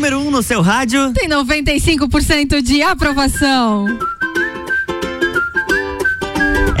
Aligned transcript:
número 0.00 0.18
1 0.18 0.28
um 0.28 0.30
no 0.30 0.42
seu 0.42 0.62
rádio. 0.62 1.12
Tem 1.12 1.28
95% 1.28 2.62
de 2.62 2.80
aprovação. 2.80 3.84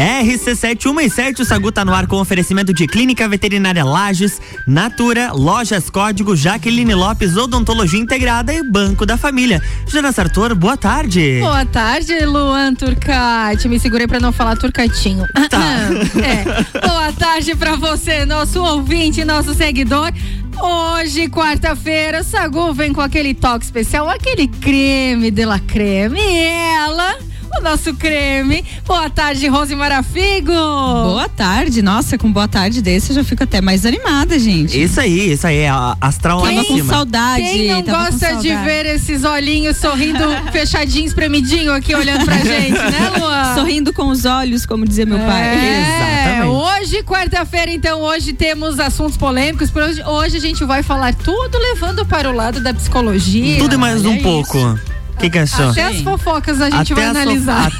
RC717, 0.00 1.40
o 1.40 1.44
Sagu 1.44 1.70
tá 1.70 1.84
no 1.84 1.92
ar 1.92 2.06
com 2.06 2.16
oferecimento 2.16 2.72
de 2.72 2.86
Clínica 2.86 3.28
Veterinária 3.28 3.84
Lages, 3.84 4.40
Natura, 4.66 5.32
Lojas 5.32 5.90
Código, 5.90 6.34
Jaqueline 6.34 6.94
Lopes, 6.94 7.36
Odontologia 7.36 8.00
Integrada 8.00 8.54
e 8.54 8.62
Banco 8.62 9.04
da 9.04 9.18
Família. 9.18 9.62
Jana 9.86 10.10
Sartor, 10.10 10.54
boa 10.54 10.78
tarde. 10.78 11.40
Boa 11.40 11.66
tarde, 11.66 12.18
Luan 12.24 12.74
Turcati. 12.74 13.68
Me 13.68 13.78
segurei 13.78 14.06
pra 14.06 14.18
não 14.18 14.32
falar 14.32 14.56
turcatinho. 14.56 15.26
Tá. 15.50 15.60
é. 16.24 16.86
Boa 16.86 17.12
tarde 17.12 17.54
pra 17.54 17.76
você, 17.76 18.24
nosso 18.24 18.62
ouvinte, 18.62 19.22
nosso 19.26 19.52
seguidor. 19.52 20.10
Hoje, 20.58 21.28
quarta-feira, 21.28 22.22
Sagu 22.22 22.72
vem 22.72 22.92
com 22.92 23.00
aquele 23.00 23.34
toque 23.34 23.64
especial, 23.64 24.08
aquele 24.08 24.48
creme 24.48 25.30
de 25.30 25.44
la 25.44 25.58
creme. 25.58 26.20
E 26.20 26.46
ela 26.74 27.16
o 27.58 27.60
nosso 27.60 27.94
creme. 27.94 28.64
Boa 28.86 29.10
tarde, 29.10 29.46
Rose 29.48 29.74
Marafigo. 29.74 30.52
Boa 30.52 31.28
tarde. 31.28 31.82
Nossa, 31.82 32.16
com 32.16 32.30
boa 32.30 32.48
tarde 32.48 32.80
desse 32.80 33.10
eu 33.10 33.16
já 33.16 33.24
fico 33.24 33.42
até 33.44 33.60
mais 33.60 33.84
animada, 33.84 34.38
gente. 34.38 34.80
Isso 34.80 35.00
aí, 35.00 35.32
isso 35.32 35.46
aí, 35.46 35.66
a 35.66 35.96
astral 36.00 36.42
Quem, 36.42 36.56
lá 36.56 36.62
em 36.62 36.66
com 36.66 36.76
cima. 36.76 36.94
saudade. 36.94 37.42
Quem 37.42 37.68
não 37.68 37.82
gosta 37.82 38.36
de 38.36 38.54
ver 38.56 38.86
esses 38.86 39.24
olhinhos 39.24 39.76
sorrindo, 39.76 40.24
fechadinhos, 40.52 41.10
espremidinho 41.10 41.72
aqui 41.72 41.94
olhando 41.94 42.24
pra 42.24 42.36
gente, 42.38 42.78
né, 42.78 43.12
Luan? 43.18 43.54
Sorrindo 43.54 43.92
com 43.92 44.08
os 44.08 44.24
olhos, 44.24 44.64
como 44.64 44.86
dizia 44.86 45.06
meu 45.06 45.18
pai. 45.18 45.42
É, 45.42 46.24
Exatamente. 46.24 46.56
hoje, 46.56 47.02
quarta-feira, 47.02 47.70
então, 47.70 48.00
hoje 48.00 48.32
temos 48.32 48.78
assuntos 48.78 49.16
polêmicos. 49.16 49.74
Hoje, 49.74 50.02
hoje 50.04 50.36
a 50.36 50.40
gente 50.40 50.64
vai 50.64 50.82
falar 50.82 51.14
tudo 51.14 51.58
levando 51.58 52.04
para 52.06 52.30
o 52.30 52.34
lado 52.34 52.60
da 52.60 52.72
psicologia. 52.72 53.58
Tudo 53.58 53.74
e 53.74 53.78
mais 53.78 54.00
olha 54.00 54.10
um 54.10 54.14
isso. 54.14 54.22
pouco. 54.22 54.58
O 54.58 54.89
que, 55.20 55.30
que 55.30 55.38
achou? 55.38 55.70
Até 55.70 55.84
as 55.84 56.00
fofocas 56.00 56.60
a 56.60 56.70
gente 56.70 56.94
vai 56.94 57.04
a 57.04 57.12
so- 57.12 57.18
analisar. 57.20 57.72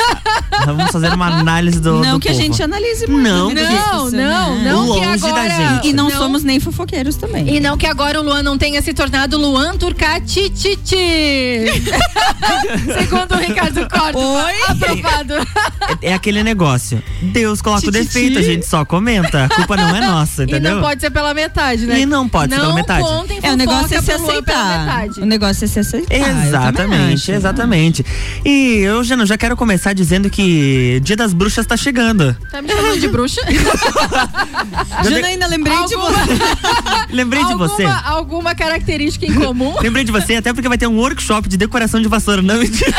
a- 0.52 0.64
Vamos 0.66 0.90
fazer 0.90 1.12
uma 1.14 1.26
análise 1.38 1.80
do. 1.80 2.00
Não 2.00 2.14
do 2.14 2.20
que 2.20 2.28
a 2.28 2.32
povo. 2.32 2.42
gente 2.44 2.62
analise 2.62 3.06
muito. 3.06 3.22
Não, 3.22 3.50
né, 3.50 3.62
Não, 3.64 4.04
não, 4.04 4.10
né? 4.10 4.72
não 4.72 4.84
que 4.92 5.06
Longe 5.06 5.20
da 5.20 5.28
agora. 5.28 5.50
gente. 5.50 5.88
E 5.88 5.92
não, 5.92 6.10
somos 6.10 6.42
nem 6.44 6.60
fofoqueiros 6.60 7.16
também. 7.16 7.48
E 7.56 7.60
não 7.60 7.78
que 7.78 7.86
agora 7.86 8.20
o 8.20 8.22
Luan 8.22 8.42
não 8.42 8.58
tenha 8.58 8.82
se 8.82 8.92
tornado 8.92 9.38
Luan 9.38 9.76
Turcati 9.78 10.50
Titi. 10.50 10.96
Segundo 12.98 13.34
o 13.34 13.38
Ricardo 13.38 13.88
Cortes. 13.88 14.22
Oi? 14.22 14.52
Aprovado. 14.68 15.34
É, 16.02 16.10
é 16.10 16.14
aquele 16.14 16.42
negócio. 16.42 17.02
Deus 17.22 17.62
coloca 17.62 17.88
o 17.88 17.90
defeito, 17.90 18.38
a 18.38 18.42
gente 18.42 18.66
só 18.66 18.84
comenta. 18.84 19.44
A 19.44 19.48
culpa 19.48 19.76
não 19.76 19.94
é 19.96 20.00
nossa, 20.00 20.42
E 20.44 20.46
entendeu? 20.46 20.74
não 20.76 20.82
pode 20.82 21.00
ser 21.00 21.10
pela 21.10 21.32
metade, 21.34 21.86
né? 21.86 22.00
E 22.00 22.06
não 22.06 22.28
pode 22.28 22.52
ser 22.54 22.60
pela 22.60 22.74
metade. 22.74 23.02
contem 23.02 23.38
É, 23.42 23.52
o 23.52 23.56
negócio 23.56 23.96
é 23.96 24.02
se 24.02 24.12
aceitar. 24.12 24.78
metade. 24.86 25.20
O 25.20 25.26
negócio 25.26 25.64
é 25.64 25.68
se 25.68 25.78
aceitar. 25.78 26.72
também 26.74 27.16
Exatamente, 27.34 28.02
exatamente. 28.02 28.06
E 28.44 28.78
eu 28.78 29.02
já, 29.04 29.24
já 29.24 29.36
quero 29.38 29.56
começar 29.56 29.92
dizendo 29.92 30.28
que 30.30 31.00
Dia 31.02 31.16
das 31.16 31.32
Bruxas 31.32 31.66
tá 31.66 31.76
chegando. 31.76 32.36
Tá 32.50 32.60
me 32.62 32.68
chamando 32.68 32.98
de 33.00 33.08
bruxa? 33.08 33.40
Janaína, 35.04 35.46
lembrei 35.46 35.74
de 35.86 35.94
Alguma- 35.94 36.10
você. 36.10 36.38
Lembrei 37.10 37.44
de 37.44 37.54
você. 37.54 37.84
Alguma 38.04 38.54
característica 38.54 39.26
em 39.26 39.34
comum? 39.34 39.74
Lembrei 39.82 40.04
de 40.04 40.12
você, 40.12 40.36
até 40.36 40.52
porque 40.52 40.68
vai 40.68 40.78
ter 40.78 40.86
um 40.86 40.96
workshop 40.96 41.48
de 41.48 41.56
decoração 41.56 42.00
de 42.00 42.08
vassoura. 42.08 42.40
Não, 42.42 42.56
mentira. 42.58 42.92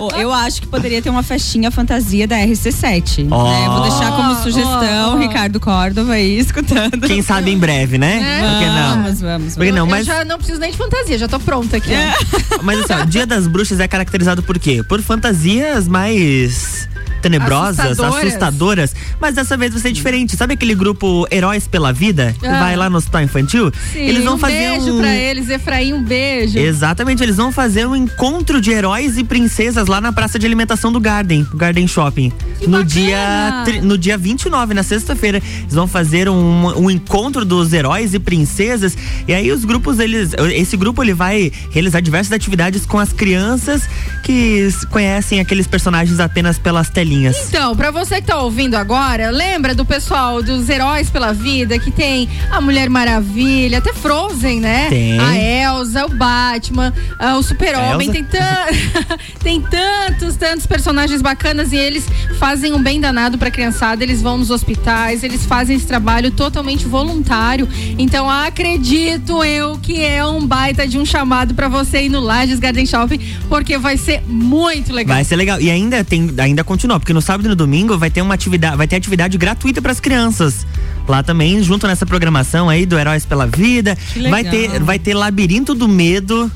Ô, 0.00 0.10
Eu 0.16 0.32
acho 0.32 0.60
que 0.60 0.66
poderia 0.66 1.00
ter 1.00 1.08
uma 1.10 1.22
festinha 1.22 1.70
fantasia 1.70 2.26
da 2.26 2.36
RC7. 2.36 3.28
Ó. 3.30 3.44
né? 3.50 3.68
Vou 3.68 3.80
deixar 3.82 4.12
como 4.12 4.34
sugestão, 4.42 5.14
ó. 5.14 5.16
Ricardo 5.16 5.58
Córdova 5.58 6.12
aí 6.14 6.38
escutando. 6.38 7.06
Quem 7.06 7.22
sabe 7.22 7.50
em 7.50 7.58
breve, 7.58 7.96
né? 7.98 8.16
É. 8.16 8.40
Por 8.40 8.58
que 8.58 8.66
não? 8.66 9.02
Vamos, 9.02 9.20
vamos. 9.20 9.54
Porque 9.54 9.72
não, 9.72 9.78
Eu 9.78 9.86
mas, 9.86 10.06
já 10.06 10.24
não 10.24 10.36
preciso 10.36 10.60
nem 10.60 10.70
de 10.70 10.76
fantasia, 10.76 11.18
já 11.18 11.28
tô 11.28 11.38
pronta 11.40 11.76
aqui. 11.78 11.92
ó. 11.92 12.58
mas 12.62 12.85
assim, 12.92 13.02
ó, 13.02 13.04
Dia 13.04 13.26
das 13.26 13.46
Bruxas 13.46 13.80
é 13.80 13.88
caracterizado 13.88 14.42
por 14.42 14.58
quê? 14.58 14.82
Por 14.82 15.02
fantasias 15.02 15.86
mais 15.88 16.88
tenebrosas, 17.30 17.80
Assustadoras. 17.80 18.24
assustadoras, 18.26 18.94
mas 19.20 19.34
dessa 19.34 19.56
vez 19.56 19.72
vai 19.72 19.82
ser 19.82 19.92
diferente. 19.92 20.36
Sabe 20.36 20.54
aquele 20.54 20.74
grupo 20.74 21.26
Heróis 21.30 21.66
pela 21.66 21.92
Vida, 21.92 22.34
que 22.38 22.46
Ah. 22.46 22.60
vai 22.60 22.76
lá 22.76 22.88
no 22.88 22.96
hospital 22.98 23.22
infantil? 23.22 23.72
Sim, 23.92 23.98
eles 24.00 24.24
vão 24.24 24.34
um 24.34 24.38
fazer 24.38 24.54
beijo 24.70 24.94
um 24.94 24.98
pra 25.00 25.14
eles, 25.14 25.48
Efraim, 25.48 25.92
um 25.94 26.02
beijo. 26.02 26.58
Exatamente, 26.58 27.22
eles 27.22 27.36
vão 27.36 27.50
fazer 27.52 27.86
um 27.86 27.96
encontro 27.96 28.60
de 28.60 28.70
heróis 28.70 29.18
e 29.18 29.24
princesas 29.24 29.86
lá 29.88 30.00
na 30.00 30.12
praça 30.12 30.38
de 30.38 30.46
alimentação 30.46 30.92
do 30.92 31.00
Garden, 31.00 31.46
Garden 31.54 31.86
Shopping. 31.88 32.32
Que 32.60 32.66
no 32.66 32.72
bacana! 32.78 32.84
dia 32.84 33.62
tri- 33.64 33.80
no 33.80 33.98
dia 33.98 34.16
29, 34.16 34.72
na 34.74 34.82
sexta-feira, 34.82 35.38
eles 35.62 35.74
vão 35.74 35.86
fazer 35.86 36.28
um, 36.28 36.78
um 36.84 36.90
encontro 36.90 37.44
dos 37.44 37.72
heróis 37.72 38.14
e 38.14 38.18
princesas. 38.18 38.96
E 39.26 39.34
aí 39.34 39.50
os 39.50 39.64
grupos 39.64 39.98
eles 39.98 40.32
esse 40.54 40.76
grupo 40.76 41.02
ele 41.02 41.12
vai 41.14 41.52
realizar 41.70 42.00
diversas 42.00 42.32
atividades 42.32 42.86
com 42.86 42.98
as 42.98 43.12
crianças 43.12 43.82
que 44.22 44.68
conhecem 44.90 45.40
aqueles 45.40 45.66
personagens 45.66 46.18
apenas 46.20 46.58
pelas 46.58 46.88
telinhas. 46.90 47.15
Então, 47.48 47.74
pra 47.76 47.90
você 47.90 48.20
que 48.20 48.26
tá 48.26 48.38
ouvindo 48.40 48.74
agora, 48.74 49.30
lembra 49.30 49.74
do 49.74 49.84
pessoal 49.84 50.42
dos 50.42 50.68
Heróis 50.68 51.08
pela 51.10 51.32
Vida, 51.32 51.78
que 51.78 51.90
tem 51.90 52.28
a 52.50 52.60
Mulher 52.60 52.88
Maravilha, 52.90 53.78
até 53.78 53.92
Frozen, 53.92 54.60
né? 54.60 54.88
Tem. 54.88 55.18
A 55.18 55.36
Elsa, 55.38 56.06
o 56.06 56.10
Batman, 56.10 56.92
ah, 57.18 57.36
o 57.36 57.42
Super-Homem, 57.42 58.10
tem, 58.12 58.24
tan- 58.24 58.66
tem 59.42 59.60
tantos, 59.60 60.36
tantos 60.36 60.66
personagens 60.66 61.22
bacanas 61.22 61.72
e 61.72 61.76
eles 61.76 62.04
fazem 62.38 62.72
um 62.72 62.82
bem 62.82 63.00
danado 63.00 63.38
pra 63.38 63.50
criançada, 63.50 64.02
eles 64.02 64.20
vão 64.22 64.36
nos 64.38 64.50
hospitais, 64.50 65.22
eles 65.22 65.44
fazem 65.44 65.76
esse 65.76 65.86
trabalho 65.86 66.30
totalmente 66.30 66.84
voluntário. 66.86 67.68
Então, 67.98 68.28
acredito 68.28 69.42
eu 69.44 69.78
que 69.78 70.02
é 70.04 70.24
um 70.24 70.46
baita 70.46 70.86
de 70.86 70.98
um 70.98 71.04
chamado 71.04 71.54
pra 71.54 71.68
você 71.68 72.02
ir 72.02 72.08
no 72.08 72.20
Lages 72.20 72.58
Garden 72.58 72.86
Shopping, 72.86 73.20
porque 73.48 73.78
vai 73.78 73.96
ser 73.96 74.22
muito 74.26 74.92
legal. 74.92 75.14
Vai 75.16 75.24
ser 75.24 75.36
legal. 75.36 75.60
E 75.60 75.70
ainda 75.70 76.02
tem, 76.04 76.32
ainda 76.38 76.62
continua, 76.64 76.98
porque 77.06 77.14
no 77.14 77.22
sábado 77.22 77.46
e 77.46 77.48
no 77.48 77.54
domingo 77.54 77.96
vai 77.96 78.10
ter 78.10 78.20
uma 78.20 78.34
atividade, 78.34 78.76
vai 78.76 78.88
ter 78.88 78.96
atividade 78.96 79.38
gratuita 79.38 79.80
para 79.80 79.92
as 79.92 80.00
crianças. 80.00 80.66
Lá 81.06 81.22
também, 81.22 81.62
junto 81.62 81.86
nessa 81.86 82.04
programação 82.04 82.68
aí 82.68 82.84
do 82.84 82.98
Heróis 82.98 83.24
pela 83.24 83.46
Vida, 83.46 83.96
vai 84.28 84.42
ter, 84.42 84.82
vai 84.82 84.98
ter 84.98 85.14
Labirinto 85.14 85.72
do 85.72 85.86
Medo. 85.86 86.50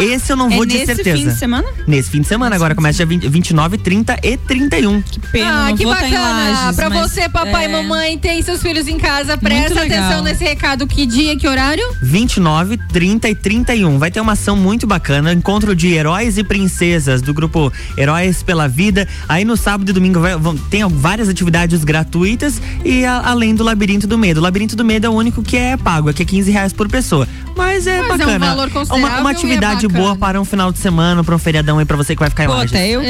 Esse 0.00 0.32
eu 0.32 0.36
não 0.36 0.48
vou 0.50 0.64
é 0.64 0.66
de 0.66 0.74
nesse 0.74 0.86
certeza. 0.94 1.16
fim 1.18 1.28
de 1.28 1.34
semana? 1.36 1.68
Nesse 1.86 2.10
fim 2.10 2.20
de 2.20 2.26
semana 2.28 2.54
agora, 2.56 2.74
começa 2.74 2.96
dia 2.98 3.06
20, 3.06 3.28
29, 3.28 3.78
30 3.78 4.18
e 4.22 4.36
31. 4.36 5.02
Que 5.02 5.20
pena, 5.20 5.50
Ah, 5.50 5.68
não 5.70 5.76
que 5.76 5.84
vou 5.84 5.94
tá 5.94 6.08
em 6.08 6.10
bacana! 6.12 6.50
Lages, 6.60 6.76
pra 6.76 6.90
mas, 6.90 7.10
você, 7.10 7.28
papai 7.28 7.64
é, 7.66 7.68
e 7.68 7.72
mamãe, 7.72 8.18
tem 8.18 8.40
seus 8.42 8.60
filhos 8.62 8.86
em 8.88 8.98
casa, 8.98 9.36
presta 9.36 9.82
atenção 9.82 10.22
nesse 10.22 10.44
recado. 10.44 10.86
Que 10.86 11.06
dia, 11.06 11.36
que 11.36 11.46
horário? 11.48 11.84
29, 12.02 12.76
30 12.92 13.28
e 13.28 13.34
31. 13.34 13.98
Vai 13.98 14.10
ter 14.10 14.20
uma 14.20 14.32
ação 14.32 14.56
muito 14.56 14.86
bacana, 14.86 15.32
encontro 15.32 15.74
de 15.74 15.88
heróis 15.92 16.38
e 16.38 16.44
princesas 16.44 17.20
do 17.22 17.32
grupo 17.34 17.72
Heróis 17.96 18.42
pela 18.42 18.68
Vida. 18.68 19.06
Aí 19.28 19.44
no 19.44 19.56
sábado 19.56 19.88
e 19.90 19.92
domingo 19.92 20.20
vai- 20.20 20.36
vão- 20.36 20.56
tem 20.56 20.86
várias 20.88 21.28
atividades 21.28 21.84
gratuitas 21.84 22.60
e 22.84 23.04
a- 23.04 23.22
além 23.24 23.54
do 23.54 23.64
Labirinto 23.64 24.06
do 24.06 24.16
Medo. 24.18 24.38
O 24.40 24.42
Labirinto 24.42 24.76
do 24.76 24.84
Medo 24.84 25.06
é 25.06 25.10
o 25.10 25.12
único 25.12 25.42
que 25.42 25.56
é 25.56 25.76
pago, 25.76 26.08
aqui 26.08 26.22
é 26.22 26.26
15 26.26 26.50
reais 26.50 26.72
por 26.72 26.88
pessoa. 26.88 27.26
Mas 27.58 27.86
é 27.86 28.00
Mas 28.00 28.10
é 28.10 28.14
um 28.14 28.18
bacana. 28.18 28.46
valor 28.46 28.68
uma, 28.68 28.70
considerável 28.70 29.20
uma 29.20 29.30
e 29.30 29.34
é 29.34 29.36
atividade 29.36 29.86
bacana. 29.88 30.04
boa 30.04 30.16
para 30.16 30.40
um 30.40 30.44
final 30.44 30.72
de 30.72 30.78
semana, 30.78 31.22
para 31.24 31.34
um 31.34 31.38
feriadão 31.38 31.78
aí 31.78 31.84
pra 31.84 31.96
você 31.96 32.14
que 32.14 32.20
vai 32.20 32.30
ficar 32.30 32.44
em 32.44 32.46
Pô, 32.46 32.54
Lages. 32.54 32.72
até 32.72 32.88
eu 32.88 33.02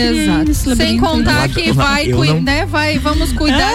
nesse 0.45 0.75
Sem 0.75 0.99
contar 0.99 1.49
que 1.51 1.71
vai, 1.73 2.07
não- 2.09 2.41
né? 2.41 2.65
Vai, 2.67 2.99
vamos 2.99 3.33
cuidar. 3.37 3.75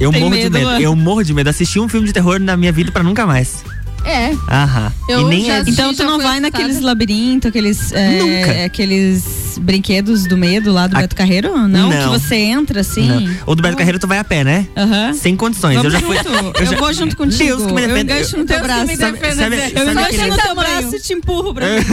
Eu 0.00 0.10
Tem 0.10 0.20
morro 0.22 0.30
medo, 0.34 0.44
de 0.44 0.50
medo. 0.50 0.64
Luan? 0.70 0.80
Eu 0.80 0.96
morro 0.96 1.22
de 1.22 1.34
medo. 1.34 1.50
Assisti 1.50 1.78
um 1.78 1.86
filme 1.88 2.06
de 2.06 2.12
terror 2.14 2.40
na 2.40 2.56
minha 2.56 2.72
vida 2.72 2.90
pra 2.90 3.02
nunca 3.02 3.26
mais. 3.26 3.62
É. 4.04 4.32
Aham. 4.48 4.92
Eu 5.08 5.20
e 5.20 5.24
nem 5.24 5.44
já 5.44 5.54
é 5.54 5.56
assisti- 5.60 5.72
Então 5.72 5.92
tu 5.92 5.98
já 5.98 6.04
não 6.04 6.18
vai 6.18 6.38
assustada. 6.38 6.40
naqueles 6.64 6.80
labirintos, 6.80 7.48
aqueles. 7.48 7.92
é, 7.92 8.18
Nunca. 8.18 8.64
Aqueles 8.64 9.40
brinquedos 9.60 10.26
do 10.26 10.36
medo 10.36 10.72
lá 10.72 10.86
do 10.86 10.96
A- 10.96 11.00
Beto 11.00 11.14
Carreiro? 11.16 11.56
Não, 11.68 11.68
Não. 11.68 11.90
que 11.90 12.08
você 12.20 12.36
entra 12.36 12.80
assim. 12.80 13.06
Não. 13.08 13.36
O 13.46 13.54
do 13.54 13.62
Beto 13.62 13.76
Carreiro 13.76 13.98
tu 13.98 14.06
vai 14.06 14.18
a 14.18 14.24
pé, 14.24 14.42
né? 14.44 14.66
Aham. 14.76 15.12
Sem 15.12 15.36
condições. 15.36 15.76
Vamos 15.76 15.92
eu 15.92 16.00
já 16.00 16.06
fui. 16.06 16.16
junto. 16.16 16.28
eu 16.58 16.64
Eu, 16.64 16.66
já- 16.66 16.76
vou 16.78 16.92
junto 16.94 17.16
contigo. 17.16 17.44
Deus 17.44 17.66
que 17.66 17.72
me 17.72 17.82
Eu 17.82 17.88
defenda. 17.88 18.14
engancho 18.14 18.36
no 18.38 18.44
teu 18.44 18.56
que 18.56 18.62
braço. 18.62 18.86
me 18.86 18.96
Sabe- 18.96 19.12
defenda, 19.18 19.34
sabe- 19.42 19.56
sabe 19.56 19.72
Eu 19.74 19.90
engancho 19.90 20.06
aquele- 20.08 20.30
no 20.30 20.36
teu 20.38 20.54
braço 20.54 20.96
e 20.96 21.00
te 21.00 21.12
empurro 21.12 21.54
pra 21.54 21.66
mim. 21.68 21.84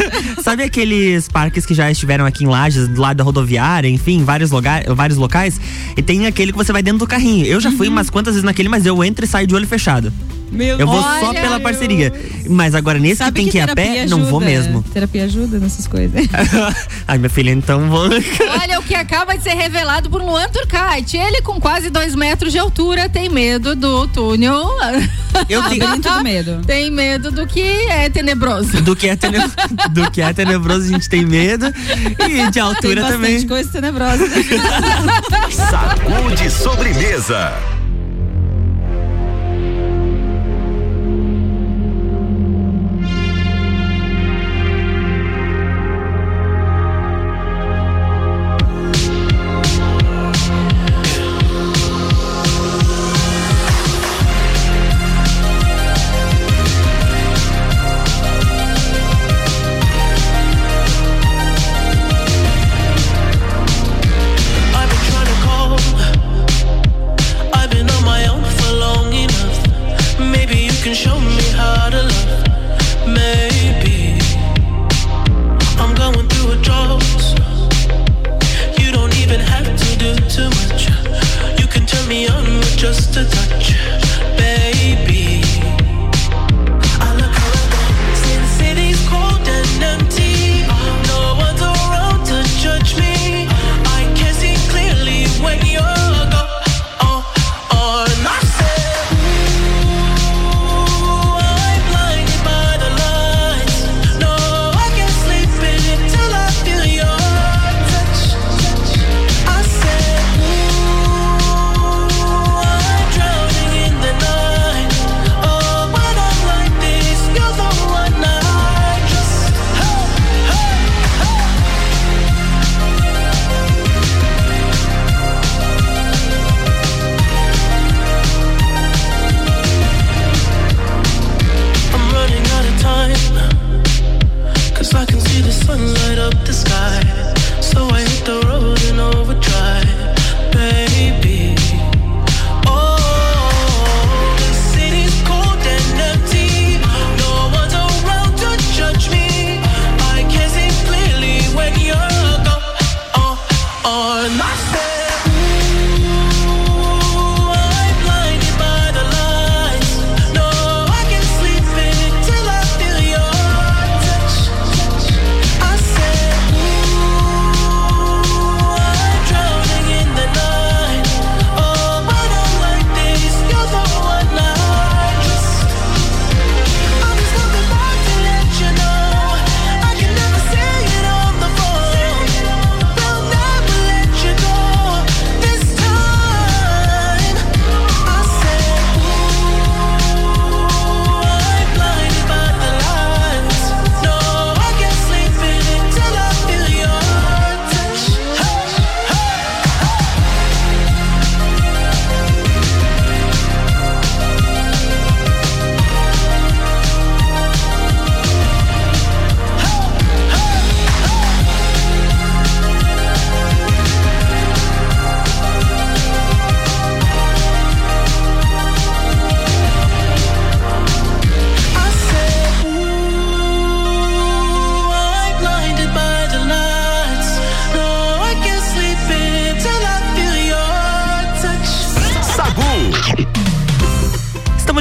Sabe 0.44 0.64
aqueles 0.64 1.28
parques 1.28 1.66
que 1.66 1.74
já 1.74 1.92
estiveram 1.92 2.26
aqui 2.26 2.44
em 2.44 2.48
Lages, 2.48 2.88
do 2.88 3.02
lado 3.02 3.18
da 3.18 3.24
rodoviária, 3.24 3.90
enfim, 3.90 4.24
vários, 4.24 4.52
lugar, 4.52 4.84
vários 4.96 5.18
locais? 5.18 5.60
E 5.98 6.02
tem 6.02 6.26
aquele 6.26 6.52
que 6.52 6.58
você 6.58 6.72
vai 6.72 6.82
dentro 6.84 7.00
do 7.00 7.08
carrinho. 7.08 7.46
Eu 7.46 7.60
já 7.60 7.70
Uhum. 7.70 7.78
fui 7.78 7.88
umas 7.88 8.10
quantas 8.10 8.36
vezes 8.36 8.46
naquele, 8.46 8.70
mas 8.70 8.86
eu 8.86 9.04
entro 9.04 9.26
e 9.26 9.28
saio 9.28 9.46
de 9.48 9.54
olho 9.56 9.68
fechado. 9.68 10.14
Meu 10.52 10.80
Eu 10.80 10.88
vou 10.88 11.02
só 11.02 11.34
pela 11.34 11.60
parceria. 11.60 12.12
Mas 12.50 12.74
agora 12.74 12.98
nesse 13.00 13.18
Sabe 13.18 13.32
que 13.32 13.42
tem 13.44 13.52
que 13.52 13.58
ir 13.58 13.62
a 13.62 13.68
pé, 13.68 13.74
terapia 13.76 14.06
não 14.08 14.20
vou 14.26 14.40
ajuda? 14.40 14.46
mesmo. 14.46 14.84
Terapia 14.94 15.24
ajuda 15.26 15.60
nessas 15.60 15.88
coisas. 15.88 16.26
Ai, 17.08 17.18
minha 17.18 17.30
filha, 17.30 17.52
então 17.52 17.90
vou. 17.90 18.08
Olha 18.62 18.80
o 18.80 18.84
que 18.84 18.96
acaba 18.96 19.38
de 19.38 19.44
ser 19.44 19.54
revelado 19.56 20.10
por 20.10 20.22
Luan 20.22 20.48
Turcati. 20.50 21.18
Ele, 21.18 21.42
com 21.42 21.60
quase 21.60 21.90
dois 21.90 22.16
metros 22.16 22.52
de 22.54 22.60
altura, 22.60 23.10
tem 23.10 23.28
medo 23.30 23.76
do 23.76 24.08
túnel. 24.08 24.70
Eu 25.50 25.62
tenho. 25.70 25.98
Do 26.00 26.24
medo. 26.24 26.62
Tem 26.66 26.90
medo 26.90 27.32
do 27.32 27.46
que 27.46 27.62
é 27.90 28.10
tenebroso. 28.10 28.82
Do 28.82 28.96
que, 28.96 29.10
é 29.10 29.16
tene- 29.16 29.40
do 29.92 30.10
que 30.12 30.22
é 30.22 30.32
tenebroso, 30.34 30.86
a 30.86 30.88
gente 30.94 31.10
tem 31.10 31.26
medo. 31.26 31.68
E 31.68 32.46
de 32.46 32.52
Tem 32.52 32.62
altura 32.62 33.02
bastante 33.02 33.22
também. 33.22 33.48
coisa 33.48 33.70
tenebrosa. 33.72 34.24
Sacude 35.52 36.50
sobremesa. 36.50 37.52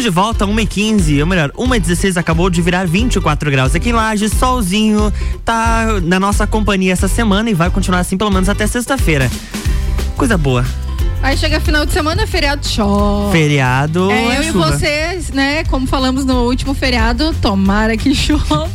De 0.06 0.10
volta, 0.10 0.46
1h15, 0.46 1.20
ou 1.20 1.26
melhor, 1.26 1.50
1h16 1.50 2.16
acabou 2.16 2.48
de 2.48 2.62
virar 2.62 2.86
24 2.86 3.50
graus 3.50 3.74
aqui 3.74 3.88
em 3.88 3.92
Lages, 3.92 4.32
solzinho, 4.34 5.12
tá 5.44 6.00
na 6.00 6.20
nossa 6.20 6.46
companhia 6.46 6.92
essa 6.92 7.08
semana 7.08 7.50
e 7.50 7.54
vai 7.54 7.70
continuar 7.70 7.98
assim 7.98 8.16
pelo 8.16 8.30
menos 8.30 8.48
até 8.48 8.68
sexta-feira. 8.68 9.28
Coisa 10.16 10.38
boa. 10.38 10.64
Aí 11.26 11.36
chega 11.36 11.58
final 11.58 11.84
de 11.84 11.92
semana, 11.92 12.24
feriado 12.24 12.64
chove. 12.64 13.32
Feriado. 13.36 14.12
É, 14.12 14.26
eu 14.26 14.30
é 14.30 14.40
e 14.42 14.52
chuva. 14.52 14.70
você, 14.70 15.20
né, 15.34 15.64
como 15.64 15.84
falamos 15.84 16.24
no 16.24 16.44
último 16.44 16.72
feriado, 16.72 17.34
tomara 17.42 17.96
que 17.96 18.14
chova. 18.14 18.70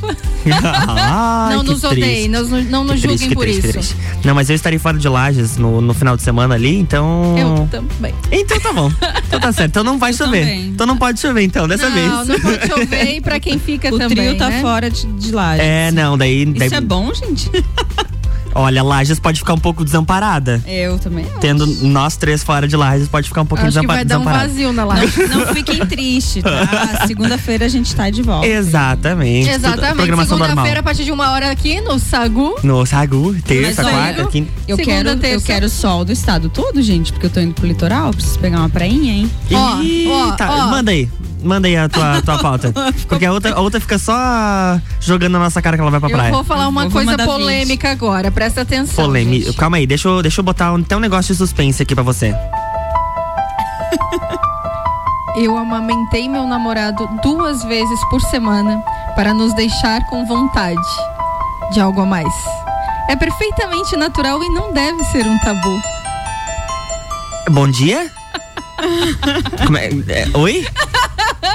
Ai, 0.45 1.55
não 1.55 1.63
que 1.63 1.69
nos 1.69 1.81
odeiem, 1.85 2.27
não, 2.27 2.43
não 2.43 2.83
nos 2.83 2.99
triste, 2.99 3.07
julguem 3.07 3.29
por 3.33 3.43
triste, 3.43 3.59
isso. 3.59 3.71
triste. 3.71 3.95
Não, 4.25 4.35
mas 4.35 4.49
eu 4.49 4.55
estarei 4.57 4.77
fora 4.77 4.97
de 4.97 5.07
Lages 5.07 5.55
no, 5.55 5.79
no 5.79 5.93
final 5.93 6.17
de 6.17 6.23
semana 6.23 6.55
ali, 6.55 6.77
então. 6.77 7.37
Eu 7.37 7.69
também. 7.71 8.13
Então 8.29 8.59
tá 8.59 8.73
bom. 8.73 8.91
Então 9.29 9.39
tá 9.39 9.53
certo. 9.53 9.69
Então 9.69 9.83
não 9.85 9.97
vai 9.97 10.11
Eu 10.11 10.15
chover. 10.15 10.41
também. 10.41 10.67
Então 10.67 10.85
não 10.85 10.97
pode 10.97 11.21
chover, 11.21 11.43
então, 11.43 11.69
dessa 11.69 11.87
não, 11.87 11.95
vez. 11.95 12.27
não 12.27 12.39
pode 12.41 12.67
chover 12.67 13.15
e 13.15 13.21
pra 13.21 13.39
quem 13.39 13.57
fica 13.59 13.87
O 13.95 13.97
também. 13.97 14.27
trio 14.27 14.37
tá 14.37 14.49
né? 14.49 14.61
fora 14.61 14.89
de, 14.89 15.07
de. 15.07 15.31
É, 15.57 15.89
não, 15.91 16.17
daí. 16.17 16.43
daí 16.43 16.67
Isso 16.67 16.75
é 16.75 16.81
bom, 16.81 17.13
gente? 17.13 17.49
Olha, 18.53 18.83
Lages 18.83 19.19
pode 19.19 19.39
ficar 19.39 19.53
um 19.53 19.57
pouco 19.57 19.83
desamparada. 19.83 20.61
Eu 20.67 20.99
também. 20.99 21.25
acho. 21.25 21.39
Tendo 21.39 21.65
nós 21.83 22.17
três 22.17 22.43
fora 22.43 22.67
de 22.67 22.75
Lages, 22.75 23.07
pode 23.07 23.27
ficar 23.27 23.41
um 23.41 23.45
pouquinho 23.45 23.69
Acho 23.69 23.79
que 23.79 23.87
desampa- 23.87 23.93
vai 23.95 24.05
dar 24.05 24.19
um 24.19 24.23
vazio 24.23 24.73
na 24.73 24.83
live. 24.85 25.27
Não, 25.27 25.39
não 25.39 25.53
fiquem 25.53 25.85
tristes, 25.85 26.43
tá? 26.43 27.05
Segunda-feira 27.07 27.65
a 27.65 27.69
gente 27.69 27.95
tá 27.95 28.09
de 28.09 28.21
volta. 28.21 28.47
Exatamente. 28.47 29.49
Exatamente. 29.49 30.27
Segunda-feira, 30.27 30.79
a 30.79 30.83
partir 30.83 31.03
de 31.03 31.11
uma 31.11 31.31
hora 31.31 31.51
aqui 31.51 31.79
no 31.81 31.97
Sagu. 31.99 32.55
No 32.63 32.85
Sagu, 32.85 33.35
terça, 33.45 33.83
Mas, 33.83 33.91
quarta, 33.93 34.25
quinta. 34.27 34.51
Eu 34.67 34.75
Segunda, 34.75 34.95
quero, 34.97 35.09
eu 35.09 35.17
terça. 35.19 35.45
quero 35.45 35.69
sol 35.69 36.03
do 36.05 36.11
estado 36.11 36.49
todo, 36.49 36.81
gente, 36.81 37.11
porque 37.13 37.25
eu 37.27 37.29
tô 37.29 37.39
indo 37.39 37.53
pro 37.53 37.65
litoral, 37.67 38.11
preciso 38.11 38.39
pegar 38.39 38.59
uma 38.59 38.69
prainha, 38.69 39.13
hein? 39.13 39.31
Ó, 39.51 39.77
ó, 40.09 40.35
ó. 40.65 40.67
manda 40.69 40.91
aí. 40.91 41.09
Manda 41.43 41.67
aí 41.67 41.75
a 41.77 41.89
tua, 41.89 42.21
tua 42.25 42.37
pauta. 42.39 42.73
Porque 43.07 43.25
a 43.25 43.31
outra, 43.33 43.53
a 43.55 43.59
outra 43.59 43.79
fica 43.79 43.97
só 43.97 44.79
jogando 44.99 45.33
na 45.33 45.39
nossa 45.39 45.61
cara 45.61 45.75
que 45.77 45.81
ela 45.81 45.91
vai 45.91 45.99
pra 45.99 46.09
Eu 46.09 46.15
praia. 46.17 46.31
vou 46.31 46.43
falar 46.43 46.67
uma 46.67 46.83
Eu 46.85 46.89
vou 46.89 47.03
coisa 47.03 47.17
polêmica 47.23 47.91
agora, 47.91 48.31
presta 48.31 48.61
atenção. 48.61 49.05
Polêmica. 49.05 49.45
gente. 49.47 49.57
Calma 49.57 49.77
aí, 49.77 49.87
deixa 49.87 50.07
eu, 50.07 50.21
deixa 50.21 50.39
eu 50.41 50.43
botar 50.45 50.73
até 50.75 50.95
um 50.95 50.99
negócio 50.99 51.33
de 51.33 51.37
suspense 51.37 51.81
aqui 51.81 51.95
pra 51.95 52.03
você. 52.03 52.33
Eu 55.35 55.57
amamentei 55.57 56.27
meu 56.27 56.45
namorado 56.45 57.07
duas 57.23 57.63
vezes 57.63 57.99
por 58.09 58.19
semana 58.21 58.83
para 59.15 59.33
nos 59.33 59.53
deixar 59.53 60.05
com 60.07 60.25
vontade 60.25 60.77
de 61.71 61.79
algo 61.79 62.01
a 62.01 62.05
mais. 62.05 62.33
É 63.09 63.15
perfeitamente 63.15 63.95
natural 63.95 64.43
e 64.43 64.49
não 64.49 64.73
deve 64.73 65.01
ser 65.05 65.25
um 65.25 65.37
tabu. 65.39 65.81
Bom 67.49 67.67
dia? 67.69 68.11
Como 69.65 69.77
é- 69.77 69.89
é, 70.09 70.27
oi? 70.37 70.67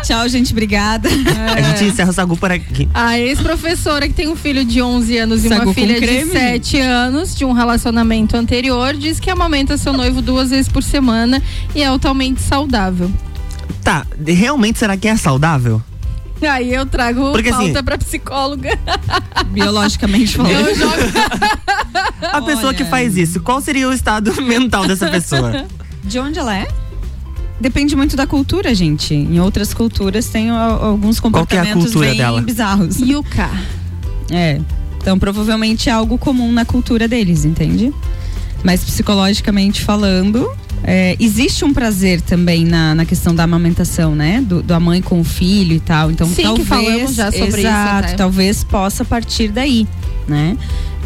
Tchau, 0.07 0.29
gente, 0.29 0.53
obrigada. 0.53 1.09
A 1.09 1.61
gente 1.61 1.91
encerra 1.91 2.11
o 2.11 2.13
Sagu 2.13 2.37
por 2.37 2.53
aqui. 2.53 2.89
A 2.95 3.19
ex-professora 3.19 4.07
que 4.07 4.15
tem 4.15 4.29
um 4.29 4.37
filho 4.37 4.65
de 4.65 4.81
11 4.81 5.19
anos 5.19 5.45
e 5.45 5.49
Sagu 5.49 5.65
uma 5.65 5.75
filha 5.75 6.01
de 6.01 6.27
7 6.27 6.79
anos 6.79 7.35
de 7.35 7.45
um 7.45 7.51
relacionamento 7.51 8.37
anterior 8.37 8.95
diz 8.95 9.19
que 9.19 9.29
amamenta 9.29 9.77
seu 9.77 9.93
noivo 9.93 10.23
duas 10.23 10.51
vezes 10.51 10.69
por 10.69 10.85
semana 10.85 11.43
e 11.75 11.83
é 11.83 11.87
altamente 11.87 12.41
saudável. 12.41 13.11
Tá, 13.83 14.07
realmente 14.25 14.79
será 14.79 14.97
que 14.97 15.09
é 15.09 15.17
saudável? 15.17 15.83
Aí 16.41 16.73
eu 16.73 16.87
trago 16.87 17.33
Porque, 17.33 17.51
pauta 17.51 17.65
assim, 17.65 17.85
pra 17.85 17.99
psicóloga. 17.99 18.79
Biologicamente 19.47 20.37
falando. 20.37 20.69
Eu 20.69 20.75
jogo 20.77 20.95
A 22.33 22.41
pessoa 22.43 22.73
que 22.73 22.85
Olha. 22.85 22.91
faz 22.91 23.17
isso, 23.17 23.41
qual 23.41 23.61
seria 23.61 23.89
o 23.89 23.93
estado 23.93 24.33
mental 24.41 24.87
dessa 24.87 25.09
pessoa? 25.11 25.67
De 26.05 26.21
onde 26.21 26.39
ela 26.39 26.57
é? 26.57 26.69
Depende 27.61 27.97
muito 27.97 28.17
da 28.17 28.27
cultura, 28.27 28.75
gente. 28.75 29.15
Em 29.15 29.41
outras 29.41 29.73
culturas 29.73 30.27
tem 30.29 30.51
alguns 30.51 31.19
Qual 31.21 31.33
que 31.47 31.57
é 31.57 31.61
a 31.61 31.63
comportamentos 31.63 31.85
cultura 31.85 32.09
bem 32.09 32.19
dela? 32.19 32.41
bizarros. 32.43 33.01
Yuka. 33.01 33.51
É. 34.31 34.61
Então 35.01 35.19
provavelmente 35.19 35.89
é 35.89 35.93
algo 35.93 36.19
comum 36.19 36.53
na 36.53 36.65
cultura 36.65 37.07
deles, 37.09 37.45
entende? 37.45 37.93
Mas 38.63 38.83
psicologicamente 38.83 39.83
falando, 39.83 40.51
é, 40.83 41.17
existe 41.19 41.65
um 41.65 41.73
prazer 41.73 42.21
também 42.21 42.65
na, 42.65 42.95
na 42.95 43.05
questão 43.05 43.35
da 43.35 43.45
amamentação, 43.45 44.15
né? 44.15 44.41
Do, 44.41 44.63
da 44.63 44.81
mãe 44.81 45.01
com 45.01 45.21
o 45.21 45.25
filho 45.25 45.77
e 45.77 45.81
tal. 45.81 46.11
Então 46.11 46.27
Sim, 46.27 46.35
que 46.35 46.43
talvez. 46.43 46.69
falamos 46.69 47.15
já 47.15 47.31
sobre 47.31 47.47
isso 47.49 47.59
exato, 47.61 48.09
até. 48.09 48.15
talvez 48.15 48.65
possa 48.65 49.05
partir 49.05 49.49
daí, 49.49 49.87
né? 50.29 50.57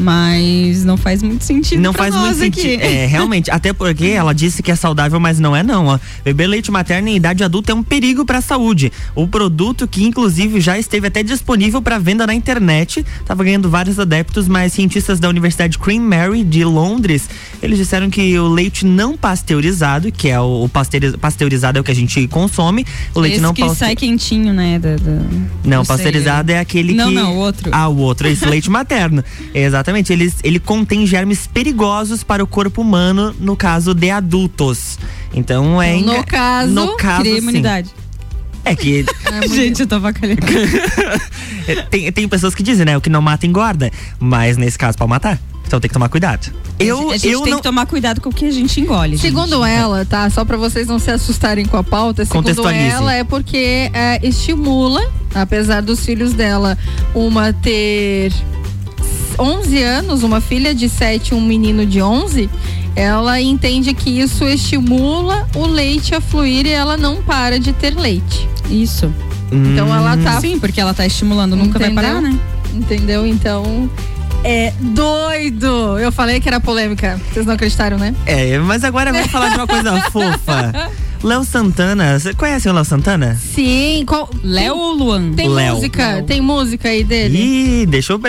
Mas 0.01 0.85
não 0.85 0.97
faz 0.97 1.23
muito 1.23 1.45
sentido. 1.45 1.81
Não 1.81 1.93
faz 1.93 2.15
muito 2.15 2.39
sentido. 2.39 2.81
É, 2.83 3.07
realmente. 3.07 3.51
Até 3.53 3.73
porque 3.73 4.07
ela 4.07 4.33
disse 4.35 4.63
que 4.63 4.71
é 4.71 4.75
saudável, 4.75 5.21
mas 5.21 5.39
não 5.39 5.55
é 5.55 5.63
não. 5.63 5.87
Ó. 5.87 5.99
Beber 6.25 6.47
leite 6.47 6.71
materno 6.71 7.09
em 7.09 7.17
idade 7.17 7.45
adulta 7.45 7.73
é 7.73 7.75
um 7.75 7.83
perigo 7.83 8.25
para 8.25 8.39
a 8.39 8.41
saúde. 8.41 8.91
O 9.15 9.29
produto 9.29 9.87
que 9.87 10.03
inclusive 10.05 10.61
já 10.61 10.79
esteve 10.79 11.07
até 11.09 11.23
disponível 11.23 11.83
para 11.83 11.99
venda 11.99 12.27
na 12.27 12.35
internet, 12.35 13.05
estava 13.21 13.45
ganhando 13.45 13.69
vários 13.69 13.99
adeptos, 13.99 14.49
mas 14.49 14.73
cientistas 14.73 15.21
da 15.21 15.29
Universidade 15.29 15.79
Queen 15.79 16.01
Mary 16.01 16.43
de 16.43 16.65
Londres, 16.65 17.29
eles 17.63 17.79
disseram 17.79 18.09
que 18.09 18.39
o 18.39 18.49
leite 18.49 18.87
não 18.87 19.17
pasteurizado, 19.17 20.11
que 20.11 20.29
é 20.29 20.41
o, 20.41 20.65
o 20.65 20.69
pasteuriz- 20.69 21.17
pasteurizado 21.17 21.79
é 21.79 21.81
o 21.81 21.85
que 21.85 21.91
a 21.91 21.95
gente 21.95 22.27
consome, 22.29 22.87
o 23.15 23.21
leite 23.21 23.35
Esse 23.35 23.43
não 23.43 23.53
que 23.53 23.61
paste- 23.63 23.79
sai 23.79 23.95
quentinho, 23.97 24.53
né? 24.55 24.79
Da, 24.79 24.97
da- 24.97 25.23
Não, 25.65 25.85
sei. 25.85 25.95
pasteurizado 25.95 26.51
é 26.53 26.59
aquele 26.59 26.95
Não, 26.95 27.09
que. 27.09 27.15
não, 27.15 27.35
o 27.35 27.39
outro. 27.39 27.69
Ah, 27.73 27.89
o 27.89 27.99
outro, 27.99 28.27
esse 28.29 28.47
leite 28.47 28.69
materno. 28.71 29.23
Exatamente. 29.55 29.90
Eles, 30.11 30.37
ele 30.45 30.59
contém 30.59 31.07
germes 31.07 31.47
perigosos 31.47 32.23
para 32.23 32.43
o 32.43 32.47
corpo 32.47 32.83
humano, 32.83 33.35
no 33.41 33.57
caso 33.57 33.95
de 33.95 34.11
adultos. 34.11 34.99
Então 35.35 35.81
é. 35.83 35.95
No 35.95 36.13
enga- 36.15 36.23
caso, 36.25 36.73
no 36.73 36.97
caso, 36.97 37.23
Cria 37.23 37.35
sim. 37.35 37.41
imunidade. 37.41 37.91
É 38.65 38.77
que 38.77 39.05
Gente, 39.53 39.81
eu 39.81 39.87
tô 39.87 39.97
avacalhando. 39.97 40.41
tem, 41.91 42.13
tem 42.13 42.29
pessoas 42.29 42.55
que 42.55 42.63
dizem, 42.63 42.85
né? 42.85 42.97
O 42.97 43.01
que 43.01 43.11
não 43.11 43.23
mata 43.23 43.47
engorda. 43.47 43.91
Mas 44.19 44.57
nesse 44.57 44.79
caso, 44.79 44.97
pode 44.99 45.11
matar. 45.11 45.41
Então 45.67 45.79
tem 45.79 45.89
que 45.89 45.95
tomar 45.95 46.09
cuidado. 46.09 46.53
Eu, 46.81 47.11
a 47.11 47.17
gente 47.17 47.29
eu 47.33 47.43
tem 47.43 47.53
não. 47.53 47.59
que 47.59 47.63
tomar 47.63 47.87
cuidado 47.87 48.21
com 48.21 48.29
o 48.29 48.33
que 48.33 48.45
a 48.45 48.51
gente 48.51 48.81
engole. 48.81 49.13
gente. 49.13 49.21
Segundo 49.21 49.65
ela, 49.65 50.05
tá? 50.05 50.29
Só 50.29 50.45
pra 50.45 50.57
vocês 50.57 50.89
não 50.89 50.99
se 50.99 51.13
assustarem 51.13 51.65
com 51.65 51.77
a 51.77 51.85
pauta, 51.85 52.25
segundo 52.25 52.51
ela 52.69 53.15
é 53.15 53.23
porque 53.23 53.89
é, 53.93 54.19
estimula, 54.27 55.01
apesar 55.33 55.81
dos 55.81 56.05
filhos 56.05 56.33
dela, 56.33 56.77
uma 57.15 57.53
ter 57.53 58.33
11 59.41 59.83
anos, 59.83 60.23
uma 60.23 60.41
filha 60.41 60.75
de 60.75 60.89
7 60.89 61.31
e 61.31 61.35
um 61.35 61.41
menino 61.41 61.87
de 61.87 62.03
11, 62.03 62.51
ela 62.95 63.41
entende 63.41 63.95
que 63.95 64.11
isso 64.11 64.45
estimula 64.45 65.49
o 65.57 65.67
leite 65.67 66.15
a 66.15 66.21
fluir 66.21 66.67
e 66.67 66.71
ela 66.71 66.97
não 66.97 67.23
para 67.23 67.59
de 67.59 67.73
ter 67.73 67.99
leite. 67.99 68.49
Isso. 68.69 69.13
Então 69.51 69.93
ela 69.93 70.17
tá 70.17 70.41
Sim, 70.41 70.59
porque 70.59 70.81
ela 70.81 70.95
tá 70.95 71.07
estimulando, 71.07 71.57
nunca 71.57 71.79
vai 71.79 71.89
Entendeu? 71.91 72.11
parar, 72.11 72.21
né? 72.21 72.39
Entendeu? 72.73 73.27
Então. 73.27 73.91
É 74.43 74.73
doido! 74.81 75.99
Eu 75.99 76.11
falei 76.11 76.41
que 76.41 76.49
era 76.49 76.61
polêmica. 76.61 77.21
Vocês 77.31 77.45
não 77.45 77.55
acreditaram, 77.55 77.99
né? 77.99 78.15
É, 78.25 78.59
mas 78.59 78.85
agora 78.85 79.13
vamos 79.13 79.31
falar 79.31 79.51
de 79.51 79.57
uma 79.57 79.67
coisa 79.67 80.01
fofa. 80.11 80.73
Léo 81.23 81.45
Santana, 81.45 82.19
você 82.19 82.33
conhece 82.33 82.67
o 82.69 82.73
Léo 82.73 82.85
Santana? 82.85 83.37
Sim. 83.37 84.05
Qual, 84.07 84.31
Léo 84.43 84.75
ou 84.75 84.95
Luan? 84.95 85.33
Tem 85.33 85.49
Léo. 85.49 85.75
música? 85.75 86.15
Léo. 86.15 86.25
Tem 86.25 86.41
música 86.41 86.89
aí 86.89 87.05
dele? 87.05 87.39
Ih, 87.83 87.87
deixa 87.87 88.15
eu. 88.15 88.21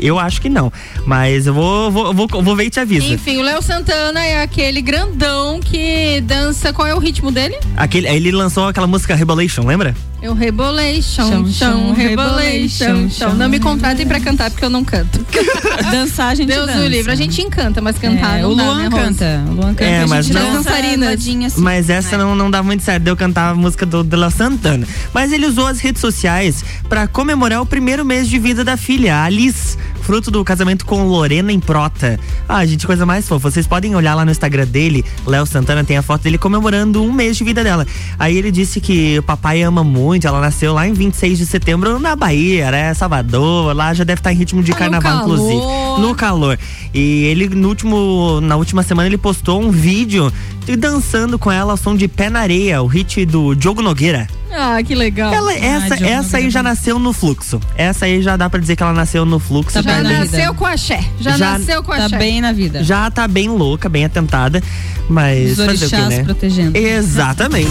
Eu 0.00 0.18
acho 0.18 0.40
que 0.40 0.48
não. 0.48 0.72
Mas 1.06 1.46
eu 1.46 1.54
vou, 1.54 1.90
vou, 1.92 2.12
vou, 2.12 2.26
vou 2.26 2.56
ver 2.56 2.64
e 2.64 2.70
te 2.70 2.80
aviso. 2.80 3.12
Enfim, 3.12 3.38
o 3.38 3.42
Léo 3.42 3.62
Santana 3.62 4.24
é 4.24 4.42
aquele 4.42 4.82
grandão 4.82 5.60
que 5.60 6.20
dança. 6.22 6.72
Qual 6.72 6.88
é 6.88 6.94
o 6.94 6.98
ritmo 6.98 7.30
dele? 7.30 7.56
Aquele, 7.76 8.08
ele 8.08 8.32
lançou 8.32 8.66
aquela 8.66 8.86
música 8.86 9.14
Rebolation, 9.14 9.64
lembra? 9.64 9.94
É 10.22 10.28
o 10.28 10.34
Rebolation, 10.34 11.02
Chão, 11.02 11.30
chão, 11.30 11.52
chão, 11.52 11.92
Rebolation, 11.94 12.84
Rebolation, 12.84 13.10
chão. 13.10 13.34
Não 13.34 13.48
me 13.48 13.58
contratem 13.58 14.06
pra 14.06 14.20
cantar 14.20 14.50
porque 14.50 14.62
eu 14.64 14.68
não 14.68 14.84
canto. 14.84 15.24
Dançar 15.90 16.32
a 16.32 16.34
gente 16.34 16.48
Deus 16.48 16.66
dança. 16.66 16.78
do 16.78 16.86
livro. 16.88 17.10
A 17.10 17.14
gente 17.14 17.40
encanta, 17.40 17.80
mas 17.80 17.96
cantar 17.98 18.38
É, 18.38 18.42
não 18.42 18.52
o 18.52 18.54
dá, 18.54 18.62
Luan 18.64 18.76
né, 18.82 18.88
Rose? 18.88 19.02
canta. 19.04 19.44
O 19.48 19.52
Luan 19.54 19.68
canta. 19.74 19.84
É, 19.84 20.02
a 20.02 20.06
mas 20.06 20.26
gente 20.26 20.34
não- 20.34 20.52
dança 20.52 20.70
Dançarinas. 20.70 21.08
ladinho 21.08 21.46
assim. 21.46 21.60
Mas 21.62 21.88
essa 21.88 22.18
não, 22.18 22.34
não 22.34 22.50
dá 22.50 22.62
muito 22.62 22.82
certo 22.82 23.02
de 23.04 23.10
eu 23.10 23.16
cantar 23.16 23.50
a 23.52 23.54
música 23.54 23.86
do, 23.86 24.04
do 24.04 24.14
Léo 24.16 24.30
Santana. 24.30 24.86
Mas 25.14 25.32
ele 25.32 25.46
usou 25.46 25.66
as 25.66 25.80
redes 25.80 26.02
sociais 26.02 26.62
pra 26.86 27.06
comemorar 27.08 27.62
o 27.62 27.66
primeiro 27.66 28.04
mês 28.04 28.28
de 28.28 28.38
vida 28.38 28.62
da 28.62 28.76
filha, 28.76 29.16
a 29.16 29.24
Alice, 29.24 29.78
fruto 30.02 30.30
do 30.30 30.44
casamento 30.44 30.84
com 30.84 31.04
Lorena 31.06 31.52
em 31.52 31.60
Prota. 31.60 32.18
Ah, 32.48 32.64
gente, 32.64 32.86
coisa 32.86 33.06
mais 33.06 33.28
fofa. 33.28 33.50
Vocês 33.50 33.66
podem 33.66 33.94
olhar 33.94 34.14
lá 34.14 34.24
no 34.24 34.30
Instagram 34.30 34.66
dele, 34.66 35.04
Léo 35.26 35.46
Santana 35.46 35.84
tem 35.84 35.96
a 35.96 36.02
foto 36.02 36.22
dele 36.22 36.38
comemorando 36.38 37.02
um 37.02 37.12
mês 37.12 37.36
de 37.36 37.44
vida 37.44 37.62
dela. 37.62 37.86
Aí 38.18 38.36
ele 38.36 38.50
disse 38.50 38.80
que 38.80 39.18
o 39.18 39.22
papai 39.22 39.62
ama 39.62 39.84
muito, 39.84 40.26
ela 40.26 40.40
nasceu 40.40 40.72
lá 40.74 40.86
em 40.86 40.92
26 40.92 41.38
de 41.38 41.46
setembro 41.46 41.98
na 41.98 42.16
Bahia, 42.16 42.70
né? 42.70 42.94
Salvador, 42.94 43.74
lá 43.74 43.94
já 43.94 44.04
deve 44.04 44.20
estar 44.20 44.32
em 44.32 44.36
ritmo 44.36 44.62
de 44.62 44.72
Ah, 44.72 44.74
no 44.74 44.78
carnaval, 44.80 45.22
inclusive. 45.22 45.60
No 46.00 46.14
calor. 46.14 46.58
E 46.92 47.24
ele, 47.26 47.48
no 47.48 47.68
último, 47.68 48.40
na 48.40 48.56
última 48.56 48.82
semana, 48.82 49.06
ele 49.08 49.16
postou 49.18 49.60
um 49.62 49.70
vídeo 49.70 50.32
de 50.66 50.74
dançando 50.76 51.38
com 51.38 51.50
ela 51.50 51.72
ao 51.72 51.76
som 51.76 51.94
de 51.96 52.08
Pé 52.08 52.28
na 52.28 52.40
Areia, 52.40 52.82
o 52.82 52.86
hit 52.86 53.24
do 53.24 53.54
Diogo 53.54 53.80
Nogueira. 53.80 54.26
Ah, 54.52 54.82
que 54.82 54.94
legal. 54.96 55.32
Ela, 55.32 55.52
essa 55.54 55.96
Diogo 55.96 56.12
essa 56.12 56.36
aí 56.38 56.50
já 56.50 56.62
nasceu 56.62 56.98
no 56.98 57.12
fluxo. 57.12 57.60
Essa 57.76 58.06
aí 58.06 58.20
já 58.20 58.36
dá 58.36 58.50
pra 58.50 58.58
dizer 58.58 58.74
que 58.74 58.82
ela 58.82 58.92
nasceu 58.92 59.24
no 59.24 59.38
fluxo. 59.38 59.80
Tá 59.80 59.82
Já 59.82 60.02
nasceu 60.02 60.38
vida. 60.38 60.54
com 60.54 60.66
axé. 60.66 61.04
Já, 61.20 61.36
Já 61.36 61.58
nasceu 61.58 61.82
com 61.84 61.92
Tá 61.92 62.06
axé. 62.06 62.18
bem 62.18 62.40
na 62.40 62.52
vida. 62.52 62.82
Já 62.82 63.08
tá 63.10 63.28
bem 63.28 63.48
louca, 63.48 63.88
bem 63.88 64.04
atentada. 64.04 64.60
Mas 65.08 65.58
Os 65.58 65.64
fazer 65.66 65.86
o 65.86 65.90
quê, 65.90 65.96
né? 65.96 66.24
protegendo. 66.24 66.76
Exatamente. 66.76 67.70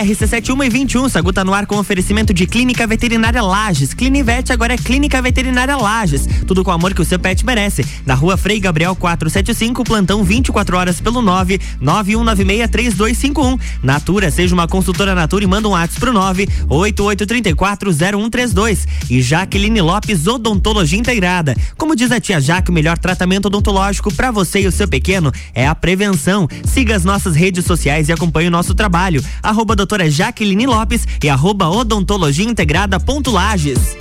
RC71 0.00 0.64
e 0.64 0.70
21, 0.70 1.10
Sagu 1.10 1.30
tá 1.30 1.44
no 1.44 1.52
ar 1.52 1.66
com 1.66 1.76
oferecimento 1.76 2.32
de 2.32 2.46
Clínica 2.46 2.86
Veterinária 2.86 3.42
Lages. 3.42 3.92
Clinivete 3.92 4.50
agora 4.50 4.72
é 4.72 4.78
Clínica 4.78 5.20
Veterinária 5.20 5.76
Lages. 5.76 6.26
Tudo 6.46 6.64
com 6.64 6.70
o 6.70 6.74
amor 6.74 6.94
que 6.94 7.02
o 7.02 7.04
seu 7.04 7.18
pet 7.18 7.44
merece. 7.44 7.84
Na 8.06 8.14
rua 8.14 8.38
Frei 8.38 8.58
Gabriel 8.58 8.96
475, 8.96 9.84
plantão 9.84 10.24
24 10.24 10.74
horas 10.76 11.02
pelo 11.02 11.20
9 11.20 11.60
91963251. 11.82 13.60
Natura, 13.82 14.30
seja 14.30 14.54
uma 14.54 14.66
consultora 14.66 15.14
Natura 15.14 15.44
e 15.44 15.46
manda 15.46 15.68
um 15.68 15.72
WhatsApp 15.72 16.00
pro 16.00 16.14
9 16.14 16.48
88340132. 16.68 18.86
E 19.10 19.20
Jaqueline 19.20 19.82
Lopes 19.82 20.26
Odontologia 20.26 20.98
Integrada. 20.98 21.54
Como 21.76 21.94
diz 21.94 22.10
a 22.10 22.18
tia 22.18 22.40
Jaque, 22.40 22.70
o 22.70 22.72
melhor 22.72 22.96
tratamento 22.96 23.44
odontológico 23.46 24.10
para 24.14 24.30
você 24.30 24.62
e 24.62 24.66
o 24.66 24.72
seu 24.72 24.88
pequeno 24.88 25.30
é 25.54 25.66
a 25.66 25.74
prevenção. 25.74 26.48
Siga 26.64 26.96
as 26.96 27.04
nossas 27.04 27.36
redes 27.36 27.66
sociais 27.66 28.08
e 28.08 28.12
acompanhe 28.12 28.48
o 28.48 28.50
nosso 28.50 28.74
trabalho. 28.74 29.22
Arroba 29.42 29.76
doutora 29.90 30.08
Jaqueline 30.08 30.66
Lopes 30.66 31.04
e 31.20 31.28
arroba 31.28 31.68
odontologia 31.68 32.48
integrada 32.48 33.00
ponto 33.00 33.32
Lages. 33.32 33.96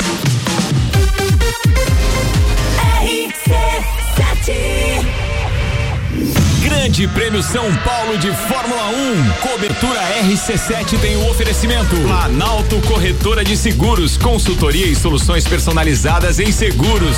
Grande 6.61 7.07
Prêmio 7.07 7.41
São 7.41 7.75
Paulo 7.77 8.19
de 8.19 8.31
Fórmula 8.31 8.89
1. 8.89 9.47
Cobertura 9.47 9.99
RC7 10.21 10.99
tem 10.99 11.15
o 11.15 11.27
oferecimento. 11.27 11.95
Planalto 12.03 12.79
Corretora 12.81 13.43
de 13.43 13.57
Seguros, 13.57 14.15
consultoria 14.15 14.85
e 14.85 14.95
soluções 14.95 15.47
personalizadas 15.47 16.39
em 16.39 16.51
seguros. 16.51 17.17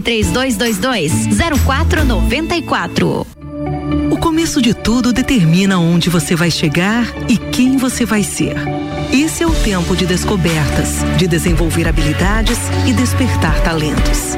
3222 0.01 1.11
0494. 1.65 3.27
O 4.11 4.17
começo 4.17 4.61
de 4.61 4.73
tudo 4.73 5.13
determina 5.13 5.79
onde 5.79 6.09
você 6.09 6.35
vai 6.35 6.51
chegar 6.51 7.05
e 7.29 7.37
quem 7.37 7.77
você 7.77 8.05
vai 8.05 8.23
ser. 8.23 8.55
Esse 9.13 9.43
é 9.43 9.47
o 9.47 9.53
tempo 9.53 9.95
de 9.95 10.05
descobertas, 10.05 11.03
de 11.17 11.27
desenvolver 11.27 11.87
habilidades 11.87 12.57
e 12.87 12.93
despertar 12.93 13.61
talentos. 13.61 14.37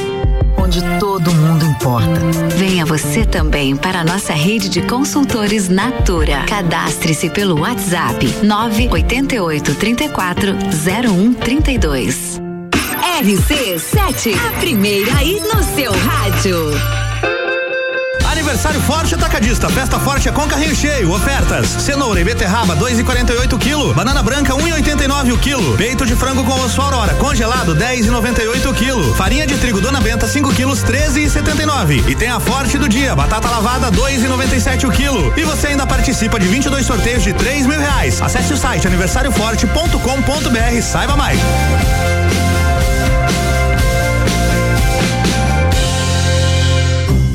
Todo 1.23 1.35
mundo 1.35 1.65
importa. 1.65 2.19
Venha 2.57 2.83
você 2.83 3.23
também 3.23 3.75
para 3.75 3.99
a 3.99 4.03
nossa 4.03 4.33
rede 4.33 4.69
de 4.69 4.81
consultores 4.81 5.69
Natura. 5.69 6.45
Cadastre-se 6.47 7.29
pelo 7.29 7.59
WhatsApp 7.59 8.25
988 8.43 9.75
34 9.75 10.53
0132. 10.73 12.41
RC7, 13.21 14.35
a 14.35 14.59
primeira 14.59 15.15
aí 15.15 15.39
no 15.41 15.63
seu 15.75 15.91
rádio. 15.91 17.10
Aniversário 18.51 18.81
Forte 18.81 19.15
Atacadista. 19.15 19.69
Festa 19.69 19.97
Forte 19.97 20.27
é 20.27 20.31
com 20.31 20.45
carrinho 20.45 20.75
cheio. 20.75 21.09
Ofertas: 21.09 21.69
cenoura 21.69 22.19
e 22.19 22.23
beterraba 22.25 22.75
2,48 22.75 23.57
kg. 23.57 23.93
Banana 23.93 24.21
branca 24.21 24.53
1,89 24.53 25.31
o 25.31 25.37
quilo. 25.37 25.77
Peito 25.77 26.05
de 26.05 26.17
frango 26.17 26.43
com 26.43 26.59
osso 26.59 26.81
aurora 26.81 27.13
congelado 27.13 27.73
10,98 27.73 28.69
o 28.69 28.73
quilo. 28.73 29.15
Farinha 29.15 29.47
de 29.47 29.57
trigo 29.57 29.79
Dona 29.79 30.01
Benta 30.01 30.27
5 30.27 30.53
quilos 30.53 30.83
13,79. 30.83 32.09
E 32.09 32.15
tem 32.15 32.27
a 32.27 32.41
Forte 32.41 32.77
do 32.77 32.89
dia. 32.89 33.15
Batata 33.15 33.49
lavada 33.49 33.89
2,97 33.89 34.85
o 34.85 34.91
quilo. 34.91 35.33
E 35.37 35.43
você 35.43 35.67
ainda 35.67 35.87
participa 35.87 36.37
de 36.37 36.47
22 36.47 36.85
sorteios 36.85 37.23
de 37.23 37.31
3 37.31 37.65
mil 37.65 37.79
reais. 37.79 38.21
Acesse 38.21 38.51
o 38.51 38.57
site 38.57 38.85
aniversarioforte.com.br. 38.85 40.81
Saiba 40.81 41.15
mais. 41.15 41.39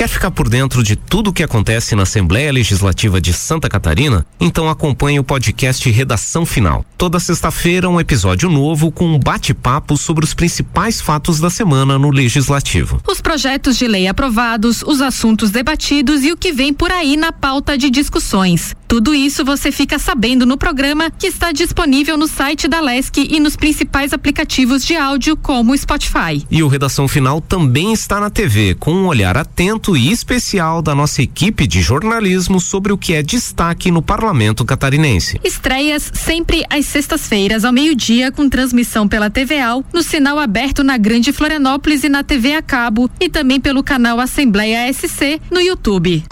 Quer 0.00 0.08
ficar 0.08 0.30
por 0.30 0.48
dentro 0.48 0.82
de 0.82 0.96
tudo 0.96 1.28
o 1.28 1.32
que 1.34 1.42
acontece 1.42 1.94
na 1.94 2.04
Assembleia 2.04 2.50
Legislativa 2.50 3.20
de 3.20 3.34
Santa 3.34 3.68
Catarina? 3.68 4.24
Então 4.40 4.66
acompanhe 4.66 5.18
o 5.18 5.22
podcast 5.22 5.90
Redação 5.90 6.46
Final. 6.46 6.86
Toda 6.96 7.20
sexta-feira, 7.20 7.86
um 7.86 8.00
episódio 8.00 8.48
novo 8.48 8.90
com 8.90 9.04
um 9.04 9.18
bate-papo 9.18 9.98
sobre 9.98 10.24
os 10.24 10.32
principais 10.32 11.02
fatos 11.02 11.38
da 11.38 11.50
semana 11.50 11.98
no 11.98 12.10
Legislativo. 12.10 12.98
Os 13.06 13.20
projetos 13.20 13.76
de 13.76 13.86
lei 13.86 14.08
aprovados, 14.08 14.82
os 14.82 15.02
assuntos 15.02 15.50
debatidos 15.50 16.24
e 16.24 16.32
o 16.32 16.36
que 16.36 16.50
vem 16.50 16.72
por 16.72 16.90
aí 16.90 17.14
na 17.14 17.30
pauta 17.30 17.76
de 17.76 17.90
discussões. 17.90 18.74
Tudo 18.88 19.14
isso 19.14 19.44
você 19.44 19.70
fica 19.70 20.00
sabendo 20.00 20.44
no 20.44 20.56
programa 20.56 21.12
que 21.12 21.28
está 21.28 21.52
disponível 21.52 22.16
no 22.16 22.26
site 22.26 22.66
da 22.66 22.80
Lesc 22.80 23.18
e 23.18 23.38
nos 23.38 23.54
principais 23.54 24.12
aplicativos 24.12 24.84
de 24.84 24.96
áudio 24.96 25.36
como 25.36 25.72
o 25.72 25.78
Spotify. 25.78 26.44
E 26.50 26.60
o 26.60 26.68
Redação 26.68 27.06
Final 27.06 27.40
também 27.40 27.92
está 27.92 28.18
na 28.18 28.30
TV, 28.30 28.74
com 28.74 28.92
um 28.92 29.06
olhar 29.06 29.36
atento 29.36 29.89
e 29.96 30.10
especial 30.10 30.82
da 30.82 30.94
nossa 30.94 31.22
equipe 31.22 31.66
de 31.66 31.80
jornalismo 31.80 32.60
sobre 32.60 32.92
o 32.92 32.98
que 32.98 33.14
é 33.14 33.22
destaque 33.22 33.90
no 33.90 34.02
parlamento 34.02 34.64
catarinense. 34.64 35.40
Estreias 35.44 36.10
sempre 36.14 36.64
às 36.68 36.86
sextas-feiras 36.86 37.64
ao 37.64 37.72
meio-dia 37.72 38.30
com 38.30 38.48
transmissão 38.48 39.08
pela 39.08 39.30
TVAL, 39.30 39.84
no 39.92 40.02
sinal 40.02 40.38
aberto 40.38 40.82
na 40.82 40.96
Grande 40.96 41.32
Florianópolis 41.32 42.04
e 42.04 42.08
na 42.08 42.22
TV 42.22 42.54
a 42.54 42.62
cabo 42.62 43.10
e 43.20 43.28
também 43.28 43.60
pelo 43.60 43.82
canal 43.82 44.20
Assembleia 44.20 44.92
SC 44.92 45.40
no 45.50 45.60
YouTube. 45.60 46.24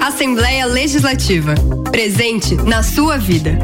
Assembleia 0.00 0.66
Legislativa. 0.66 1.54
Presente 1.90 2.54
na 2.54 2.82
sua 2.82 3.18
vida. 3.18 3.58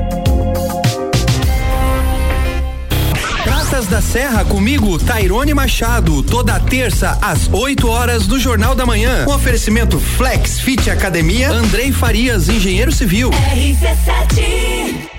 Praças 3.74 3.90
da 3.90 4.00
Serra 4.00 4.44
comigo, 4.44 4.96
Tairone 5.00 5.52
Machado, 5.52 6.22
toda 6.22 6.60
terça 6.60 7.18
às 7.20 7.48
8 7.52 7.88
horas 7.88 8.24
do 8.24 8.38
Jornal 8.38 8.72
da 8.72 8.86
Manhã. 8.86 9.26
Um 9.28 9.32
oferecimento 9.32 9.98
Flex 9.98 10.60
Fit 10.60 10.88
Academia, 10.88 11.50
Andrei 11.50 11.90
Farias, 11.90 12.48
engenheiro 12.48 12.92
civil. 12.92 13.30
RC7 13.32 15.10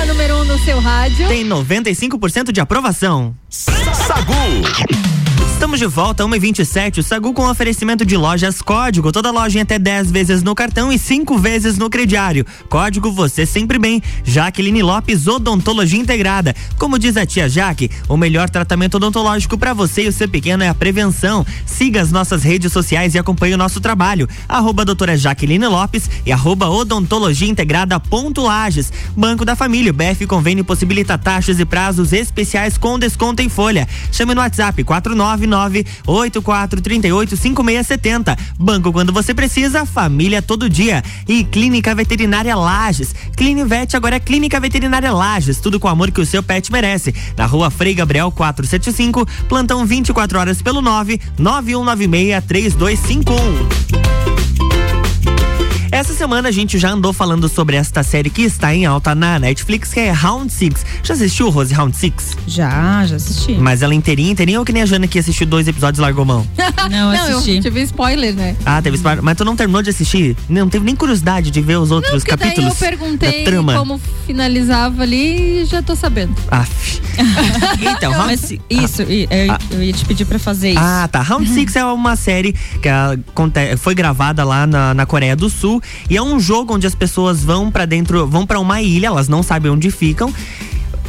A 0.00 0.06
número 0.06 0.34
1 0.36 0.38
um 0.40 0.44
no 0.44 0.58
seu 0.60 0.80
rádio. 0.80 1.28
Tem 1.28 1.46
95% 1.46 2.52
de 2.52 2.60
aprovação. 2.62 3.34
Sagu. 3.50 5.09
Estamos 5.60 5.78
de 5.78 5.86
volta, 5.86 6.24
1h27. 6.24 6.98
O 6.98 7.02
Sagu 7.02 7.34
com 7.34 7.46
oferecimento 7.46 8.02
de 8.02 8.16
lojas 8.16 8.62
Código. 8.62 9.12
Toda 9.12 9.30
loja 9.30 9.58
em 9.58 9.60
até 9.60 9.78
10 9.78 10.10
vezes 10.10 10.42
no 10.42 10.54
cartão 10.54 10.90
e 10.90 10.98
5 10.98 11.36
vezes 11.36 11.76
no 11.76 11.90
crediário. 11.90 12.46
Código 12.70 13.12
você 13.12 13.44
sempre 13.44 13.78
bem. 13.78 14.02
Jaqueline 14.24 14.82
Lopes, 14.82 15.26
Odontologia 15.26 16.00
Integrada. 16.00 16.56
Como 16.78 16.98
diz 16.98 17.14
a 17.18 17.26
tia 17.26 17.46
Jaque, 17.46 17.90
o 18.08 18.16
melhor 18.16 18.48
tratamento 18.48 18.94
odontológico 18.94 19.58
para 19.58 19.74
você 19.74 20.04
e 20.04 20.08
o 20.08 20.12
seu 20.12 20.26
pequeno 20.26 20.64
é 20.64 20.68
a 20.70 20.74
prevenção. 20.74 21.44
Siga 21.66 22.00
as 22.00 22.10
nossas 22.10 22.42
redes 22.42 22.72
sociais 22.72 23.14
e 23.14 23.18
acompanhe 23.18 23.52
o 23.52 23.58
nosso 23.58 23.82
trabalho. 23.82 24.26
Arroba 24.48 24.82
doutora 24.82 25.14
Jaqueline 25.14 25.66
Lopes 25.66 26.08
e 26.24 26.32
arroba 26.32 26.70
odontologia 26.70 27.50
integrada 27.50 28.00
ponto 28.00 28.40
Lages. 28.40 28.90
Banco 29.14 29.44
da 29.44 29.54
Família, 29.54 29.92
BF 29.92 30.26
Convênio 30.26 30.64
possibilita 30.64 31.18
taxas 31.18 31.60
e 31.60 31.66
prazos 31.66 32.14
especiais 32.14 32.78
com 32.78 32.98
desconto 32.98 33.42
em 33.42 33.50
folha. 33.50 33.86
Chame 34.10 34.34
no 34.34 34.40
WhatsApp 34.40 34.82
499 34.82 35.49
84385670. 35.56 38.38
Banco 38.58 38.92
quando 38.92 39.12
você 39.12 39.32
precisa, 39.34 39.86
família 39.86 40.42
todo 40.42 40.68
dia. 40.68 41.02
E 41.28 41.44
Clínica 41.44 41.94
Veterinária 41.94 42.56
Lages. 42.56 43.14
Clinivete 43.36 43.96
agora 43.96 44.16
é 44.16 44.20
Clínica 44.20 44.58
Veterinária 44.60 45.12
Lages, 45.12 45.60
tudo 45.60 45.78
com 45.78 45.88
o 45.88 45.90
amor 45.90 46.10
que 46.10 46.20
o 46.20 46.26
seu 46.26 46.42
pet 46.42 46.72
merece. 46.72 47.14
Na 47.36 47.46
Rua 47.46 47.70
Frei 47.70 47.94
Gabriel 47.94 48.30
475, 48.30 49.26
plantão 49.48 49.84
24 49.84 50.38
horas 50.38 50.62
pelo 50.62 50.80
9 50.80 51.20
9196 51.38 52.44
3251. 52.44 54.69
Essa 56.00 56.14
semana 56.14 56.48
a 56.48 56.50
gente 56.50 56.78
já 56.78 56.92
andou 56.92 57.12
falando 57.12 57.46
sobre 57.46 57.76
esta 57.76 58.02
série 58.02 58.30
que 58.30 58.40
está 58.40 58.74
em 58.74 58.86
alta 58.86 59.14
na 59.14 59.38
Netflix, 59.38 59.92
que 59.92 60.00
é 60.00 60.10
Round 60.10 60.50
Six. 60.50 60.82
Já 61.02 61.12
assistiu, 61.12 61.50
Rose, 61.50 61.74
Round 61.74 61.94
Six? 61.94 62.38
Já, 62.46 63.04
já 63.04 63.16
assisti. 63.16 63.52
Mas 63.52 63.82
ela 63.82 63.94
inteirinha, 63.94 64.32
inteirinha 64.32 64.58
ou 64.58 64.64
que 64.64 64.72
nem 64.72 64.82
a 64.82 64.86
Jana 64.86 65.06
que 65.06 65.18
assistiu 65.18 65.46
dois 65.46 65.68
episódios 65.68 65.98
e 65.98 66.00
largou 66.00 66.24
mão? 66.24 66.46
Não, 66.90 67.10
assisti. 67.10 67.56
eu 67.56 67.60
tive 67.60 67.82
spoiler, 67.82 68.34
né? 68.34 68.56
Ah, 68.64 68.80
teve 68.80 68.96
spoiler. 68.96 69.22
Mas 69.22 69.36
tu 69.36 69.44
não 69.44 69.54
terminou 69.54 69.82
de 69.82 69.90
assistir? 69.90 70.34
Não 70.48 70.70
teve 70.70 70.86
nem 70.86 70.96
curiosidade 70.96 71.50
de 71.50 71.60
ver 71.60 71.76
os 71.76 71.90
outros 71.90 72.24
Não, 72.24 72.30
capítulos 72.30 72.78
daí 72.78 72.88
eu 72.92 72.96
perguntei 72.98 73.44
da 73.44 73.50
trama? 73.50 73.74
como 73.74 74.00
finalizava 74.26 75.02
ali 75.02 75.60
e 75.60 75.64
já 75.66 75.82
tô 75.82 75.94
sabendo. 75.94 76.34
Aff. 76.50 77.02
então, 77.78 78.12
Round 78.12 78.26
Mas 78.26 78.40
Six. 78.40 78.62
isso, 78.70 79.02
e- 79.02 79.28
eu, 79.30 79.76
eu 79.78 79.82
ia 79.82 79.92
te 79.92 80.06
pedir 80.06 80.24
pra 80.24 80.38
fazer 80.38 80.70
isso. 80.70 80.80
Ah, 80.82 81.06
tá. 81.12 81.20
Round 81.20 81.46
Six 81.46 81.76
é 81.76 81.84
uma 81.84 82.16
série 82.16 82.54
que 82.80 82.88
ah, 82.88 83.18
foi 83.76 83.94
gravada 83.94 84.42
lá 84.44 84.66
na, 84.66 84.94
na 84.94 85.04
Coreia 85.04 85.36
do 85.36 85.50
Sul 85.50 85.82
e 86.08 86.16
é 86.16 86.22
um 86.22 86.40
jogo 86.40 86.74
onde 86.74 86.86
as 86.86 86.94
pessoas 86.94 87.42
vão 87.42 87.70
pra 87.70 87.86
dentro, 87.86 88.26
vão 88.26 88.46
pra 88.46 88.58
uma 88.58 88.82
ilha, 88.82 89.08
elas 89.08 89.28
não 89.28 89.42
sabem 89.42 89.70
onde 89.70 89.90
ficam. 89.90 90.32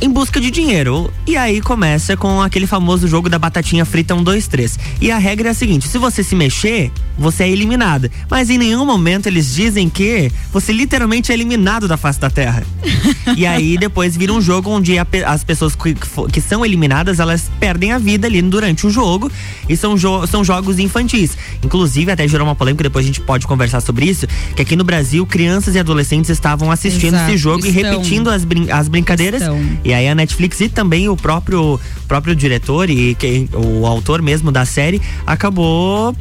Em 0.02 0.10
busca 0.10 0.42
de 0.42 0.50
dinheiro. 0.50 1.14
E 1.28 1.38
aí 1.38 1.62
começa 1.62 2.18
com 2.18 2.42
aquele 2.42 2.66
famoso 2.66 3.08
jogo 3.08 3.30
da 3.30 3.38
batatinha 3.38 3.86
frita 3.86 4.16
1, 4.16 4.24
2, 4.24 4.48
3. 4.48 4.80
E 5.00 5.12
a 5.12 5.18
regra 5.20 5.50
é 5.50 5.52
a 5.52 5.54
seguinte: 5.54 5.88
se 5.88 6.00
você 6.00 6.24
se 6.24 6.36
mexer, 6.36 6.92
você 7.20 7.44
é 7.44 7.50
eliminada. 7.50 8.10
Mas 8.28 8.50
em 8.50 8.58
nenhum 8.58 8.84
momento 8.84 9.28
eles 9.28 9.54
dizem 9.54 9.88
que 9.90 10.32
você 10.52 10.74
literalmente 10.74 11.32
é 11.32 11.36
eliminado 11.36 11.88
da 11.88 11.98
face 11.98 12.20
da 12.20 12.32
Terra. 12.32 12.64
e 13.38 13.46
aí 13.46 13.78
depois 13.78 14.18
vira 14.18 14.34
um 14.34 14.42
jogo 14.42 14.72
onde 14.72 14.98
a 14.98 15.06
as 15.26 15.44
pessoas 15.44 15.76
que, 15.76 15.96
que 16.32 16.42
são 16.42 16.66
eliminadas, 16.66 17.20
elas 17.20 17.52
perdem 17.60 17.92
a 17.92 17.98
vida 17.98 18.28
ali 18.28 18.42
durante 18.42 18.88
o 18.88 18.90
jogo. 18.90 19.32
E 19.70 19.78
são, 19.78 19.96
jo 19.96 20.26
são 20.26 20.44
jogos 20.44 20.80
infantis. 20.80 21.38
Inclusive, 21.64 22.12
até 22.12 22.28
gerou 22.28 22.48
uma 22.48 22.56
polêmica, 22.56 22.84
depois 22.84 23.06
a 23.06 23.08
gente 23.08 23.22
pode 23.22 23.46
conversar 23.46 23.82
sobre 23.82 24.06
isso. 24.06 24.26
Que 24.56 24.64
aqui 24.64 24.76
no 24.76 24.84
Brasil, 24.84 25.26
crianças 25.28 25.76
e 25.76 25.80
adolescentes 25.80 26.30
estavam 26.30 26.72
assistindo 26.72 27.14
Exato, 27.14 27.30
esse 27.30 27.38
jogo 27.38 27.66
e 27.66 27.70
estão. 27.70 27.92
repetindo 27.92 28.30
as, 28.30 28.44
brin 28.44 28.72
as 28.72 28.88
brincadeiras. 28.88 29.42
Estão. 29.42 29.62
E 29.84 29.91
aí 29.94 30.08
a 30.08 30.16
Netflix 30.16 30.60
e 30.62 30.70
também 30.70 31.08
o 31.10 31.16
próprio 31.16 31.80
próprio 32.08 32.36
diretor 32.36 32.90
e 32.90 33.16
quem, 33.16 33.48
o 33.54 33.86
autor 33.88 34.22
mesmo 34.22 34.52
da 34.52 34.66
série 34.66 35.02
acabou 35.26 36.14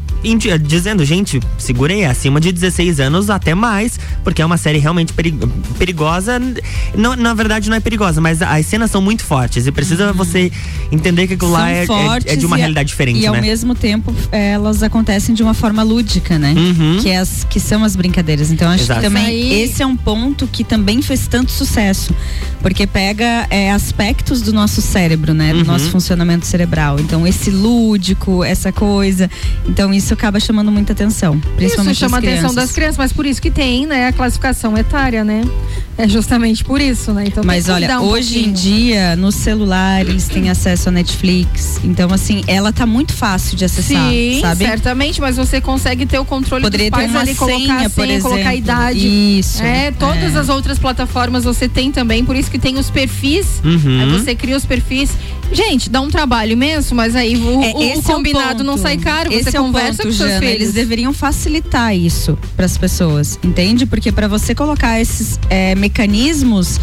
dizendo, 0.63 1.05
gente, 1.05 1.41
segurei, 1.59 2.03
é 2.03 2.07
acima 2.07 2.41
de 2.41 2.53
16 2.53 3.01
anos 3.01 3.31
até 3.31 3.55
mais, 3.55 3.99
porque 4.23 4.43
é 4.43 4.47
uma 4.47 4.57
série 4.59 4.79
realmente 4.79 5.13
peri- 5.15 5.35
perigosa. 5.79 6.41
Não, 6.95 7.17
na 7.17 7.33
verdade 7.35 7.69
não 7.71 7.77
é 7.77 7.81
perigosa, 7.81 8.21
mas 8.21 8.43
as 8.43 8.67
cenas 8.67 8.91
são 8.91 9.01
muito 9.01 9.25
fortes 9.25 9.67
e 9.67 9.73
precisa 9.73 10.13
você 10.13 10.53
entender 10.93 11.27
que 11.27 11.35
aquilo 11.35 11.51
lá 11.51 11.61
São 11.61 11.69
é, 11.69 11.83
é- 11.83 11.87
fortes 11.87 12.33
é 12.33 12.37
de 12.37 12.45
uma 12.47 12.57
e 12.57 12.59
a- 12.59 12.61
realidade 12.61 12.89
diferente, 12.89 13.19
E 13.19 13.27
ao 13.27 13.35
né? 13.35 13.41
mesmo 13.41 13.75
tempo, 13.75 14.15
elas 14.31 14.83
acontecem 14.83 15.35
de 15.35 15.43
uma 15.43 15.55
forma 15.55 15.83
lúdica, 15.83 16.39
né? 16.39 16.55
Uhum. 16.57 16.99
Que, 17.01 17.09
é 17.09 17.17
as, 17.19 17.45
que 17.49 17.59
são 17.59 17.83
as 17.83 17.97
brincadeiras. 17.97 18.51
Então, 18.51 18.69
acho 18.71 18.85
Exato. 18.85 19.01
que 19.01 19.07
também 19.07 19.25
aí. 19.25 19.63
esse 19.63 19.83
é 19.83 19.87
um 19.87 19.97
ponto 19.97 20.47
que 20.47 20.63
também 20.65 21.01
fez 21.03 21.27
tanto 21.27 21.51
sucesso. 21.51 22.15
Porque 22.61 22.87
pega 22.87 23.47
é, 23.49 23.60
aspectos 23.69 24.41
do 24.41 24.53
nosso 24.53 24.81
cérebro, 24.81 25.35
né? 25.35 25.53
Do 25.53 25.59
Uhum. 25.61 25.65
nosso 25.65 25.91
funcionamento 25.91 26.47
cerebral. 26.47 26.99
Então, 27.01 27.27
esse 27.27 27.51
lúdico, 27.51 28.45
essa 28.45 28.71
coisa. 28.71 29.29
Então, 29.67 29.93
isso 29.93 30.15
acaba 30.15 30.39
chamando 30.39 30.71
muita 30.71 30.93
atenção. 30.93 31.39
Principalmente 31.57 31.95
Isso 31.97 32.01
chama 32.05 32.17
a 32.19 32.21
atenção 32.21 32.55
das 32.55 32.71
crianças, 32.73 32.97
mas 32.97 33.13
por 33.13 33.27
isso 33.27 33.43
que 33.43 33.51
tem, 33.51 33.87
né, 33.87 34.07
a 34.07 34.13
classificação 34.13 34.77
etária, 34.79 35.25
né? 35.25 35.43
É 35.99 36.09
justamente 36.09 36.65
por 36.65 36.81
isso, 36.81 37.13
né? 37.13 37.25
Então 37.27 37.43
Mas 37.45 37.69
olha, 37.69 38.01
um 38.01 38.05
hoje 38.05 38.39
em 38.39 38.45
pouquinho. 38.45 38.55
dia, 38.55 39.17
no 39.17 39.31
celular, 39.33 40.01
eles 40.01 40.29
têm 40.29 40.49
acesso 40.49 40.89
à 40.89 40.93
Netflix. 40.93 41.79
Então, 41.85 42.11
assim, 42.13 42.43
ela 42.47 42.73
tá 42.73 42.87
muito 42.87 43.13
fácil 43.13 43.57
de 43.57 43.65
acessar, 43.65 44.11
Sim, 44.11 44.39
sabe? 44.41 44.65
certamente, 44.65 45.21
mas 45.21 45.37
você 45.37 45.61
consegue 45.61 46.07
ter 46.07 46.19
o 46.19 46.25
controle 46.25 46.63
Poderia 46.63 46.91
dos 46.91 46.99
ter 46.99 47.05
pais 47.07 47.11
uma 47.11 47.21
ali, 47.21 47.35
colocar 47.35 47.59
senha, 47.59 47.87
a 47.87 47.91
por 47.91 48.07
senha, 48.07 48.21
colocar 48.21 48.37
a 48.49 48.55
exemplo. 48.55 48.59
idade. 48.59 49.07
Isso, 49.39 49.63
É, 49.63 49.91
todas 49.91 50.35
é. 50.35 50.39
as 50.39 50.49
outras 50.49 50.79
plataformas 50.79 51.45
você 51.45 51.69
tem 51.69 51.91
também, 51.93 52.25
por 52.25 52.35
isso 52.37 52.51
que 52.51 52.59
tem 52.59 52.79
os 52.79 52.89
perfis. 52.91 53.40
Uhum. 53.65 54.01
Aí 54.01 54.11
você 54.11 54.35
cria 54.35 54.57
os 54.57 54.65
perfis. 54.65 55.17
Gente, 55.53 55.91
dá 55.91 56.01
um 56.01 56.09
trabalho 56.09 56.53
imenso, 56.53 56.95
mas 56.95 57.15
aí 57.17 57.37
o, 57.37 57.63
É, 57.63 57.73
o- 57.75 57.79
o 57.79 57.83
esse 57.83 57.97
é 58.11 58.15
o 58.15 58.17
combinado 58.17 58.63
não 58.65 58.77
sai 58.77 58.97
caro, 58.97 59.33
Esse 59.33 59.51
você 59.51 59.57
é 59.57 59.61
o 59.61 59.65
conversa 59.65 60.03
ponto, 60.03 60.07
com 60.09 60.13
seus 60.13 60.29
Jana. 60.31 60.41
filhos. 60.41 60.55
Eles 60.55 60.73
deveriam 60.73 61.13
facilitar 61.13 61.95
isso 61.97 62.39
para 62.57 62.67
as 62.67 62.77
pessoas, 62.79 63.39
entende? 63.43 63.87
Porque 63.87 64.13
para 64.13 64.29
você 64.29 64.55
colocar 64.55 65.01
esses 65.01 65.39
é, 65.49 65.75
mecanismos 65.75 66.79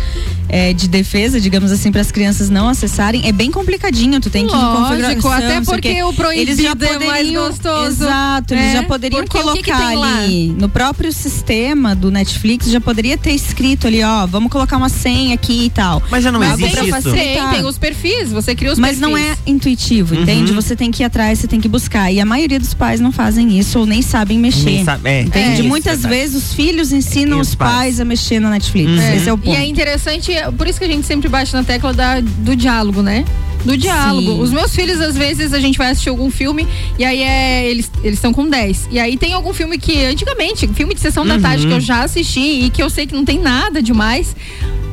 é, 0.50 0.72
de 0.74 0.88
defesa, 0.88 1.42
digamos 1.42 1.72
assim, 1.74 1.92
para 1.92 2.00
as 2.02 2.10
crianças 2.12 2.50
não 2.50 2.70
acessarem, 2.70 3.28
é 3.28 3.32
bem 3.34 3.52
complicadinho. 3.52 4.20
Tu 4.22 4.30
tem 4.30 4.48
que 4.48 4.54
Lógico, 4.56 4.88
configuração, 5.22 5.34
até 5.58 5.62
porque 5.62 6.04
o 6.04 6.14
proibido 6.14 6.52
eles 6.52 6.58
já 6.64 6.72
é 6.72 6.76
mais 6.76 7.18
poderiam, 7.28 7.48
gostoso. 7.50 8.04
Exato, 8.04 8.54
É, 8.54 8.60
eles 8.62 8.74
já 8.74 8.84
poderiam 8.84 9.24
porque 9.26 9.38
o 9.38 9.42
colocar 9.42 9.62
que 9.62 9.64
que 9.64 9.72
ali 10.04 10.56
no 10.58 10.70
próprio 10.70 11.12
sistema 11.12 11.94
do 11.96 12.10
Netflix, 12.10 12.68
já 12.70 12.80
poderia 12.80 13.18
ter 13.18 13.32
escrito 13.32 13.88
ali, 13.88 14.02
ó, 14.04 14.26
vamos 14.26 14.50
colocar 14.52 14.78
uma 14.78 14.88
senha 14.90 15.34
aqui 15.36 15.66
e 15.66 15.70
tal. 15.70 16.02
Mas 16.10 16.24
já 16.24 16.32
não 16.32 16.40
Mas 16.40 16.54
existe 16.60 16.88
pra 16.88 17.00
isso. 17.00 17.12
Tem, 17.12 17.50
tem 17.50 17.66
os 17.66 17.78
perfis. 17.78 18.32
Você 18.32 18.56
cria 18.58 18.74
os 18.74 18.80
Mas 18.80 19.00
não 19.00 19.16
é 19.16 19.28
perfis. 19.28 19.44
intuitivo, 19.48 20.16
Uhum. 20.16 20.24
entende? 20.24 20.52
Você 20.52 20.76
tem 20.76 20.92
que 20.92 21.04
ir 21.04 21.06
atrás, 21.06 21.40
você 21.40 21.48
tem 21.48 21.62
que 21.62 21.68
buscar. 21.70 22.12
E 22.12 22.20
a 22.20 22.26
maioria 22.26 22.60
dos 22.60 22.74
pais 22.74 23.00
não 23.00 23.12
fazem 23.12 23.58
isso 23.58 23.80
ou 23.80 23.86
nem 23.86 24.02
sabem 24.02 24.38
mexer. 24.40 24.66
Nem 24.66 24.84
sabe- 24.84 25.08
é, 25.10 25.22
entende? 25.22 25.48
é 25.48 25.54
isso, 25.60 25.64
Muitas 25.68 26.02
verdade. 26.02 26.16
vezes 26.22 26.44
os 26.44 26.54
filhos 26.54 26.92
ensinam 26.92 27.40
os 27.40 27.50
os 27.50 27.56
pais. 27.56 27.72
pais. 27.72 28.00
a 28.02 28.06
mexer 28.06 28.40
na 28.42 28.50
Netflix. 28.50 28.90
Uhum. 28.92 29.14
Esse 29.16 29.30
é 29.30 29.34
o 29.34 29.38
ponto. 29.38 29.54
E 29.54 29.56
é 29.56 29.66
interessante, 29.66 30.32
por 30.58 30.68
isso 30.68 30.80
que 30.80 30.86
a 30.86 30.88
gente 30.90 31.06
sempre 31.06 31.30
bate 31.30 31.54
na 31.54 31.64
tecla 31.64 31.94
da, 31.94 32.20
do 32.20 32.56
diálogo, 32.56 33.02
né? 33.02 33.24
Do 33.66 33.76
diálogo. 33.78 34.32
Sim. 34.34 34.42
Os 34.42 34.52
meus 34.52 34.74
filhos, 34.74 35.02
às 35.02 35.16
vezes, 35.18 35.54
a 35.54 35.60
gente 35.60 35.78
vai 35.78 35.90
assistir 35.92 36.10
algum 36.10 36.30
filme 36.30 36.68
e 36.98 37.04
aí 37.04 37.22
é, 37.22 37.70
eles 37.70 37.92
eles 38.04 38.18
estão 38.18 38.32
com 38.34 38.48
10. 38.48 38.88
E 38.92 39.00
aí 39.00 39.18
tem 39.18 39.34
algum 39.34 39.54
filme 39.54 39.78
que, 39.78 40.06
antigamente, 40.06 40.68
filme 40.70 40.94
de 40.94 41.00
sessão 41.02 41.26
da 41.26 41.36
Uhum. 41.36 41.42
tarde 41.42 41.68
que 41.68 41.74
eu 41.74 41.80
já 41.82 42.04
assisti 42.04 42.66
e 42.66 42.70
que 42.70 42.82
eu 42.82 42.90
sei 42.90 43.06
que 43.06 43.14
não 43.14 43.26
tem 43.26 43.40
nada 43.40 43.82
demais. 43.82 44.36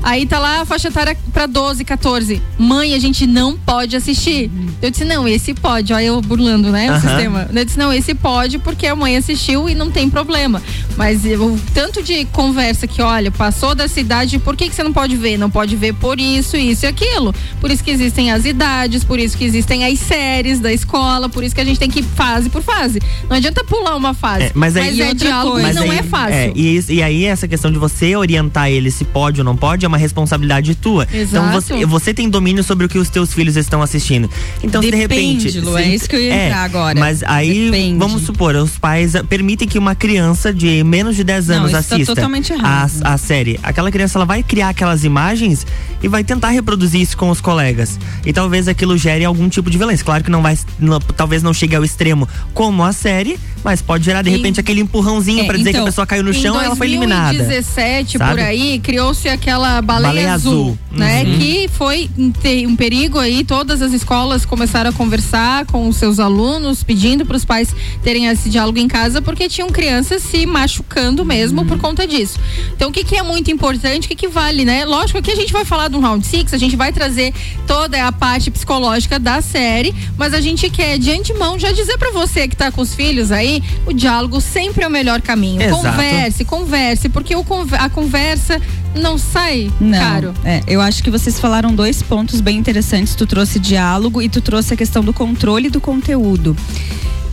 Aí 0.02 0.26
tá 0.26 0.38
lá 0.38 0.60
a 0.60 0.64
faixa 0.66 0.88
etária 0.88 1.16
pra 1.32 1.46
12, 1.46 1.82
14. 1.82 2.42
Mãe, 2.58 2.92
a 2.92 2.98
gente 2.98 3.26
não 3.26 3.56
pode 3.56 3.96
assistir. 3.96 4.50
Eu 4.82 4.90
disse, 4.90 5.02
não, 5.02 5.26
esse 5.26 5.54
pode. 5.54 5.94
Olha 5.94 6.02
eu 6.04 6.20
burlando, 6.20 6.70
né? 6.70 6.94
O 6.94 7.00
sistema. 7.00 7.48
Eu 7.54 7.64
disse, 7.64 7.78
não, 7.78 7.90
esse 7.90 8.14
pode 8.14 8.58
porque 8.58 8.86
a 8.86 8.94
mãe 8.94 9.16
assistiu 9.16 9.66
e 9.66 9.74
não 9.74 9.90
tem 9.90 10.10
problema. 10.10 10.62
Mas 10.94 11.22
o 11.24 11.58
tanto 11.72 12.02
de 12.02 12.26
conversa 12.26 12.86
que, 12.86 13.00
olha, 13.00 13.30
passou 13.30 13.74
da 13.74 13.88
cidade, 13.88 14.38
por 14.38 14.54
que, 14.54 14.68
que 14.68 14.74
você 14.74 14.82
não 14.82 14.92
pode 14.92 15.16
ver? 15.16 15.38
Não 15.38 15.48
pode 15.48 15.74
ver 15.74 15.94
por 15.94 16.20
isso, 16.20 16.54
isso 16.54 16.84
e 16.84 16.88
aquilo. 16.88 17.34
Por 17.58 17.70
isso 17.70 17.82
que 17.82 17.90
existem 17.90 18.30
as 18.30 18.44
idades, 18.44 18.53
por 19.06 19.18
isso 19.18 19.36
que 19.36 19.44
existem 19.44 19.84
as 19.84 19.98
séries 19.98 20.60
da 20.60 20.72
escola, 20.72 21.28
por 21.28 21.42
isso 21.44 21.54
que 21.54 21.60
a 21.60 21.64
gente 21.64 21.78
tem 21.78 21.90
que 21.90 22.00
ir 22.00 22.02
fase 22.02 22.48
por 22.48 22.62
fase. 22.62 23.00
Não 23.28 23.36
adianta 23.36 23.64
pular 23.64 23.96
uma 23.96 24.14
fase. 24.14 24.44
É, 24.44 24.52
mas 24.54 24.76
aí 24.76 25.00
é 25.00 25.08
outra 25.08 25.26
diálogo 25.26 25.52
coisa. 25.60 25.70
e 25.70 25.74
não 25.74 25.90
aí- 25.90 25.98
é 25.98 26.02
fácil. 26.02 26.34
é, 26.34 26.52
e, 26.54 26.84
e 26.88 27.02
aí 27.02 27.24
essa 27.24 27.48
questão 27.48 27.70
de 27.72 27.78
você 27.78 28.16
orientar 28.16 28.68
ele 28.70 28.90
se 28.90 29.04
pode 29.04 29.40
ou 29.40 29.44
não 29.44 29.56
pode 29.56 29.84
é 29.84 29.88
uma 29.88 29.96
responsabilidade 29.98 30.74
tua. 30.74 31.04
Então 31.12 31.20
Exato. 31.20 31.52
você, 31.52 31.86
você 31.86 32.14
tem 32.14 32.28
domínio 32.28 32.62
sobre 32.62 32.86
o 32.86 32.88
que 32.88 32.98
os 32.98 33.08
teus 33.08 33.32
filhos 33.32 33.56
estão 33.56 33.82
assistindo. 33.82 34.30
Então 34.62 34.82
se 34.82 34.90
de 34.90 34.96
Depende, 34.96 35.44
repente, 35.48 35.60
Lu, 35.60 35.76
é 35.76 35.88
isso 35.88 36.08
que 36.08 36.16
eu 36.16 36.20
ia 36.20 36.46
entrar 36.46 36.64
agora. 36.64 36.98
Mas 36.98 37.22
aí 37.24 37.66
Depende. 37.70 37.98
vamos 37.98 38.22
supor, 38.22 38.54
os 38.56 38.78
pais 38.78 39.14
ah, 39.16 39.24
permitem 39.24 39.66
que 39.66 39.78
uma 39.78 39.94
criança 39.94 40.52
de 40.52 40.82
menos 40.84 41.16
de 41.16 41.24
10 41.24 41.48
Não, 41.48 41.56
anos 41.56 41.72
isso 41.72 41.88
tá 41.88 41.94
assista 41.94 42.14
totalmente 42.14 42.52
a, 42.52 42.56
errado. 42.56 42.92
a 43.02 43.18
série. 43.18 43.58
Aquela 43.62 43.90
criança 43.90 44.18
ela 44.18 44.24
vai 44.24 44.42
criar 44.42 44.68
aquelas 44.70 45.04
imagens 45.04 45.66
e 46.02 46.08
vai 46.08 46.22
tentar 46.24 46.50
reproduzir 46.50 47.00
isso 47.00 47.16
com 47.16 47.30
os 47.30 47.40
colegas. 47.40 47.98
E 48.24 48.32
talvez 48.44 48.68
aquilo 48.68 48.96
gere 48.98 49.24
algum 49.24 49.48
tipo 49.48 49.70
de 49.70 49.78
violência. 49.78 50.04
Claro 50.04 50.22
que 50.22 50.30
não 50.30 50.42
vai, 50.42 50.56
não- 50.78 51.00
talvez 51.00 51.42
não 51.42 51.54
chegue 51.54 51.74
ao 51.74 51.82
extremo 51.82 52.28
como 52.52 52.84
a 52.84 52.92
série, 52.92 53.38
mas 53.64 53.80
pode 53.80 54.04
gerar 54.04 54.20
de 54.20 54.28
Em- 54.28 54.36
repente 54.36 54.60
aquele 54.60 54.82
empurrãozinho 54.82 55.40
É, 55.42 55.46
pra 55.46 55.56
dizer 55.56 55.70
que 55.70 55.76
a 55.76 55.80
então, 55.80 55.86
pessoa 55.86 56.06
caiu 56.06 56.22
no 56.22 56.30
em 56.30 56.34
chão 56.34 56.60
e 56.60 56.64
ela 56.66 56.76
foi 56.76 56.86
eliminada. 56.88 57.38
2017, 57.38 58.18
sabe? 58.18 58.30
por 58.32 58.40
aí, 58.40 58.78
criou-se 58.80 59.26
aquela 59.28 59.80
baleia, 59.80 60.08
Baleia 60.08 60.32
azul, 60.34 60.52
azul. 60.52 60.78
né? 60.92 61.22
Uhum. 61.24 61.38
Que 61.38 61.68
foi 61.72 62.10
um 62.18 62.32
um 62.68 62.76
perigo 62.76 63.18
aí. 63.18 63.42
Todas 63.44 63.80
as 63.80 63.92
escolas 63.94 64.44
começaram 64.44 64.90
a 64.90 64.92
conversar 64.92 65.64
com 65.66 65.88
os 65.88 65.96
seus 65.96 66.18
alunos, 66.20 66.82
pedindo 66.84 67.24
para 67.24 67.36
os 67.36 67.44
pais 67.44 67.74
terem 68.02 68.26
esse 68.26 68.50
diálogo 68.50 68.78
em 68.78 68.86
casa, 68.88 69.22
porque 69.22 69.48
tinham 69.48 69.70
crianças 69.70 70.22
se 70.22 70.44
machucando 70.44 71.24
mesmo 71.24 71.62
Uhum. 71.62 71.66
por 71.66 71.78
conta 71.78 72.06
disso. 72.06 72.38
Então, 72.76 72.90
o 72.90 72.92
que, 72.92 73.02
que 73.04 73.16
é 73.16 73.22
muito 73.22 73.50
importante, 73.50 74.04
o 74.04 74.08
que, 74.08 74.14
que 74.14 74.28
vale, 74.28 74.64
né? 74.66 74.84
Lógico 74.84 75.22
que 75.22 75.30
a 75.30 75.36
gente 75.36 75.52
vai 75.52 75.64
falar 75.64 75.88
do 75.88 75.98
Round 76.00 76.26
Six, 76.26 76.52
a 76.52 76.58
gente 76.58 76.76
vai 76.76 76.92
trazer 76.92 77.32
toda 77.66 78.06
a 78.06 78.12
parte 78.12 78.33
psicológica 78.50 79.18
da 79.18 79.40
série, 79.40 79.94
mas 80.16 80.34
a 80.34 80.40
gente 80.40 80.68
quer 80.70 80.98
de 80.98 81.10
antemão 81.10 81.58
já 81.58 81.72
dizer 81.72 81.96
para 81.98 82.10
você 82.12 82.46
que 82.48 82.56
tá 82.56 82.70
com 82.70 82.80
os 82.80 82.94
filhos 82.94 83.30
aí, 83.32 83.62
o 83.86 83.92
diálogo 83.92 84.40
sempre 84.40 84.84
é 84.84 84.86
o 84.86 84.90
melhor 84.90 85.20
caminho. 85.20 85.62
Exato. 85.62 85.82
Converse, 85.82 86.44
converse, 86.44 87.08
porque 87.08 87.34
o 87.36 87.44
a 87.78 87.88
conversa 87.88 88.60
não 88.94 89.16
sai 89.18 89.70
Não, 89.80 89.98
caro. 89.98 90.34
é, 90.44 90.62
eu 90.66 90.80
acho 90.80 91.02
que 91.02 91.10
vocês 91.10 91.38
falaram 91.38 91.74
dois 91.74 92.02
pontos 92.02 92.40
bem 92.40 92.56
interessantes. 92.58 93.14
Tu 93.14 93.26
trouxe 93.26 93.58
diálogo 93.58 94.20
e 94.22 94.28
tu 94.28 94.40
trouxe 94.40 94.74
a 94.74 94.76
questão 94.76 95.02
do 95.02 95.12
controle 95.12 95.68
do 95.70 95.80
conteúdo. 95.80 96.56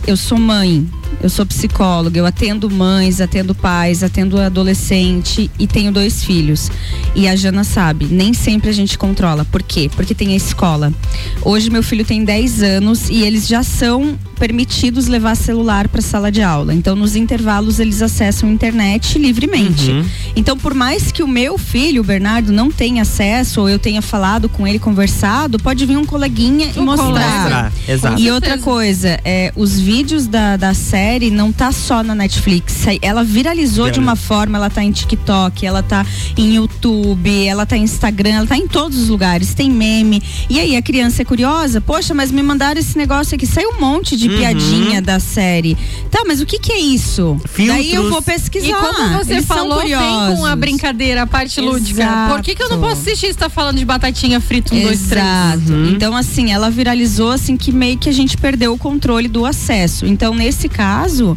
Eu 0.04 0.16
sou 0.16 0.36
mãe, 0.36 0.84
eu 1.22 1.30
sou 1.30 1.46
psicóloga, 1.46 2.18
eu 2.18 2.26
atendo 2.26 2.68
mães, 2.68 3.20
atendo 3.20 3.54
pais, 3.54 4.02
atendo 4.02 4.40
adolescente 4.40 5.48
e 5.56 5.66
tenho 5.68 5.92
dois 5.92 6.24
filhos. 6.24 6.68
E 7.14 7.28
a 7.28 7.36
Jana 7.36 7.62
sabe, 7.62 8.06
nem 8.06 8.34
sempre 8.34 8.68
a 8.68 8.72
gente 8.72 8.98
controla. 8.98 9.44
Por 9.44 9.62
quê? 9.62 9.88
Porque 9.94 10.12
tem 10.12 10.32
a 10.32 10.36
escola. 10.36 10.92
Hoje 11.42 11.70
meu 11.70 11.82
filho 11.84 12.04
tem 12.04 12.24
10 12.24 12.62
anos 12.64 13.08
e 13.08 13.22
eles 13.22 13.46
já 13.46 13.62
são 13.62 14.18
permitidos 14.36 15.06
levar 15.06 15.36
celular 15.36 15.86
para 15.86 16.02
sala 16.02 16.32
de 16.32 16.42
aula. 16.42 16.74
Então 16.74 16.96
nos 16.96 17.14
intervalos 17.14 17.78
eles 17.78 18.02
acessam 18.02 18.48
a 18.48 18.52
internet 18.52 19.16
livremente. 19.20 19.92
Uhum. 19.92 20.04
Então, 20.34 20.56
por 20.56 20.74
mais 20.74 21.12
que 21.12 21.22
o 21.22 21.28
meu 21.28 21.56
filho, 21.56 22.00
o 22.00 22.04
Bernardo, 22.04 22.50
não 22.50 22.70
tenha 22.70 23.02
acesso 23.02 23.60
ou 23.60 23.68
eu 23.68 23.78
tenha 23.78 24.02
falado 24.02 24.48
com 24.48 24.66
ele, 24.66 24.80
conversado, 24.80 25.58
pode 25.60 25.86
vir 25.86 25.96
um 25.96 26.04
coleguinha 26.04 26.70
e 26.74 26.80
mostrar. 26.80 27.06
colega. 27.06 27.72
Exato. 27.86 28.20
E 28.20 28.30
outra 28.30 28.58
coisa, 28.58 29.20
é, 29.24 29.52
os 29.54 29.78
vídeos 29.78 29.91
da, 30.28 30.56
da 30.56 30.72
série 30.72 31.30
não 31.30 31.52
tá 31.52 31.70
só 31.70 32.02
na 32.02 32.14
Netflix. 32.14 32.86
Ela 33.02 33.22
viralizou 33.22 33.90
de 33.90 34.00
uma 34.00 34.16
forma, 34.16 34.56
ela 34.56 34.70
tá 34.70 34.82
em 34.82 34.90
TikTok, 34.90 35.66
ela 35.66 35.82
tá 35.82 36.06
em 36.36 36.54
YouTube, 36.54 37.46
ela 37.46 37.66
tá 37.66 37.76
em 37.76 37.82
Instagram, 37.82 38.30
ela 38.30 38.46
tá 38.46 38.56
em 38.56 38.66
todos 38.66 38.98
os 38.98 39.08
lugares, 39.10 39.52
tem 39.52 39.70
meme. 39.70 40.22
E 40.48 40.58
aí 40.58 40.76
a 40.76 40.82
criança 40.82 41.20
é 41.20 41.24
curiosa, 41.26 41.78
poxa, 41.78 42.14
mas 42.14 42.30
me 42.30 42.42
mandaram 42.42 42.80
esse 42.80 42.96
negócio 42.96 43.34
aqui, 43.34 43.46
saiu 43.46 43.68
um 43.76 43.80
monte 43.80 44.16
de 44.16 44.28
Uhum. 44.28 44.38
piadinha 44.38 45.02
da 45.02 45.20
série. 45.20 45.76
Tá, 46.10 46.22
mas 46.26 46.40
o 46.40 46.46
que 46.46 46.58
que 46.58 46.72
é 46.72 46.80
isso? 46.80 47.36
Filtros. 47.44 47.76
Daí 47.76 47.92
eu 47.94 48.08
vou 48.08 48.22
pesquisar. 48.22 48.68
E 48.68 48.72
como 48.72 49.18
você 49.18 49.32
Eles 49.34 49.44
falou, 49.46 49.80
vem 49.80 50.36
com 50.36 50.46
a 50.46 50.56
brincadeira, 50.56 51.22
a 51.22 51.26
parte 51.26 51.60
lúdica. 51.60 52.02
Exato. 52.02 52.32
Por 52.34 52.42
que, 52.42 52.54
que 52.54 52.62
eu 52.62 52.70
não 52.70 52.80
posso 52.80 53.02
assistir 53.02 53.26
se 53.26 53.34
tá 53.36 53.50
falando 53.50 53.76
de 53.76 53.84
batatinha 53.84 54.40
frita, 54.40 54.74
um, 54.74 54.80
dois, 54.80 55.02
três? 55.02 55.24
Exato. 55.24 55.72
Então, 55.90 56.16
assim, 56.16 56.50
ela 56.50 56.70
viralizou 56.70 57.30
assim 57.30 57.56
que 57.58 57.70
meio 57.70 57.98
que 57.98 58.08
a 58.08 58.12
gente 58.12 58.38
perdeu 58.38 58.72
o 58.72 58.78
controle 58.78 59.28
do 59.28 59.44
acesso. 59.44 59.81
Então, 60.06 60.34
nesse 60.34 60.68
caso. 60.68 61.36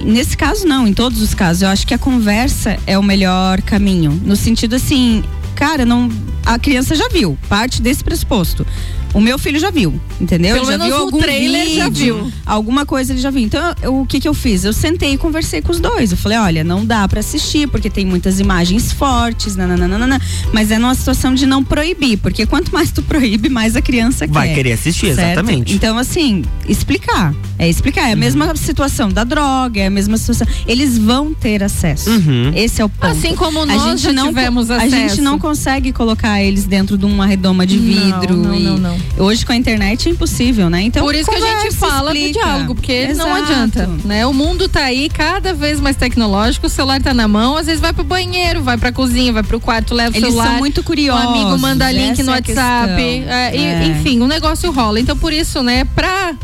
Nesse 0.00 0.36
caso, 0.36 0.64
não, 0.64 0.86
em 0.86 0.94
todos 0.94 1.20
os 1.20 1.34
casos, 1.34 1.62
eu 1.62 1.68
acho 1.68 1.84
que 1.84 1.92
a 1.92 1.98
conversa 1.98 2.78
é 2.86 2.96
o 2.96 3.02
melhor 3.02 3.60
caminho. 3.62 4.12
No 4.24 4.36
sentido 4.36 4.76
assim, 4.76 5.24
cara, 5.54 5.84
não. 5.84 6.08
A 6.46 6.58
criança 6.58 6.94
já 6.94 7.08
viu, 7.08 7.36
parte 7.48 7.82
desse 7.82 8.02
pressuposto. 8.04 8.66
O 9.14 9.20
meu 9.20 9.38
filho 9.38 9.58
já 9.58 9.70
viu, 9.70 9.98
entendeu? 10.20 10.54
Pelo 10.54 10.66
Ele 10.66 10.72
já 10.72 10.78
menos 10.78 10.86
viu 10.86 10.96
o 10.96 11.06
algum 11.06 11.18
trailer 11.18 11.64
vídeo, 11.64 11.76
já 11.76 11.88
viu. 11.88 12.32
Alguma 12.44 12.84
coisa 12.84 13.12
ele 13.12 13.20
já 13.20 13.30
viu. 13.30 13.42
Então, 13.42 13.74
eu- 13.82 14.00
o 14.00 14.06
que 14.06 14.20
que 14.20 14.28
eu 14.28 14.34
fiz? 14.34 14.64
Eu 14.64 14.72
sentei 14.72 15.14
e 15.14 15.18
conversei 15.18 15.62
com 15.62 15.72
os 15.72 15.80
dois. 15.80 16.10
Eu 16.12 16.16
falei, 16.18 16.36
olha, 16.38 16.62
não 16.62 16.84
dá 16.84 17.08
pra 17.08 17.20
assistir 17.20 17.66
porque 17.68 17.88
tem 17.88 18.04
muitas 18.04 18.38
imagens 18.38 18.92
fortes, 18.92 19.56
nananana, 19.56 20.20
mas 20.52 20.70
é 20.70 20.78
numa 20.78 20.94
situação 20.94 21.34
de 21.34 21.46
não 21.46 21.64
proibir, 21.64 22.18
porque 22.18 22.44
quanto 22.46 22.72
mais 22.72 22.90
tu 22.92 23.02
proíbe, 23.02 23.48
mais 23.48 23.74
a 23.76 23.82
criança 23.82 24.26
Vai 24.26 24.48
quer. 24.48 24.54
querer 24.54 24.72
assistir, 24.72 25.14
certo? 25.14 25.32
exatamente. 25.40 25.74
Então, 25.74 25.96
assim, 25.98 26.44
explicar. 26.68 27.34
É 27.58 27.68
explicar. 27.68 28.08
É 28.08 28.12
a 28.12 28.16
mesma 28.16 28.54
situação 28.56 29.08
da 29.08 29.24
droga, 29.24 29.80
é 29.80 29.86
a 29.86 29.90
mesma 29.90 30.16
situação. 30.16 30.46
Eles 30.66 30.96
vão 30.98 31.32
ter 31.34 31.62
acesso. 31.62 32.10
Uhum. 32.10 32.52
Esse 32.54 32.80
é 32.82 32.84
o 32.84 32.88
ponto. 32.88 33.10
Assim 33.10 33.34
como 33.34 33.60
A 33.62 33.66
nós 33.66 33.82
gente 33.82 34.02
já 34.02 34.12
não, 34.12 34.28
tivemos 34.28 34.70
A 34.70 34.78
gente 34.80 34.94
acesso. 34.94 35.22
não 35.22 35.38
consegue 35.38 35.92
colocar 35.92 36.40
eles 36.42 36.64
dentro 36.66 36.96
de 36.98 37.04
uma 37.06 37.26
redoma 37.26 37.66
de 37.66 37.76
Não, 37.78 37.84
vidro. 38.20 38.36
não, 38.36 38.54
e 38.54 38.62
não, 38.62 38.78
não. 38.78 38.98
Hoje 39.16 39.44
com 39.44 39.52
a 39.52 39.56
internet 39.56 40.08
é 40.08 40.12
impossível, 40.12 40.70
né? 40.70 40.82
Então, 40.82 41.04
Por 41.04 41.14
isso 41.14 41.28
que 41.28 41.36
a 41.36 41.40
gente 41.40 41.54
conversa, 41.56 41.76
fala 41.78 42.10
do 42.12 42.16
explica. 42.16 42.40
diálogo, 42.40 42.74
porque 42.76 43.08
não 43.14 43.26
Exato. 43.36 43.42
adianta, 43.52 43.90
né? 44.04 44.24
O 44.26 44.32
mundo 44.32 44.68
tá 44.68 44.84
aí 44.84 45.08
cada 45.08 45.52
vez 45.52 45.80
mais 45.80 45.96
tecnológico, 45.96 46.66
o 46.66 46.70
celular 46.70 47.02
tá 47.02 47.12
na 47.12 47.26
mão, 47.26 47.56
às 47.56 47.66
vezes 47.66 47.80
vai 47.80 47.92
pro 47.92 48.04
banheiro, 48.04 48.62
vai 48.62 48.78
pra 48.78 48.92
cozinha, 48.92 49.32
vai 49.32 49.42
pro 49.42 49.58
quarto, 49.58 49.92
leva 49.92 50.14
o 50.14 50.16
Eles 50.16 50.28
celular. 50.28 50.46
são 50.50 50.58
muito 50.58 50.82
curiosos. 50.84 51.24
Um 51.24 51.28
amigo 51.30 51.58
manda 51.58 51.90
link 51.90 52.22
no 52.22 52.30
é 52.30 52.34
a 52.34 52.36
WhatsApp, 52.36 52.92
é, 53.02 53.56
e- 53.56 53.64
É. 53.64 53.86
enfim, 53.88 54.20
o 54.20 54.26
negócio 54.28 54.70
rola. 54.70 55.00
Então 55.00 55.16
por 55.16 55.32
isso, 55.32 55.62
né, 55.64 55.84
pra 55.96 56.34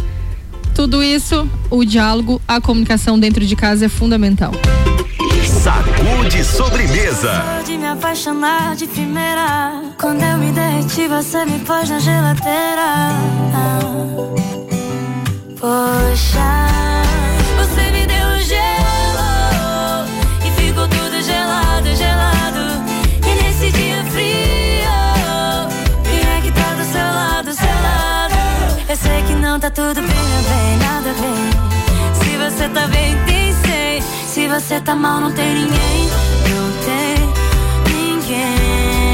tudo 0.74 1.00
isso, 1.00 1.48
o 1.70 1.84
diálogo, 1.84 2.42
a 2.48 2.60
comunicação 2.60 3.16
dentro 3.20 3.46
de 3.46 3.54
casa 3.54 3.86
é 3.86 3.88
fundamental. 3.88 4.50
Sacude 5.62 6.42
sobremesa. 6.44 7.44
de 7.64 7.76
me 7.78 7.86
apaixonar 7.86 8.74
de 8.74 8.86
primeira. 8.88 9.83
Quando 9.98 10.22
eu 10.22 10.38
me 10.38 10.50
derreti, 10.52 11.08
você 11.08 11.44
me 11.44 11.58
pôs 11.60 11.88
na 11.88 11.98
geladeira. 11.98 13.10
Poxa, 15.58 16.66
você 17.56 17.90
me 17.90 18.06
deu 18.06 18.40
gelo 18.40 20.06
e 20.44 20.50
ficou 20.60 20.86
tudo 20.88 21.22
gelado, 21.22 21.94
gelado. 21.96 22.84
E 23.26 23.42
nesse 23.42 23.70
dia 23.70 24.04
frio, 24.10 24.90
quem 26.04 26.20
é 26.20 26.40
que 26.42 26.52
tá 26.52 26.74
do 26.74 26.84
seu 26.84 27.02
lado, 27.02 27.52
seu 27.52 27.66
lado? 27.66 28.34
Eu 28.88 28.96
sei 28.96 29.22
que 29.22 29.34
não 29.34 29.58
tá 29.58 29.70
tudo 29.70 30.02
bem, 30.02 30.04
não 30.04 30.42
bem, 30.42 30.78
nada 30.78 31.14
bem. 31.20 31.50
Se 32.20 32.36
você 32.36 32.68
tá 32.68 32.86
bem, 32.88 33.16
tem 33.24 33.54
sei. 33.64 34.02
Se 34.26 34.48
você 34.48 34.80
tá 34.80 34.94
mal, 34.94 35.20
não 35.20 35.32
tem 35.32 35.54
ninguém. 35.54 36.10
Não 36.50 36.72
tem 36.84 37.94
ninguém. 37.94 39.13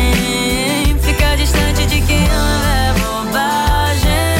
Distante 1.51 1.87
de 1.87 2.01
quem 2.03 2.25
ama 2.31 2.77
é 2.77 2.93
bobagem. 3.01 4.37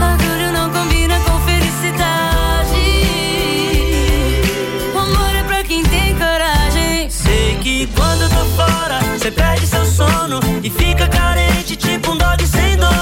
Orgulho 0.00 0.52
não 0.52 0.70
combina 0.70 1.20
com 1.20 1.38
felicidade. 1.40 2.80
O 4.94 4.98
amor 4.98 5.36
é 5.36 5.42
pra 5.42 5.62
quem 5.62 5.82
tem 5.82 6.16
coragem. 6.16 7.10
Sei 7.10 7.58
que 7.60 7.86
quando 7.88 8.22
eu 8.22 8.28
tô 8.30 8.44
fora, 8.56 9.00
você 9.18 9.30
perde 9.30 9.66
seu 9.66 9.84
sono 9.84 10.40
e 10.62 10.70
fica 10.70 11.06
carente, 11.08 11.76
tipo 11.76 12.12
um 12.12 12.16
dog 12.16 12.46
sem 12.46 12.74
dono. 12.78 12.92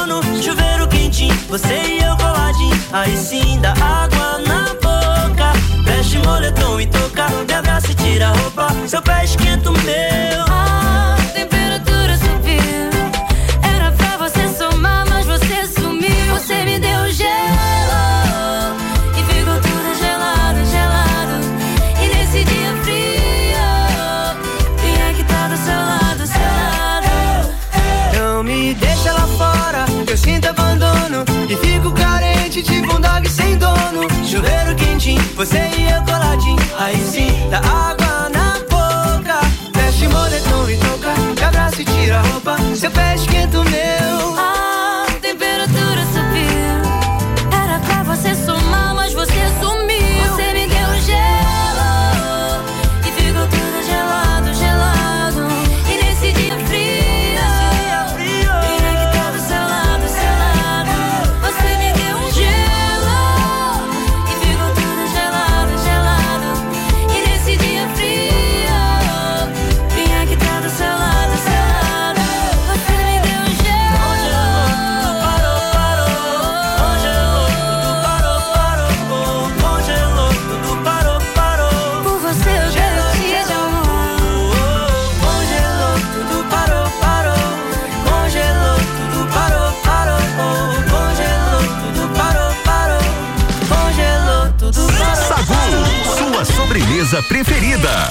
aí 2.93 3.17
sim 3.17 3.59
dá 3.61 3.73
água 3.73 4.39
na 4.47 4.75
boca. 4.75 5.53
Veste 5.85 6.19
moletom 6.19 6.81
e 6.81 6.87
toca, 6.87 7.29
me 7.47 7.55
abraça 7.55 7.91
e 7.91 7.95
tira 7.95 8.29
a 8.29 8.33
roupa. 8.33 8.69
Seu 8.87 9.03
pé 9.03 9.25
esquenta 9.25 9.71
o 9.71 9.73
meu. 9.73 10.50
Um 32.59 33.01
dog 33.01 33.29
sem 33.31 33.57
dono. 33.59 34.09
Chuveiro 34.27 34.75
quentinho, 34.75 35.23
você 35.37 35.59
e 35.79 35.89
eu 35.89 36.03
coladinho. 36.03 36.59
Aí 36.77 36.97
sim, 36.97 37.31
dá 37.49 37.59
água 37.59 38.00
preferida. 97.45 98.11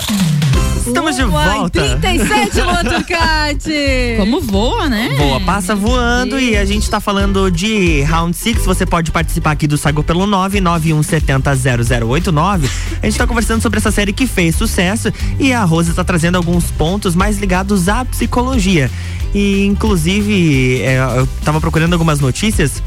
Estamos 0.76 1.16
de 1.16 1.24
Uai, 1.24 1.60
volta. 1.60 1.98
37, 1.98 2.62
Lua 2.62 2.84
Turcati. 2.84 4.16
Como 4.18 4.42
voa, 4.42 4.90
né? 4.90 5.16
Boa, 5.18 5.40
passa 5.42 5.76
voando 5.76 6.40
e 6.40 6.58
a 6.58 6.66
gente 6.66 6.90
tá 6.90 7.00
falando 7.00 7.52
de 7.52 8.02
Round 8.02 8.36
6. 8.36 8.66
Você 8.66 8.88
pode 8.88 9.12
participar 9.12 9.52
aqui 9.52 9.68
do 9.68 9.78
Sago 9.78 10.04
pelo 10.04 10.26
991700089. 10.26 12.68
A 13.04 13.06
gente 13.06 13.20
tá 13.20 13.28
conversando 13.28 13.62
sobre 13.62 13.78
essa 13.78 13.92
série 13.92 14.12
que 14.12 14.26
fez 14.26 14.56
sucesso 14.56 15.14
e 15.40 15.54
a 15.54 15.64
Rosa 15.64 15.94
tá 15.94 16.04
trazendo 16.04 16.38
alguns 16.38 16.72
pontos 16.72 17.14
mais 17.14 17.38
ligados 17.38 17.88
à 17.88 18.04
psicologia. 18.06 18.90
E 19.34 19.66
inclusive, 19.66 20.82
é, 20.82 20.98
eu 20.98 21.28
tava 21.46 21.62
procurando 21.62 21.94
algumas 21.94 22.20
notícias 22.20 22.82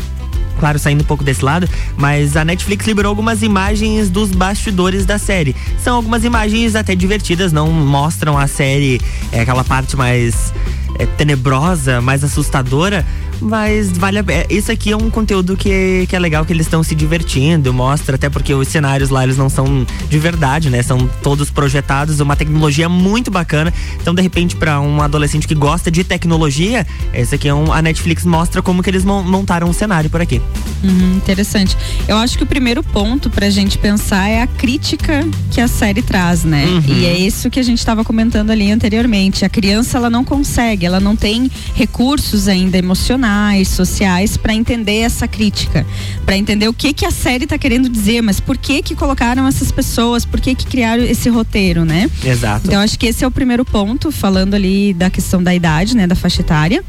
claro, 0.62 0.79
saindo 0.79 1.01
um 1.03 1.05
pouco 1.05 1.25
desse 1.25 1.44
lado, 1.44 1.68
mas 1.96 2.37
a 2.37 2.44
Netflix 2.44 2.87
liberou 2.87 3.11
algumas 3.11 3.42
imagens 3.42 4.09
dos 4.09 4.31
bastidores 4.31 5.05
da 5.05 5.18
série. 5.18 5.57
São 5.83 5.96
algumas 5.96 6.22
imagens 6.22 6.77
até 6.77 6.94
divertidas, 6.94 7.53
não 7.53 7.68
mostram 7.72 8.38
a 8.38 8.46
série, 8.46 9.01
é, 9.33 9.40
aquela 9.40 9.64
parte 9.64 9.96
mais 9.96 10.55
é, 11.01 11.05
tenebrosa, 11.05 12.01
mais 12.01 12.22
assustadora, 12.22 13.05
mas 13.42 13.90
vale 13.92 14.18
a 14.18 14.24
pena. 14.24 14.46
Isso 14.48 14.70
aqui 14.70 14.92
é 14.92 14.96
um 14.96 15.11
conteúdo 15.11 15.57
que, 15.57 16.07
que 16.09 16.16
é 16.16 16.18
legal, 16.18 16.44
que 16.44 16.52
eles 16.52 16.66
estão 16.66 16.83
se 16.83 16.94
divertindo, 16.94 17.72
mostra, 17.74 18.14
até 18.14 18.31
porque 18.31 18.55
os 18.55 18.68
cenários 18.68 19.11
lá 19.11 19.24
eles 19.24 19.37
não 19.37 19.48
são 19.48 19.87
de 20.09 20.18
verdade, 20.18 20.70
né? 20.70 20.83
São 20.83 21.09
todos 21.22 21.50
projetados, 21.50 22.20
uma 22.20 22.37
tecnologia 22.37 22.88
muito 22.88 23.31
bacana. 23.31 23.72
Então, 24.00 24.14
de 24.14 24.22
repente, 24.22 24.57
para 24.57 24.81
um 24.81 25.02
adolescente 25.02 25.46
que 25.48 25.55
gosta 25.55 25.90
de 25.90 26.05
tecnologia, 26.05 26.87
esse 27.12 27.35
aqui 27.35 27.48
é 27.48 27.55
um, 27.55 27.72
a 27.72 27.83
Netflix 27.83 28.24
mostra 28.24 28.62
como 28.62 28.83
que 28.83 28.90
eles 28.90 29.05
mon- 29.05 29.22
montaram 29.22 29.68
um 29.68 29.72
cenário 29.72 30.09
por 30.09 30.20
aqui. 30.20 30.40
Uhum, 30.83 31.16
interessante. 31.16 31.76
Eu 32.07 32.16
acho 32.16 32.37
que 32.37 32.44
o 32.44 32.46
primeiro 32.46 32.83
ponto 32.83 33.28
pra 33.28 33.50
gente 33.50 33.78
pensar 33.78 34.28
é 34.28 34.42
a 34.42 34.46
crítica 34.46 35.26
que 35.50 35.61
a 35.61 35.68
série 35.68 36.02
traz, 36.02 36.44
né? 36.44 36.64
Uhum. 36.66 36.83
E 36.87 37.07
é 37.07 37.18
isso 37.18 37.50
que 37.50 37.59
a 37.59 37.62
gente 37.62 37.78
estava 37.78 38.05
comentando 38.05 38.50
ali 38.50 38.70
anteriormente. 38.70 39.44
A 39.44 39.48
criança 39.48 39.98
ela 39.98 40.11
não 40.11 40.24
consegue, 40.24 40.87
ela 40.87 41.00
não 41.00 41.16
tem 41.16 41.50
recursos 41.74 42.48
ainda 42.48 42.78
emocionais, 42.78 43.31
sociais 43.68 44.36
pra 44.36 44.54
entender 44.54 44.98
essa 44.98 45.26
crítica, 45.26 45.86
Pra 46.24 46.36
entender 46.36 46.68
o 46.68 46.74
que 46.74 46.92
que 46.92 47.04
a 47.04 47.10
série 47.10 47.46
tá 47.46 47.58
querendo 47.58 47.88
dizer, 47.88 48.22
mas 48.22 48.38
por 48.40 48.56
que 48.56 48.82
que 48.82 48.94
colocaram 48.94 49.46
essas 49.46 49.70
pessoas, 49.72 50.24
por 50.24 50.40
que 50.40 50.54
que 50.54 50.66
criaram 50.66 51.02
esse 51.02 51.28
roteiro, 51.28 51.84
né? 51.84 52.08
Exato. 52.24 52.66
Então 52.66 52.80
acho 52.80 52.98
que 52.98 53.06
esse 53.06 53.24
é 53.24 53.26
o 53.26 53.30
primeiro 53.30 53.64
ponto, 53.64 54.10
falando 54.12 54.54
ali 54.54 54.94
da 54.94 55.10
questão 55.10 55.42
da 55.42 55.54
idade, 55.54 55.96
né, 55.96 56.06
da 56.06 56.14
faixa 56.14 56.40
etária. 56.40 56.84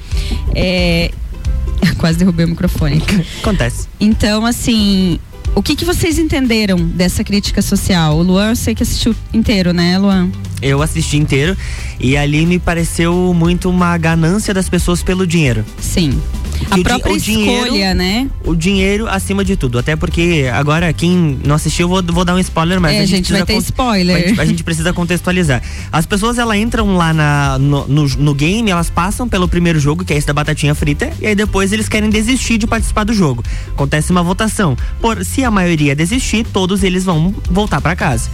É... 0.56 1.12
Quase 1.98 2.18
derrubei 2.18 2.46
o 2.46 2.50
microfone. 2.50 3.02
Acontece. 3.42 3.88
Então, 4.00 4.46
assim, 4.46 5.20
o 5.56 5.62
que 5.62 5.76
que 5.76 5.86
vocês 5.86 6.18
entenderam 6.18 6.78
dessa 6.78 7.24
crítica 7.24 7.62
social? 7.62 8.18
O 8.18 8.24
Luan, 8.24 8.50
eu 8.50 8.56
sei 8.56 8.74
que 8.74 8.84
assistiu 8.84 9.16
inteiro, 9.34 9.72
né, 9.74 9.98
Luan? 9.98 10.30
Eu 10.62 10.82
assisti 10.82 11.18
inteiro 11.18 11.58
e 12.00 12.16
ali 12.16 12.46
me 12.46 12.58
pareceu 12.58 13.34
muito 13.36 13.70
uma 13.70 13.98
ganância 13.98 14.54
das 14.54 14.70
pessoas 14.70 15.04
pelo 15.04 15.28
dinheiro. 15.28 15.64
Sim. 15.80 16.20
A 16.72 16.76
o 16.76 16.78
di- 16.78 16.84
própria 16.84 17.14
o 17.14 17.18
dinheiro- 17.20 17.64
escolha, 17.66 17.94
né? 17.94 18.30
O 18.46 18.56
dinheiro 18.56 19.08
acima 19.10 19.44
de 19.44 19.58
tudo. 19.58 19.78
Até 19.78 19.98
porque 19.98 20.50
agora, 20.54 20.94
quem 20.94 21.38
não 21.44 21.56
assistiu, 21.56 21.86
eu 21.86 21.90
vou, 21.90 22.04
vou 22.14 22.24
dar 22.24 22.34
um 22.36 22.40
spoiler, 22.40 22.80
mas 22.80 22.94
É, 22.96 23.00
a 23.00 23.06
gente, 23.06 23.18
gente, 23.28 23.34
vai 23.34 23.44
ter 23.44 23.58
spoiler. 23.58 24.16
A 24.16 24.20
gente, 24.28 24.40
a 24.42 24.46
gente 24.46 24.64
precisa 24.64 24.94
contextualizar. 24.94 25.62
As 25.92 26.06
pessoas, 26.06 26.38
elas 26.38 26.58
entram 26.58 26.96
lá 26.96 27.14
na, 27.14 27.58
no, 27.60 27.86
no, 27.88 28.08
no 28.08 28.34
game, 28.34 28.72
elas 28.72 28.90
passam 28.90 29.28
pelo 29.28 29.50
primeiro 29.50 29.80
jogo, 29.82 30.06
que 30.06 30.14
é 30.14 30.18
esse 30.18 30.26
da 30.28 30.34
batatinha 30.34 30.74
frita, 30.74 31.12
e 31.20 31.28
aí 31.28 31.36
depois 31.36 31.74
eles 31.74 31.90
querem 31.90 32.10
desistir 32.10 32.58
de 32.58 32.66
participar 32.68 33.04
do 33.04 33.14
jogo. 33.14 33.44
Acontece 33.74 34.12
uma 34.12 34.24
votação. 34.24 34.78
Por 35.02 35.26
se 35.26 35.43
a 35.44 35.52
maioria 35.52 35.96
desistir, 35.96 36.46
todos 36.52 36.84
eles 36.84 37.04
vão 37.04 37.34
voltar 37.50 37.82
pra 37.82 37.96
casa. 37.96 38.30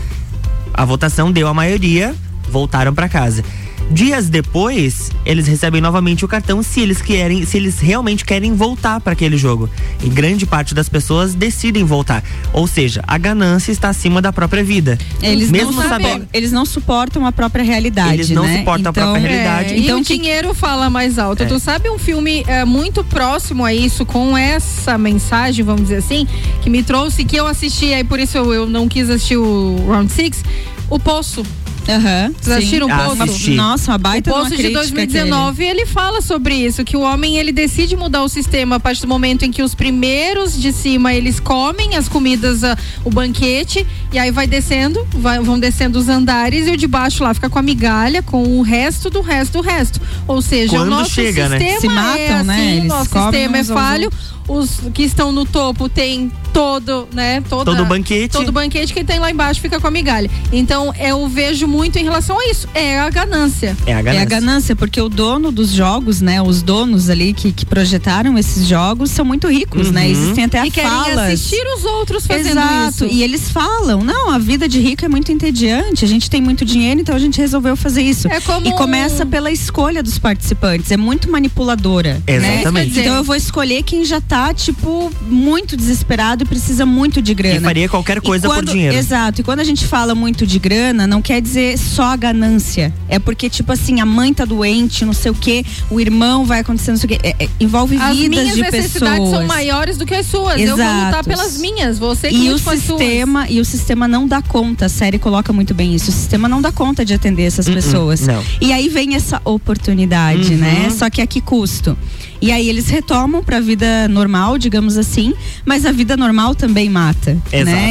A 0.73 0.85
votação 0.85 1.31
deu 1.31 1.47
a 1.47 1.53
maioria, 1.53 2.15
voltaram 2.49 2.93
pra 2.93 3.09
casa. 3.09 3.43
Dias 3.91 4.29
depois, 4.29 5.11
eles 5.25 5.47
recebem 5.47 5.81
novamente 5.81 6.23
o 6.23 6.27
cartão 6.27 6.61
se 6.61 6.79
eles 6.79 7.01
querem, 7.01 7.43
se 7.45 7.57
eles 7.57 7.79
realmente 7.79 8.23
querem 8.23 8.53
voltar 8.55 9.01
para 9.01 9.13
aquele 9.13 9.35
jogo. 9.35 9.67
E 10.03 10.09
grande 10.09 10.45
parte 10.45 10.75
das 10.75 10.87
pessoas 10.87 11.33
decidem 11.33 11.83
voltar. 11.83 12.23
Ou 12.53 12.67
seja, 12.67 13.03
a 13.07 13.17
ganância 13.17 13.71
está 13.71 13.89
acima 13.89 14.21
da 14.21 14.31
própria 14.31 14.63
vida. 14.63 14.97
Eles 15.21 15.49
Mesmo 15.49 15.71
não, 15.73 15.89
sabendo, 15.89 16.27
eles 16.31 16.51
não 16.51 16.65
suportam 16.65 17.25
a 17.25 17.31
própria 17.31 17.63
realidade, 17.63 18.13
Eles 18.13 18.29
não 18.29 18.43
né? 18.43 18.59
suportam 18.59 18.89
a 18.91 18.93
própria 18.93 19.19
realidade. 19.21 19.73
É, 19.73 19.77
Então, 19.79 19.97
e 19.97 20.01
o 20.01 20.05
que- 20.05 20.15
dinheiro 20.17 20.53
fala 20.53 20.89
mais 20.89 21.17
alto. 21.17 21.41
É. 21.43 21.45
Tu 21.47 21.59
sabe 21.59 21.89
um 21.89 21.97
filme 21.97 22.43
é, 22.47 22.63
muito 22.65 23.03
próximo 23.03 23.65
a 23.65 23.73
isso, 23.73 24.05
com 24.05 24.37
essa 24.37 24.97
mensagem, 24.99 25.65
vamos 25.65 25.83
dizer 25.83 25.97
assim, 25.97 26.27
que 26.61 26.69
me 26.69 26.83
trouxe, 26.83 27.25
que 27.25 27.35
eu 27.35 27.47
assisti, 27.47 27.91
aí 27.93 28.03
por 28.03 28.19
isso 28.19 28.37
eu, 28.37 28.53
eu 28.53 28.65
não 28.67 28.87
quis 28.87 29.09
assistir 29.09 29.37
o 29.37 29.75
Round 29.87 30.11
Six, 30.11 30.43
O 30.91 30.99
Poço. 30.99 31.43
Aham. 31.89 32.33
Vocês 32.39 32.57
assistiram 32.57 32.87
o 32.87 32.89
Poço? 32.89 33.23
Assisti. 33.23 33.51
Nossa, 33.55 33.91
uma 33.91 33.97
baita 33.97 34.29
o 34.29 34.33
Poço 34.33 34.49
de 34.51 34.57
crítica 34.57 34.79
2019, 34.79 35.63
ele 35.63 35.85
fala 35.85 36.21
sobre 36.21 36.53
isso, 36.55 36.83
que 36.83 36.95
o 36.95 37.01
homem 37.01 37.37
ele 37.37 37.51
decide 37.51 37.95
mudar 37.95 38.23
o 38.23 38.29
sistema 38.29 38.75
a 38.75 38.79
partir 38.79 39.01
do 39.01 39.07
momento 39.07 39.43
em 39.43 39.51
que 39.51 39.63
os 39.63 39.73
primeiros 39.75 40.59
de 40.59 40.71
cima 40.71 41.13
eles 41.13 41.39
comem 41.39 41.95
as 41.95 42.07
comidas, 42.07 42.63
ah, 42.63 42.77
o 43.03 43.09
banquete, 43.09 43.85
e 44.11 44.19
aí 44.19 44.31
vai 44.31 44.45
descendo, 44.47 45.05
vai- 45.13 45.39
vão 45.39 45.59
descendo 45.59 45.97
os 45.97 46.07
andares 46.09 46.67
e 46.67 46.71
o 46.71 46.77
de 46.77 46.87
baixo 46.87 47.23
lá 47.23 47.33
fica 47.33 47.49
com 47.49 47.57
a 47.59 47.61
migalha, 47.63 48.21
com 48.21 48.43
o 48.59 48.61
resto 48.61 49.09
do 49.09 49.21
resto 49.21 49.53
do 49.53 49.61
resto. 49.61 49.99
Ou 50.27 50.41
seja, 50.41 50.77
Quando 50.77 50.87
o 50.87 50.91
nosso 50.91 51.11
chega, 51.11 51.49
né? 51.49 51.59
sistema 51.59 51.79
Se 51.81 51.87
é 51.87 51.89
matam, 51.89 52.35
assim, 52.37 52.47
né? 52.47 52.57
o 52.57 52.77
Eles 52.77 52.85
nosso 52.85 53.09
comem 53.09 53.31
sistema 53.31 53.57
é 53.57 53.63
falho. 53.63 54.11
Os 54.49 54.79
que 54.93 55.03
estão 55.03 55.31
no 55.31 55.45
topo 55.45 55.87
tem 55.87 56.31
todo, 56.51 57.07
né? 57.13 57.41
Toda, 57.47 57.65
Todo 57.71 57.83
o 57.83 57.85
banquete. 57.85 58.31
Todo 58.31 58.49
o 58.49 58.51
banquete 58.51 58.91
que 58.93 59.03
tem 59.03 59.19
lá 59.19 59.29
embaixo 59.29 59.61
fica 59.61 59.79
com 59.79 59.85
a 59.87 59.91
migalha. 59.91 60.29
Então 60.51 60.91
eu 60.99 61.27
vejo 61.27 61.67
muito 61.67 61.97
em 61.99 62.03
relação 62.03 62.39
a 62.39 62.45
isso. 62.49 62.67
É 62.73 62.99
a 62.99 63.09
ganância. 63.09 63.77
É 63.85 63.93
a 63.93 63.99
É 63.99 64.01
ganância. 64.03 64.21
a 64.21 64.25
ganância, 64.25 64.75
porque 64.75 64.99
o 64.99 65.07
dono 65.07 65.51
dos 65.51 65.69
jogos, 65.71 66.19
né? 66.19 66.41
Os 66.41 66.63
donos 66.63 67.09
ali 67.09 67.31
que, 67.33 67.51
que 67.51 67.65
projetaram 67.65 68.37
esses 68.37 68.65
jogos 68.67 69.11
são 69.11 69.23
muito 69.23 69.47
ricos, 69.47 69.91
né? 69.91 70.05
Uhum. 70.05 70.11
Existem 70.11 70.45
até 70.45 70.65
e 70.65 70.71
querem 70.71 70.89
falas. 70.89 71.33
assistir 71.33 71.63
os 71.77 71.85
outros 71.85 72.25
fazendo 72.25 72.59
Exato. 72.59 72.89
isso. 72.89 73.05
E 73.05 73.21
eles 73.21 73.51
falam, 73.51 74.03
não, 74.03 74.31
a 74.31 74.39
vida 74.39 74.67
de 74.67 74.79
rico 74.79 75.05
é 75.05 75.07
muito 75.07 75.31
entediante, 75.31 76.03
a 76.03 76.07
gente 76.07 76.29
tem 76.29 76.41
muito 76.41 76.65
dinheiro, 76.65 76.99
então 76.99 77.15
a 77.15 77.19
gente 77.19 77.39
resolveu 77.39 77.75
fazer 77.77 78.01
isso. 78.01 78.27
É 78.27 78.41
como 78.41 78.67
E 78.67 78.71
começa 78.73 79.23
pela 79.25 79.51
escolha 79.51 80.01
dos 80.01 80.17
participantes, 80.17 80.91
é 80.91 80.97
muito 80.97 81.29
manipuladora. 81.31 82.21
Exatamente. 82.25 82.95
Né? 82.95 83.01
Então 83.01 83.15
eu 83.15 83.23
vou 83.23 83.35
escolher 83.35 83.83
quem 83.83 84.03
já 84.03 84.19
tá 84.19 84.38
tá, 84.39 84.53
tipo, 84.53 85.11
muito 85.27 85.75
desesperado 85.75 86.43
e 86.43 86.47
precisa 86.47 86.85
muito 86.85 87.21
de 87.21 87.33
grana. 87.33 87.57
E 87.57 87.59
faria 87.59 87.89
qualquer 87.89 88.21
coisa 88.21 88.45
E 88.45 88.49
por 88.49 88.55
quando- 88.55 88.71
dinheiro. 88.71 88.95
Exato. 88.95 89.41
E 89.41 89.43
quando 89.43 89.59
a 89.59 89.63
gente 89.65 89.85
fala 89.85 90.15
muito 90.15 90.47
de 90.47 90.57
grana, 90.57 91.05
não 91.05 91.21
quer 91.21 91.41
dizer 91.41 91.77
só 91.77 92.03
a 92.13 92.15
ganância. 92.15 92.93
É 93.09 93.19
porque, 93.19 93.49
tipo 93.49 93.69
assim, 93.73 93.99
a 93.99 94.05
mãe 94.05 94.33
tá 94.33 94.45
doente, 94.45 95.03
não 95.03 95.11
sei 95.11 95.31
o 95.31 95.35
quê, 95.35 95.65
o 95.89 95.99
irmão 95.99 96.45
vai 96.45 96.59
acontecer, 96.61 96.91
não 96.91 96.97
sei 96.97 97.07
o 97.07 97.09
quê. 97.09 97.19
É- 97.21 97.43
é- 97.43 97.49
envolve 97.59 97.97
As 97.97 98.15
vidas 98.15 98.29
minhas 98.29 98.55
de 98.55 98.61
necessidades 98.61 99.19
pessoas. 99.19 99.29
são 99.39 99.45
maiores 99.47 99.97
do 99.97 100.05
que 100.05 100.15
as 100.15 100.25
suas. 100.25 100.61
Eu 100.61 100.77
vou 100.77 100.85
lutar 100.85 101.23
pelas 101.25 101.57
minhas. 101.57 101.99
Você 101.99 102.29
que 102.29 102.35
E 102.35 102.49
o 102.51 102.55
as 102.55 102.61
suas. 102.61 102.79
sistema, 102.79 103.45
e 103.49 103.59
o 103.59 103.65
sistema 103.65 104.07
não 104.07 104.25
dá 104.25 104.41
conta, 104.41 104.85
a 104.85 104.89
série 104.89 105.19
coloca 105.19 105.51
muito 105.51 105.73
bem 105.73 105.93
isso. 105.93 106.09
O 106.11 106.13
sistema 106.13 106.47
não 106.47 106.61
dá 106.61 106.71
conta 106.71 107.03
de 107.03 107.13
atender 107.13 107.43
essas 107.43 107.67
Uh-uh, 107.67 107.73
pessoas. 107.75 108.21
não. 108.25 108.41
E 108.61 108.71
aí 108.71 108.87
vem 108.87 109.15
essa 109.15 109.41
oportunidade, 109.43 110.53
Uhum. 110.53 110.59
né? 110.59 110.89
Só 110.97 111.09
que 111.09 111.21
a 111.21 111.27
que 111.27 111.41
custo? 111.41 111.97
E 112.41 112.51
aí 112.51 112.69
eles 112.69 112.87
retomam 112.87 113.43
pra 113.43 113.59
vida 113.59 114.07
normal, 114.07 114.57
digamos 114.57 114.97
assim, 114.97 115.33
mas 115.65 115.85
a 115.85 115.91
vida 115.91 116.15
normal 116.15 116.55
também 116.55 116.89
mata, 116.89 117.18
né? 117.27 117.37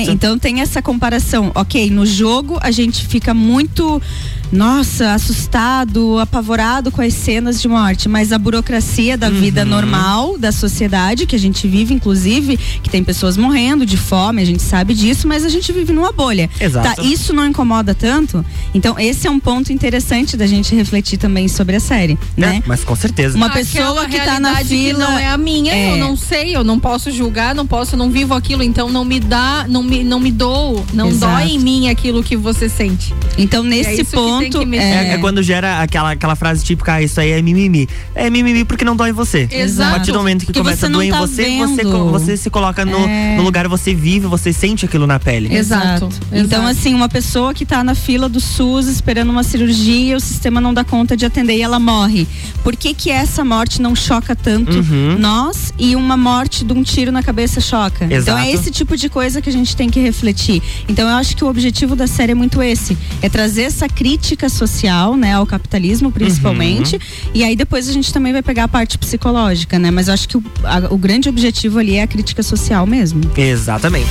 Exato. 0.02 0.10
Então 0.10 0.38
tem 0.38 0.60
essa 0.60 0.80
comparação. 0.82 1.50
OK, 1.54 1.90
no 1.90 2.04
jogo 2.06 2.58
a 2.60 2.70
gente 2.70 3.06
fica 3.06 3.32
muito 3.34 4.00
nossa, 4.50 5.12
assustado, 5.12 6.18
apavorado 6.18 6.90
com 6.90 7.02
as 7.02 7.12
cenas 7.12 7.60
de 7.60 7.68
morte, 7.68 8.08
mas 8.08 8.32
a 8.32 8.38
burocracia 8.38 9.16
da 9.16 9.28
vida 9.28 9.62
Uhum. 9.62 9.68
normal 9.68 10.38
da 10.38 10.50
sociedade 10.50 11.26
que 11.26 11.36
a 11.36 11.38
gente 11.38 11.68
vive, 11.68 11.92
inclusive, 11.92 12.56
que 12.82 12.88
tem 12.88 13.04
pessoas 13.04 13.36
morrendo 13.36 13.84
de 13.84 13.96
fome, 13.98 14.40
a 14.40 14.44
gente 14.46 14.62
sabe 14.62 14.94
disso, 14.94 15.28
mas 15.28 15.44
a 15.44 15.48
gente 15.50 15.70
vive 15.70 15.92
numa 15.92 16.12
bolha. 16.12 16.48
Exato. 16.58 16.96
Tá, 16.96 17.02
isso 17.02 17.34
não 17.34 17.46
incomoda 17.46 17.94
tanto? 17.94 18.42
Então, 18.74 18.98
esse 18.98 19.26
é 19.26 19.30
um 19.30 19.38
ponto 19.38 19.70
interessante 19.72 20.34
da 20.36 20.46
gente 20.46 20.74
refletir 20.74 21.18
também 21.18 21.46
sobre 21.46 21.76
a 21.76 21.80
série, 21.80 22.18
né? 22.36 22.62
Mas 22.66 22.82
com 22.84 22.96
certeza. 22.96 23.36
Uma 23.36 23.46
Aquela 23.48 23.64
pessoa 23.64 24.06
que 24.06 24.18
tá 24.18 24.40
na 24.40 24.56
fila. 24.64 24.98
não 24.98 25.18
é 25.18 25.26
a 25.28 25.36
minha, 25.36 25.74
É. 25.74 25.92
eu 25.92 25.96
não 25.98 26.16
sei, 26.16 26.56
eu 26.56 26.64
não 26.64 26.78
posso 26.80 27.10
julgar, 27.10 27.54
não 27.54 27.66
posso, 27.66 27.96
não 27.98 28.10
vivo 28.10 28.32
aquilo, 28.34 28.62
então 28.62 28.88
não 28.88 29.04
me 29.04 29.17
dá, 29.20 29.66
não 29.68 29.82
me, 29.82 30.02
não 30.04 30.18
me 30.20 30.30
dou, 30.30 30.84
não 30.92 31.08
Exato. 31.08 31.32
dói 31.32 31.52
em 31.54 31.58
mim 31.58 31.88
aquilo 31.88 32.22
que 32.22 32.36
você 32.36 32.68
sente. 32.68 33.14
Então, 33.36 33.64
é 33.64 33.68
nesse 33.68 33.96
que 33.96 34.04
tem 34.04 34.20
ponto. 34.20 34.58
que 34.60 34.66
mexer. 34.66 34.84
É, 34.84 35.12
é 35.14 35.18
quando 35.18 35.42
gera 35.42 35.80
aquela, 35.80 36.12
aquela 36.12 36.34
frase 36.36 36.64
típica, 36.64 36.94
ah, 36.94 37.02
isso 37.02 37.20
aí 37.20 37.30
é 37.30 37.40
mimimi. 37.42 37.88
É 38.14 38.28
mimimi 38.30 38.64
porque 38.64 38.84
não 38.84 38.96
dói 38.96 39.10
em 39.10 39.12
você. 39.12 39.48
Exato. 39.50 39.88
A 39.90 39.92
partir 39.96 40.12
do 40.12 40.18
momento 40.18 40.40
que 40.40 40.46
Porque 40.46 40.60
começa 40.60 40.80
você 40.80 40.86
a 40.86 40.88
doer 40.88 41.08
em 41.08 41.10
tá 41.12 41.20
você, 41.20 41.56
você, 41.58 41.82
co- 41.84 42.10
você 42.10 42.36
se 42.36 42.50
coloca 42.50 42.84
no, 42.84 42.98
É. 43.08 43.36
no 43.36 43.42
lugar, 43.42 43.68
você 43.68 43.94
vive, 43.94 44.26
você 44.26 44.52
sente 44.52 44.84
aquilo 44.84 45.06
na 45.06 45.18
pele. 45.18 45.54
Exato. 45.54 46.08
Então, 46.32 46.60
exato. 46.62 46.66
assim, 46.68 46.94
uma 46.94 47.08
pessoa 47.08 47.54
que 47.54 47.64
tá 47.64 47.82
na 47.84 47.94
fila 47.94 48.28
do 48.28 48.40
SUS 48.40 48.86
esperando 48.86 49.30
uma 49.30 49.42
cirurgia, 49.42 50.16
o 50.16 50.20
sistema 50.20 50.60
não 50.60 50.72
dá 50.74 50.84
conta 50.84 51.16
de 51.16 51.24
atender 51.24 51.56
e 51.56 51.62
ela 51.62 51.78
morre. 51.78 52.26
Por 52.62 52.74
que 52.76 52.92
que 52.94 53.10
essa 53.10 53.44
morte 53.44 53.80
não 53.80 53.94
choca 53.94 54.34
tanto 54.36 54.78
Uhum. 54.78 55.16
nós 55.18 55.72
e 55.78 55.94
uma 55.96 56.16
morte 56.16 56.64
de 56.64 56.72
um 56.72 56.82
tiro 56.82 57.10
na 57.12 57.22
cabeça 57.22 57.60
choca? 57.60 58.04
Então 58.04 58.16
Exato. 58.18 58.38
é 58.40 58.50
esse 58.52 58.70
tipo 58.70 58.96
de 58.96 59.07
coisa 59.08 59.40
que 59.42 59.48
a 59.48 59.52
gente 59.52 59.76
tem 59.76 59.88
que 59.90 60.00
refletir. 60.00 60.62
Então 60.88 61.08
eu 61.08 61.16
acho 61.16 61.36
que 61.36 61.44
o 61.44 61.48
objetivo 61.48 61.94
da 61.96 62.06
série 62.06 62.32
é 62.32 62.34
muito 62.34 62.62
esse, 62.62 62.96
é 63.22 63.28
trazer 63.28 63.62
essa 63.62 63.88
crítica 63.88 64.48
social, 64.48 65.16
né, 65.16 65.34
ao 65.34 65.46
capitalismo 65.46 66.10
principalmente, 66.10 66.96
Uhum. 66.96 67.00
e 67.34 67.44
aí 67.44 67.54
depois 67.56 67.88
a 67.88 67.92
gente 67.92 68.12
também 68.12 68.32
vai 68.32 68.42
pegar 68.42 68.64
a 68.64 68.68
parte 68.68 68.98
psicológica, 68.98 69.78
né? 69.78 69.90
Mas 69.90 70.08
eu 70.08 70.14
acho 70.14 70.28
que 70.28 70.36
o, 70.36 70.42
a- 70.64 70.92
o 70.92 70.98
grande 70.98 71.28
objetivo 71.28 71.78
ali 71.78 71.96
é 71.96 72.02
a 72.02 72.06
crítica 72.06 72.42
social 72.42 72.86
mesmo. 72.86 73.20
Exatamente. 73.36 74.08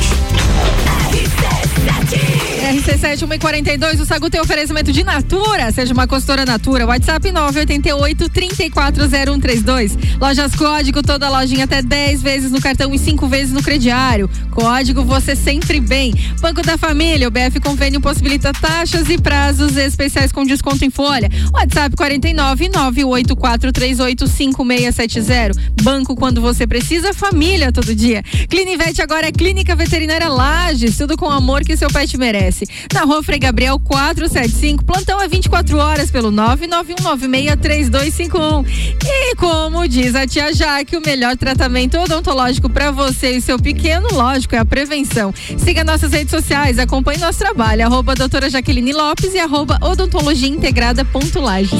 RC7 2.67 3.19
142, 3.19 4.01
o 4.01 4.05
Sagu 4.05 4.29
tem 4.29 4.41
oferecimento 4.41 4.91
de 4.91 5.01
Natura. 5.01 5.71
Seja 5.71 5.93
uma 5.93 6.05
consultora 6.05 6.45
Natura. 6.45 6.85
WhatsApp 6.85 7.31
988 7.31 8.29
340132. 8.29 9.97
Lojas 10.19 10.53
Código, 10.53 11.01
toda 11.01 11.29
lojinha 11.29 11.63
até 11.63 11.81
10 11.81 12.21
vezes 12.21 12.51
no 12.51 12.59
cartão 12.59 12.93
e 12.93 12.99
5 12.99 13.25
vezes 13.29 13.53
no 13.53 13.63
crediário. 13.63 14.29
Código 14.51 15.01
você 15.05 15.33
sempre 15.33 15.79
bem. 15.79 16.13
Banco 16.41 16.61
da 16.61 16.77
Família, 16.77 17.29
o 17.29 17.31
BF 17.31 17.57
Convênio 17.61 18.01
possibilita 18.01 18.51
taxas 18.51 19.09
e 19.09 19.17
prazos 19.17 19.77
especiais 19.77 20.33
com 20.33 20.43
desconto 20.43 20.83
em 20.83 20.89
folha. 20.89 21.29
WhatsApp 21.53 21.95
49 21.95 22.67
98438 22.67 24.27
5670. 24.27 25.51
Banco 25.83 26.17
quando 26.17 26.41
você 26.41 26.67
precisa, 26.67 27.13
família 27.13 27.71
todo 27.71 27.95
dia. 27.95 28.21
Clinivete 28.49 29.01
agora 29.01 29.27
é 29.27 29.31
Clínica 29.31 29.73
Veterinária 29.73 30.27
Lages, 30.27 30.97
tudo 30.97 31.15
com 31.15 31.27
o 31.27 31.31
amor 31.31 31.61
que 31.61 31.77
seu 31.77 31.87
pet 31.87 32.17
merece. 32.17 32.56
Na 32.93 33.03
rua 33.03 33.23
Frei 33.23 33.39
Gabriel 33.39 33.79
475, 33.79 34.83
plantão 34.83 35.21
é 35.21 35.27
24 35.27 35.77
horas 35.77 36.09
pelo 36.09 36.31
991963251. 36.31 38.65
E 39.03 39.35
como 39.35 39.87
diz 39.87 40.15
a 40.15 40.25
tia 40.25 40.53
Jaque, 40.53 40.97
o 40.97 41.01
melhor 41.01 41.37
tratamento 41.37 41.97
odontológico 41.97 42.69
para 42.69 42.91
você 42.91 43.31
e 43.31 43.41
seu 43.41 43.59
pequeno, 43.59 44.07
lógico, 44.11 44.55
é 44.55 44.59
a 44.59 44.65
prevenção. 44.65 45.33
Siga 45.57 45.83
nossas 45.83 46.11
redes 46.11 46.31
sociais, 46.31 46.79
acompanhe 46.79 47.19
nosso 47.19 47.39
trabalho, 47.39 47.85
arroba 47.85 48.15
doutora 48.15 48.49
Jaqueline 48.49 48.93
Lopes 48.93 49.33
e 49.33 49.39
arroba 49.39 49.77
odontologia 49.81 50.49
integrada 50.49 51.05
ponto 51.05 51.39
Lages. 51.39 51.71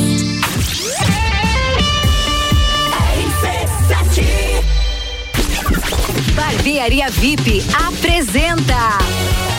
Barbearia 6.36 7.09
VIP 7.09 7.63
apresenta 7.88 8.97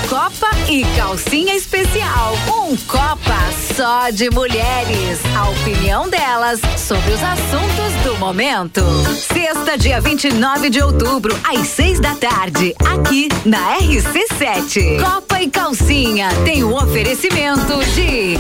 Copa 0.09 0.49
e 0.71 0.85
Calcinha 0.97 1.55
Especial. 1.55 2.35
Um 2.49 2.75
Copa 2.87 3.37
só 3.77 4.09
de 4.09 4.31
mulheres. 4.31 5.21
A 5.37 5.51
opinião 5.51 6.09
delas 6.09 6.61
sobre 6.79 7.13
os 7.13 7.23
assuntos 7.23 7.95
do 8.05 8.17
momento. 8.17 8.81
Sexta, 9.15 9.77
dia 9.77 10.01
29 10.01 10.71
de 10.71 10.83
outubro, 10.83 11.39
às 11.45 11.69
seis 11.69 12.01
da 12.01 12.15
tarde, 12.15 12.75
aqui 12.87 13.29
na 13.45 13.77
RC7. 13.77 15.03
Copa 15.03 15.43
e 15.43 15.51
Calcinha 15.51 16.31
tem 16.43 16.65
o 16.65 16.75
oferecimento 16.75 17.79
de 17.95 18.39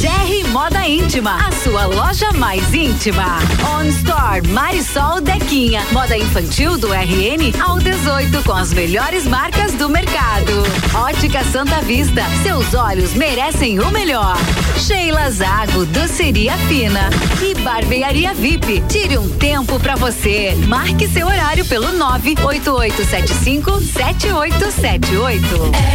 GR 0.00 0.48
Moda 0.50 0.88
Íntima, 0.88 1.36
a 1.46 1.52
sua 1.52 1.86
loja 1.86 2.32
mais 2.32 2.72
íntima. 2.72 3.38
On 3.76 3.84
Store 3.84 4.46
Marisol 4.48 5.20
Dequinha, 5.20 5.84
moda 5.92 6.16
infantil 6.16 6.78
do 6.78 6.92
RN 6.92 7.52
ao 7.60 7.78
18 7.78 8.42
com 8.44 8.52
as 8.52 8.72
melhores 8.72 9.26
marcas 9.26 9.72
do 9.72 9.88
mercado. 9.88 10.52
Ótica 11.00 11.42
Santa 11.44 11.80
Vista, 11.80 12.22
seus 12.42 12.74
olhos 12.74 13.14
merecem 13.14 13.80
o 13.80 13.90
melhor. 13.90 14.36
Sheila 14.76 15.30
Zago, 15.30 15.86
doceria 15.86 16.52
fina 16.68 17.08
e 17.42 17.54
barbearia 17.62 18.34
VIP. 18.34 18.82
Tire 18.86 19.16
um 19.16 19.26
tempo 19.26 19.80
pra 19.80 19.96
você. 19.96 20.54
Marque 20.68 21.08
seu 21.08 21.26
horário 21.26 21.64
pelo 21.64 21.90
98875 21.92 23.80
7878. 23.80 25.46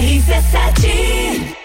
RC7 0.02 1.65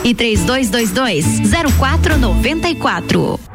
3222 0.03 1.41
0494. 1.79 3.50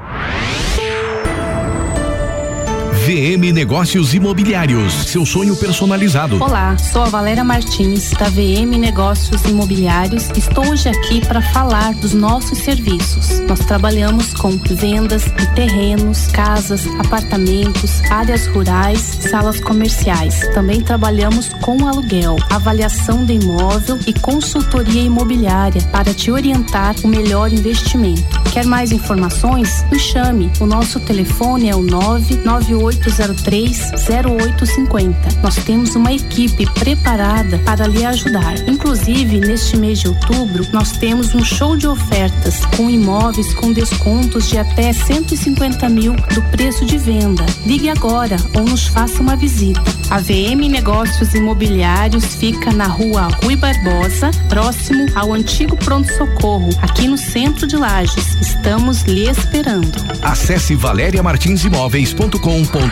VM 3.06 3.52
Negócios 3.52 4.14
Imobiliários, 4.14 4.92
seu 4.92 5.24
sonho 5.24 5.54
personalizado. 5.54 6.42
Olá, 6.42 6.76
sou 6.76 7.02
a 7.02 7.04
Valéria 7.04 7.44
Martins, 7.44 8.10
da 8.10 8.28
VM 8.28 8.76
Negócios 8.80 9.44
Imobiliários. 9.44 10.28
Estou 10.36 10.68
hoje 10.68 10.88
aqui 10.88 11.24
para 11.24 11.40
falar 11.40 11.94
dos 11.94 12.12
nossos 12.12 12.58
serviços. 12.58 13.38
Nós 13.46 13.60
trabalhamos 13.60 14.34
com 14.34 14.58
vendas 14.58 15.22
de 15.22 15.54
terrenos, 15.54 16.26
casas, 16.32 16.84
apartamentos, 16.98 18.02
áreas 18.10 18.48
rurais, 18.48 18.98
salas 18.98 19.60
comerciais. 19.60 20.40
Também 20.52 20.80
trabalhamos 20.80 21.50
com 21.62 21.86
aluguel, 21.86 22.34
avaliação 22.50 23.24
de 23.24 23.34
imóvel 23.34 24.00
e 24.04 24.12
consultoria 24.14 25.02
imobiliária 25.02 25.80
para 25.92 26.12
te 26.12 26.32
orientar 26.32 26.96
o 27.04 27.06
melhor 27.06 27.52
investimento. 27.52 28.24
Quer 28.52 28.66
mais 28.66 28.90
informações? 28.90 29.84
Nos 29.92 30.02
chame. 30.02 30.50
O 30.58 30.66
nosso 30.66 30.98
telefone 30.98 31.68
é 31.68 31.76
o 31.76 31.82
998 31.82 32.95
3803 32.96 33.92
0850. 34.08 35.40
Nós 35.42 35.56
temos 35.56 35.94
uma 35.94 36.12
equipe 36.12 36.66
preparada 36.74 37.58
para 37.58 37.86
lhe 37.86 38.04
ajudar. 38.04 38.56
Inclusive, 38.68 39.40
neste 39.40 39.76
mês 39.76 40.00
de 40.00 40.08
outubro, 40.08 40.66
nós 40.72 40.92
temos 40.92 41.34
um 41.34 41.44
show 41.44 41.76
de 41.76 41.86
ofertas 41.86 42.64
com 42.76 42.90
imóveis 42.90 43.52
com 43.54 43.72
descontos 43.72 44.48
de 44.48 44.58
até 44.58 44.92
150 44.92 45.88
mil 45.88 46.14
do 46.14 46.42
preço 46.50 46.84
de 46.84 46.98
venda. 46.98 47.46
Ligue 47.64 47.88
agora 47.88 48.36
ou 48.54 48.64
nos 48.64 48.88
faça 48.88 49.20
uma 49.20 49.36
visita. 49.36 49.82
A 50.10 50.18
VM 50.18 50.68
Negócios 50.70 51.34
Imobiliários 51.34 52.36
fica 52.36 52.72
na 52.72 52.86
rua 52.86 53.28
Rui 53.42 53.56
Barbosa, 53.56 54.30
próximo 54.48 55.06
ao 55.14 55.32
antigo 55.32 55.76
pronto-socorro, 55.76 56.70
aqui 56.80 57.08
no 57.08 57.18
centro 57.18 57.66
de 57.66 57.76
Lages. 57.76 58.36
Estamos 58.40 59.02
lhe 59.02 59.28
esperando. 59.28 59.92
Acesse 60.22 60.74
valeriamartinsimóveis.com.br. 60.74 62.85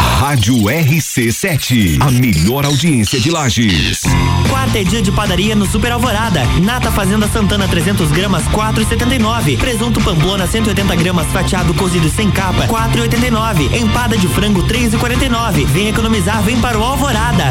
Rádio 0.00 0.54
RC7, 0.56 1.98
a 2.00 2.10
melhor 2.10 2.64
audiência 2.64 3.20
de 3.20 3.30
Lages. 3.30 4.02
Quarta 4.48 4.78
é 4.78 4.84
dia 4.84 5.02
de 5.02 5.12
padaria 5.12 5.54
no 5.54 5.66
Super 5.66 5.92
Alvorada. 5.92 6.44
Nata 6.62 6.90
Fazenda 6.90 7.28
Santana 7.28 7.68
300 7.68 8.10
gramas 8.10 8.44
4,79. 8.48 9.58
Presunto 9.58 10.00
Pamplona 10.00 10.46
180 10.46 10.96
gramas 10.96 11.26
fatiado 11.28 11.74
cozido 11.74 12.08
sem 12.08 12.30
capa 12.30 12.66
4,89. 12.66 13.74
Empada 13.74 14.16
de 14.16 14.28
frango 14.28 14.62
3,49. 14.64 15.66
Vem 15.66 15.88
economizar, 15.88 16.42
vem 16.42 16.58
para 16.58 16.78
o 16.78 16.82
Alvorada. 16.82 17.50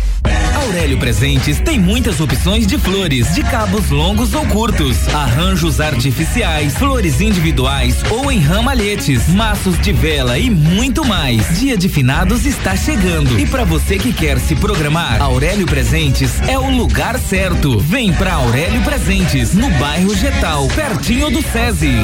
Aurélio 0.71 0.97
Presentes 0.97 1.59
tem 1.59 1.77
muitas 1.77 2.21
opções 2.21 2.65
de 2.65 2.77
flores, 2.77 3.35
de 3.35 3.43
cabos 3.43 3.89
longos 3.89 4.33
ou 4.33 4.45
curtos, 4.47 5.05
arranjos 5.13 5.81
artificiais, 5.81 6.77
flores 6.77 7.19
individuais 7.19 7.97
ou 8.09 8.31
em 8.31 8.39
ramalhetes, 8.39 9.27
maços 9.27 9.77
de 9.81 9.91
vela 9.91 10.39
e 10.39 10.49
muito 10.49 11.03
mais. 11.03 11.59
Dia 11.59 11.75
de 11.75 11.89
finados 11.89 12.45
está 12.45 12.73
chegando 12.73 13.37
e 13.37 13.45
para 13.45 13.65
você 13.65 13.97
que 13.99 14.13
quer 14.13 14.39
se 14.39 14.55
programar, 14.55 15.21
Aurélio 15.21 15.65
Presentes 15.65 16.39
é 16.47 16.57
o 16.57 16.69
lugar 16.69 17.19
certo. 17.19 17.77
Vem 17.77 18.13
pra 18.13 18.35
Aurélio 18.35 18.81
Presentes, 18.83 19.53
no 19.53 19.69
bairro 19.71 20.15
Getal, 20.15 20.69
pertinho 20.69 21.29
do 21.29 21.41
SESI. 21.41 21.97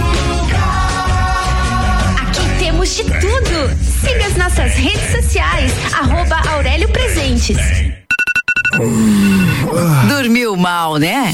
Aqui 2.19 2.59
temos 2.59 2.93
de 2.97 3.05
tudo. 3.05 3.77
Siga 4.01 4.25
as 4.25 4.35
nossas 4.35 4.73
redes 4.73 5.23
sociais, 5.23 5.71
arroba 5.93 6.35
Aurélio 6.49 6.89
Presentes. 6.89 7.55
Dormiu 10.07 10.55
mal, 10.55 10.97
né? 10.97 11.33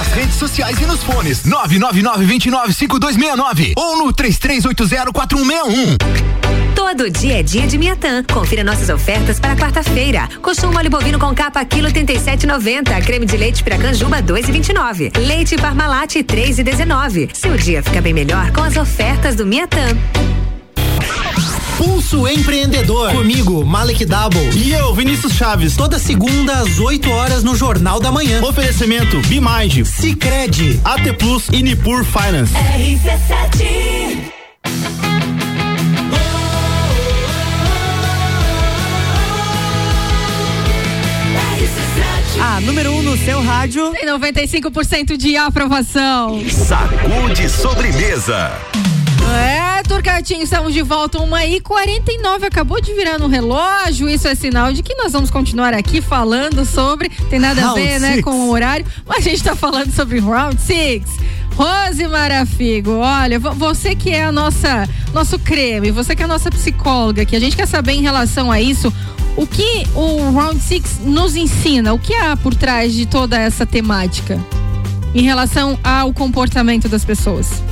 Nas 0.00 0.12
redes 0.12 0.36
sociais 0.36 0.80
e 0.80 0.86
nos 0.86 1.02
fones 1.02 1.42
999-295269 1.42 3.74
ou 3.76 3.98
no 3.98 4.10
33804161. 4.14 5.98
Todo 6.74 7.10
dia 7.10 7.40
é 7.40 7.42
dia 7.42 7.66
de 7.66 7.76
Miatã. 7.76 8.24
Confira 8.24 8.64
nossas 8.64 8.88
ofertas 8.88 9.38
para 9.38 9.54
quarta-feira. 9.54 10.26
Colchão 10.40 10.72
mole 10.72 10.88
bovino 10.88 11.18
com 11.18 11.34
capa 11.34 11.62
quilo 11.66 11.90
37,90. 11.90 13.04
Creme 13.04 13.26
de 13.26 13.36
leite 13.36 13.62
Piracanjuba 13.62 14.22
2,29. 14.22 15.18
Leite 15.18 15.58
Parmalat 15.58 16.14
3,19. 16.14 17.28
Seu 17.34 17.58
dia 17.58 17.82
fica 17.82 18.00
bem 18.00 18.14
melhor 18.14 18.50
com 18.52 18.62
as 18.62 18.78
ofertas 18.78 19.34
do 19.34 19.44
Miatã. 19.44 19.84
Pulso 21.80 22.28
Empreendedor. 22.28 23.10
Comigo, 23.10 23.64
Malek 23.64 24.04
Double. 24.04 24.50
E 24.54 24.70
eu, 24.70 24.94
Vinícius 24.94 25.32
Chaves. 25.32 25.74
Toda 25.74 25.98
segunda 25.98 26.58
às 26.58 26.78
8 26.78 27.10
horas 27.10 27.42
no 27.42 27.56
Jornal 27.56 27.98
da 27.98 28.12
Manhã. 28.12 28.42
Oferecimento 28.44 29.18
Bimage, 29.22 29.86
Cicred, 29.86 30.78
AT 30.84 31.14
Plus 31.14 31.48
e 31.50 31.62
Nipur 31.62 32.04
Finance. 32.04 32.52
RC7. 32.52 34.30
A 42.42 42.60
número 42.60 42.92
1 42.92 42.98
um 42.98 43.02
no 43.02 43.16
seu 43.16 43.42
rádio. 43.42 43.90
Tem 43.92 44.06
95% 44.06 45.16
de 45.16 45.34
aprovação. 45.38 46.42
Sacude 46.50 47.48
sobremesa. 47.48 48.52
É, 49.38 49.82
Turcatinho, 49.82 50.42
estamos 50.42 50.72
de 50.72 50.82
volta, 50.82 51.18
uma 51.18 51.44
e 51.44 51.60
49 51.60 52.46
acabou 52.46 52.80
de 52.80 52.92
virar 52.94 53.18
no 53.18 53.26
relógio, 53.26 54.08
isso 54.08 54.26
é 54.28 54.34
sinal 54.34 54.72
de 54.72 54.82
que 54.82 54.94
nós 54.94 55.12
vamos 55.12 55.30
continuar 55.30 55.72
aqui 55.74 56.00
falando 56.00 56.64
sobre, 56.64 57.08
tem 57.28 57.38
nada 57.38 57.60
Round 57.60 57.80
a 57.80 57.82
ver, 57.84 58.00
né, 58.00 58.10
six. 58.12 58.24
com 58.24 58.30
o 58.32 58.50
horário, 58.50 58.84
mas 59.06 59.18
a 59.18 59.30
gente 59.30 59.42
tá 59.42 59.54
falando 59.56 59.92
sobre 59.92 60.18
Round 60.20 60.60
Six. 60.60 61.08
Rose 61.56 62.06
Marafigo, 62.06 62.92
olha, 62.92 63.38
vo- 63.38 63.52
você 63.52 63.94
que 63.94 64.10
é 64.10 64.24
a 64.24 64.32
nossa, 64.32 64.88
nosso 65.12 65.38
creme, 65.38 65.90
você 65.90 66.14
que 66.14 66.22
é 66.22 66.24
a 66.24 66.28
nossa 66.28 66.50
psicóloga, 66.50 67.24
que 67.24 67.36
a 67.36 67.40
gente 67.40 67.56
quer 67.56 67.66
saber 67.66 67.92
em 67.92 68.02
relação 68.02 68.50
a 68.50 68.60
isso, 68.60 68.92
o 69.36 69.46
que 69.46 69.86
o 69.94 70.30
Round 70.32 70.60
Six 70.60 71.00
nos 71.04 71.36
ensina, 71.36 71.92
o 71.92 71.98
que 71.98 72.14
há 72.14 72.36
por 72.36 72.54
trás 72.54 72.92
de 72.94 73.06
toda 73.06 73.38
essa 73.38 73.66
temática 73.66 74.38
em 75.14 75.22
relação 75.22 75.78
ao 75.82 76.12
comportamento 76.12 76.88
das 76.88 77.04
pessoas? 77.04 77.62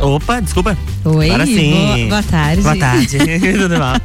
Opa, 0.00 0.40
desculpa. 0.40 0.76
Oi, 1.04 1.26
Agora 1.26 1.46
sim. 1.46 1.70
boa- 1.70 2.08
boa 2.08 2.22
tarde. 2.22 2.62
Boa 2.62 2.76
tarde. 2.76 3.18
Tudo 3.58 3.78
mal. 3.78 3.96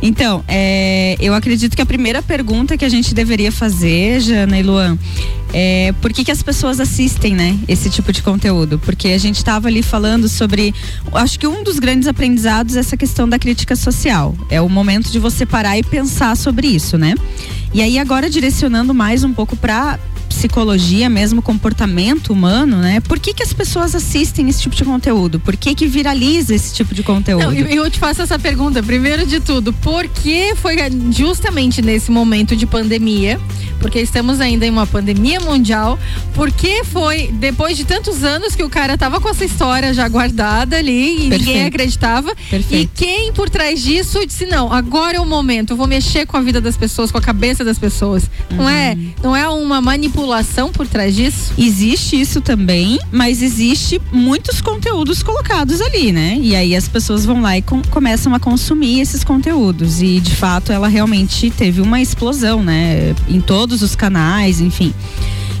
Então, 0.00 0.44
é, 0.46 1.16
eu 1.20 1.34
acredito 1.34 1.74
que 1.74 1.82
a 1.82 1.86
primeira 1.86 2.22
pergunta 2.22 2.76
que 2.76 2.84
a 2.84 2.88
gente 2.88 3.12
deveria 3.14 3.50
fazer, 3.50 4.20
Jana 4.20 4.58
e 4.58 4.62
Luan, 4.62 4.96
é 5.52 5.92
por 6.00 6.12
que, 6.12 6.24
que 6.24 6.30
as 6.30 6.40
pessoas 6.42 6.78
assistem, 6.78 7.34
né, 7.34 7.58
esse 7.66 7.90
tipo 7.90 8.12
de 8.12 8.22
conteúdo? 8.22 8.78
Porque 8.78 9.08
a 9.08 9.18
gente 9.18 9.36
estava 9.36 9.66
ali 9.66 9.82
falando 9.82 10.28
sobre, 10.28 10.72
acho 11.14 11.36
que 11.38 11.46
um 11.48 11.64
dos 11.64 11.80
grandes 11.80 12.06
aprendizados 12.06 12.76
é 12.76 12.80
essa 12.80 12.96
questão 12.96 13.28
da 13.28 13.38
crítica 13.40 13.74
social. 13.74 14.36
É 14.48 14.60
o 14.60 14.68
momento 14.68 15.10
de 15.10 15.18
você 15.18 15.44
parar 15.44 15.76
e 15.76 15.82
pensar 15.82 16.36
sobre 16.36 16.68
isso, 16.68 16.96
né? 16.96 17.14
E 17.74 17.82
aí 17.82 17.98
agora 17.98 18.30
direcionando 18.30 18.94
mais 18.94 19.24
um 19.24 19.32
pouco 19.32 19.56
para 19.56 19.98
psicologia 20.28 21.08
mesmo, 21.08 21.42
comportamento 21.42 22.32
humano, 22.32 22.76
né? 22.76 23.00
Por 23.00 23.18
que 23.18 23.34
que 23.34 23.42
as 23.42 23.52
pessoas 23.52 23.94
assistem 23.94 24.48
esse 24.48 24.60
tipo 24.62 24.74
de 24.76 24.84
conteúdo? 24.84 25.40
Por 25.40 25.56
que 25.56 25.74
que 25.74 25.86
viraliza 25.86 26.54
esse 26.54 26.74
tipo 26.74 26.94
de 26.94 27.02
conteúdo? 27.02 27.44
Não, 27.44 27.52
eu, 27.52 27.90
te 27.90 27.98
faço 27.98 28.22
essa 28.22 28.38
pergunta, 28.38 28.82
primeiro 28.82 29.26
de 29.26 29.40
tudo, 29.40 29.72
por 29.72 30.06
que 30.06 30.54
foi 30.56 30.76
justamente 31.10 31.80
nesse 31.82 32.10
momento 32.10 32.54
de 32.54 32.66
pandemia, 32.66 33.40
porque 33.80 33.98
estamos 34.00 34.40
ainda 34.40 34.66
em 34.66 34.70
uma 34.70 34.86
pandemia 34.86 35.40
mundial, 35.40 35.98
por 36.34 36.50
que 36.52 36.84
foi 36.84 37.28
depois 37.32 37.76
de 37.76 37.84
tantos 37.84 38.22
anos 38.22 38.54
que 38.54 38.62
o 38.62 38.68
cara 38.70 38.96
tava 38.98 39.20
com 39.20 39.28
essa 39.28 39.44
história 39.44 39.92
já 39.94 40.06
guardada 40.08 40.76
ali 40.76 41.16
e 41.16 41.20
ninguém 41.20 41.38
Perfeito. 41.38 41.66
acreditava, 41.68 42.32
Perfeito. 42.50 42.74
e 42.74 42.86
quem 43.04 43.32
por 43.32 43.48
trás 43.48 43.82
disso 43.82 44.24
disse, 44.26 44.46
não, 44.46 44.72
agora 44.72 45.16
é 45.16 45.20
o 45.20 45.26
momento, 45.26 45.72
eu 45.72 45.76
vou 45.76 45.86
mexer 45.86 46.26
com 46.26 46.36
a 46.36 46.40
vida 46.40 46.60
das 46.60 46.76
pessoas, 46.76 47.10
com 47.10 47.18
a 47.18 47.22
cabeça 47.22 47.64
das 47.64 47.78
pessoas. 47.78 48.28
Não 48.50 48.68
é, 48.68 48.94
Uhum. 48.94 49.12
não 49.22 49.36
é 49.36 49.48
uma 49.48 49.80
manipulação 49.80 50.17
por 50.72 50.86
trás 50.86 51.14
disso? 51.14 51.52
Existe 51.56 52.20
isso 52.20 52.40
também, 52.40 52.98
mas 53.12 53.40
existe 53.42 54.00
muitos 54.12 54.60
conteúdos 54.60 55.22
colocados 55.22 55.80
ali, 55.80 56.12
né? 56.12 56.38
E 56.40 56.56
aí 56.56 56.74
as 56.74 56.88
pessoas 56.88 57.24
vão 57.24 57.40
lá 57.40 57.56
e 57.56 57.62
com- 57.62 57.82
começam 57.90 58.34
a 58.34 58.40
consumir 58.40 59.00
esses 59.00 59.22
conteúdos. 59.22 60.02
E 60.02 60.20
de 60.20 60.34
fato 60.34 60.72
ela 60.72 60.88
realmente 60.88 61.50
teve 61.50 61.80
uma 61.80 62.00
explosão, 62.00 62.62
né? 62.62 63.14
Em 63.28 63.40
todos 63.40 63.82
os 63.82 63.94
canais, 63.94 64.60
enfim. 64.60 64.92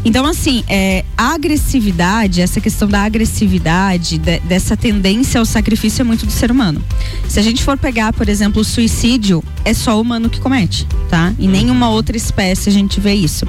Então, 0.04 0.24
assim, 0.24 0.64
é, 0.68 1.04
a 1.16 1.34
agressividade, 1.34 2.40
essa 2.40 2.60
questão 2.60 2.88
da 2.88 3.02
agressividade, 3.02 4.18
de- 4.18 4.38
dessa 4.40 4.76
tendência 4.76 5.38
ao 5.38 5.44
sacrifício 5.44 6.02
é 6.02 6.04
muito 6.04 6.24
do 6.24 6.32
ser 6.32 6.50
humano. 6.50 6.82
Se 7.28 7.38
a 7.38 7.42
gente 7.42 7.62
for 7.62 7.76
pegar, 7.76 8.12
por 8.12 8.28
exemplo, 8.28 8.62
o 8.62 8.64
suicídio, 8.64 9.42
é 9.64 9.74
só 9.74 9.98
o 9.98 10.00
humano 10.00 10.30
que 10.30 10.40
comete, 10.40 10.86
tá? 11.10 11.34
Em 11.38 11.48
nenhuma 11.48 11.90
outra 11.90 12.16
espécie 12.16 12.68
a 12.68 12.72
gente 12.72 13.00
vê 13.00 13.14
isso. 13.14 13.46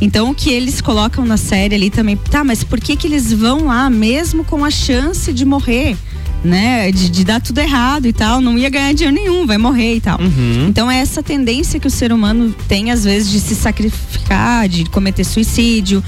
Então, 0.00 0.30
o 0.30 0.34
que 0.34 0.50
eles 0.50 0.80
colocam 0.80 1.24
na 1.24 1.36
série 1.36 1.74
ali 1.74 1.90
também, 1.90 2.16
tá, 2.16 2.42
mas 2.42 2.64
por 2.64 2.80
que 2.80 2.96
que 2.96 3.06
eles 3.06 3.32
vão 3.32 3.66
lá 3.66 3.88
mesmo 3.90 4.42
com 4.44 4.64
a 4.64 4.70
chance 4.70 5.32
de 5.32 5.44
morrer? 5.44 5.96
Né, 6.42 6.90
de, 6.90 7.10
de 7.10 7.22
dar 7.22 7.38
tudo 7.38 7.58
errado 7.58 8.06
e 8.06 8.14
tal, 8.14 8.40
não 8.40 8.56
ia 8.56 8.70
ganhar 8.70 8.94
dinheiro 8.94 9.14
nenhum, 9.14 9.46
vai 9.46 9.58
morrer 9.58 9.96
e 9.96 10.00
tal. 10.00 10.18
Então 10.66 10.90
é 10.90 10.98
essa 10.98 11.22
tendência 11.22 11.78
que 11.78 11.86
o 11.86 11.90
ser 11.90 12.12
humano 12.12 12.54
tem 12.66 12.90
às 12.90 13.04
vezes 13.04 13.30
de 13.30 13.40
se 13.40 13.54
sacrificar, 13.54 14.66
de 14.68 14.86
cometer 14.86 15.24
suicídio. 15.24 16.02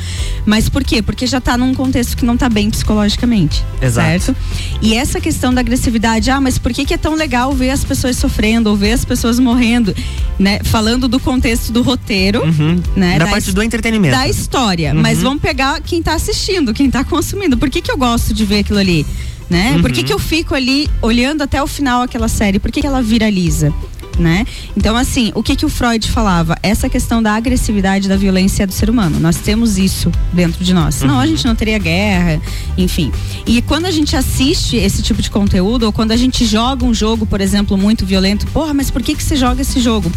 Mas 0.46 0.68
por 0.70 0.82
quê? 0.82 1.02
Porque 1.02 1.26
já 1.26 1.40
tá 1.40 1.58
num 1.58 1.74
contexto 1.74 2.16
que 2.16 2.24
não 2.24 2.36
tá 2.36 2.48
bem 2.48 2.70
psicologicamente. 2.70 3.62
Exato. 3.80 4.08
Certo? 4.08 4.36
E 4.80 4.94
essa 4.94 5.20
questão 5.20 5.52
da 5.52 5.60
agressividade, 5.60 6.30
ah, 6.30 6.40
mas 6.40 6.58
por 6.58 6.72
que, 6.72 6.84
que 6.84 6.94
é 6.94 6.98
tão 6.98 7.14
legal 7.14 7.52
ver 7.52 7.70
as 7.70 7.84
pessoas 7.84 8.16
sofrendo 8.16 8.70
ou 8.70 8.76
ver 8.76 8.92
as 8.92 9.04
pessoas 9.04 9.38
morrendo, 9.38 9.94
né? 10.38 10.60
Falando 10.64 11.08
do 11.08 11.20
contexto 11.20 11.72
do 11.72 11.82
roteiro, 11.82 12.40
né? 12.40 12.52
Uhum. 12.58 13.18
Da 13.18 13.24
da 13.24 13.30
parte 13.30 13.52
do 13.52 13.62
entretenimento. 13.62 14.16
Da 14.16 14.28
história. 14.28 14.92
Uhum. 14.94 15.00
Mas 15.00 15.22
vamos 15.22 15.42
pegar 15.42 15.80
quem 15.80 16.02
tá 16.02 16.14
assistindo, 16.14 16.72
quem 16.72 16.90
tá 16.90 17.04
consumindo. 17.04 17.56
Por 17.56 17.70
que, 17.70 17.80
que 17.80 17.90
eu 17.90 17.96
gosto 17.96 18.32
de 18.32 18.44
ver 18.44 18.60
aquilo 18.60 18.78
ali? 18.78 19.06
Né? 19.52 19.78
Por 19.82 19.92
que, 19.92 20.00
Uhum. 20.00 20.06
que 20.06 20.12
eu 20.14 20.18
fico 20.18 20.54
ali 20.54 20.88
olhando 21.02 21.42
até 21.42 21.62
o 21.62 21.66
final 21.66 22.00
aquela 22.00 22.26
série? 22.26 22.58
Por 22.58 22.72
que, 22.72 22.80
que 22.80 22.86
ela 22.86 23.02
viraliza? 23.02 23.70
Né? 24.18 24.46
Então, 24.76 24.94
assim, 24.96 25.30
o 25.34 25.42
que 25.42 25.54
que 25.56 25.64
o 25.66 25.68
Freud 25.68 26.10
falava? 26.10 26.56
Essa 26.62 26.88
questão 26.88 27.22
da 27.22 27.34
agressividade, 27.34 28.08
da 28.08 28.16
violência 28.16 28.62
é 28.62 28.66
do 28.66 28.72
ser 28.72 28.88
humano. 28.90 29.18
Nós 29.20 29.36
temos 29.36 29.76
isso 29.78 30.10
dentro 30.32 30.62
de 30.64 30.72
nós. 30.72 30.94
Senão 30.96 31.18
a 31.20 31.26
gente 31.26 31.44
não 31.46 31.54
teria 31.54 31.78
guerra, 31.78 32.40
enfim. 32.78 33.10
E 33.46 33.60
quando 33.62 33.84
a 33.86 33.90
gente 33.90 34.16
assiste 34.16 34.76
esse 34.76 35.02
tipo 35.02 35.20
de 35.20 35.30
conteúdo, 35.30 35.84
ou 35.84 35.92
quando 35.92 36.12
a 36.12 36.16
gente 36.16 36.44
joga 36.46 36.84
um 36.84 36.92
jogo, 36.94 37.24
por 37.26 37.40
exemplo, 37.42 37.76
muito 37.76 38.04
violento, 38.06 38.46
porra, 38.48 38.72
mas 38.74 38.90
por 38.90 39.02
que 39.02 39.14
que 39.14 39.22
você 39.22 39.36
joga 39.36 39.60
esse 39.62 39.80
jogo? 39.80 40.10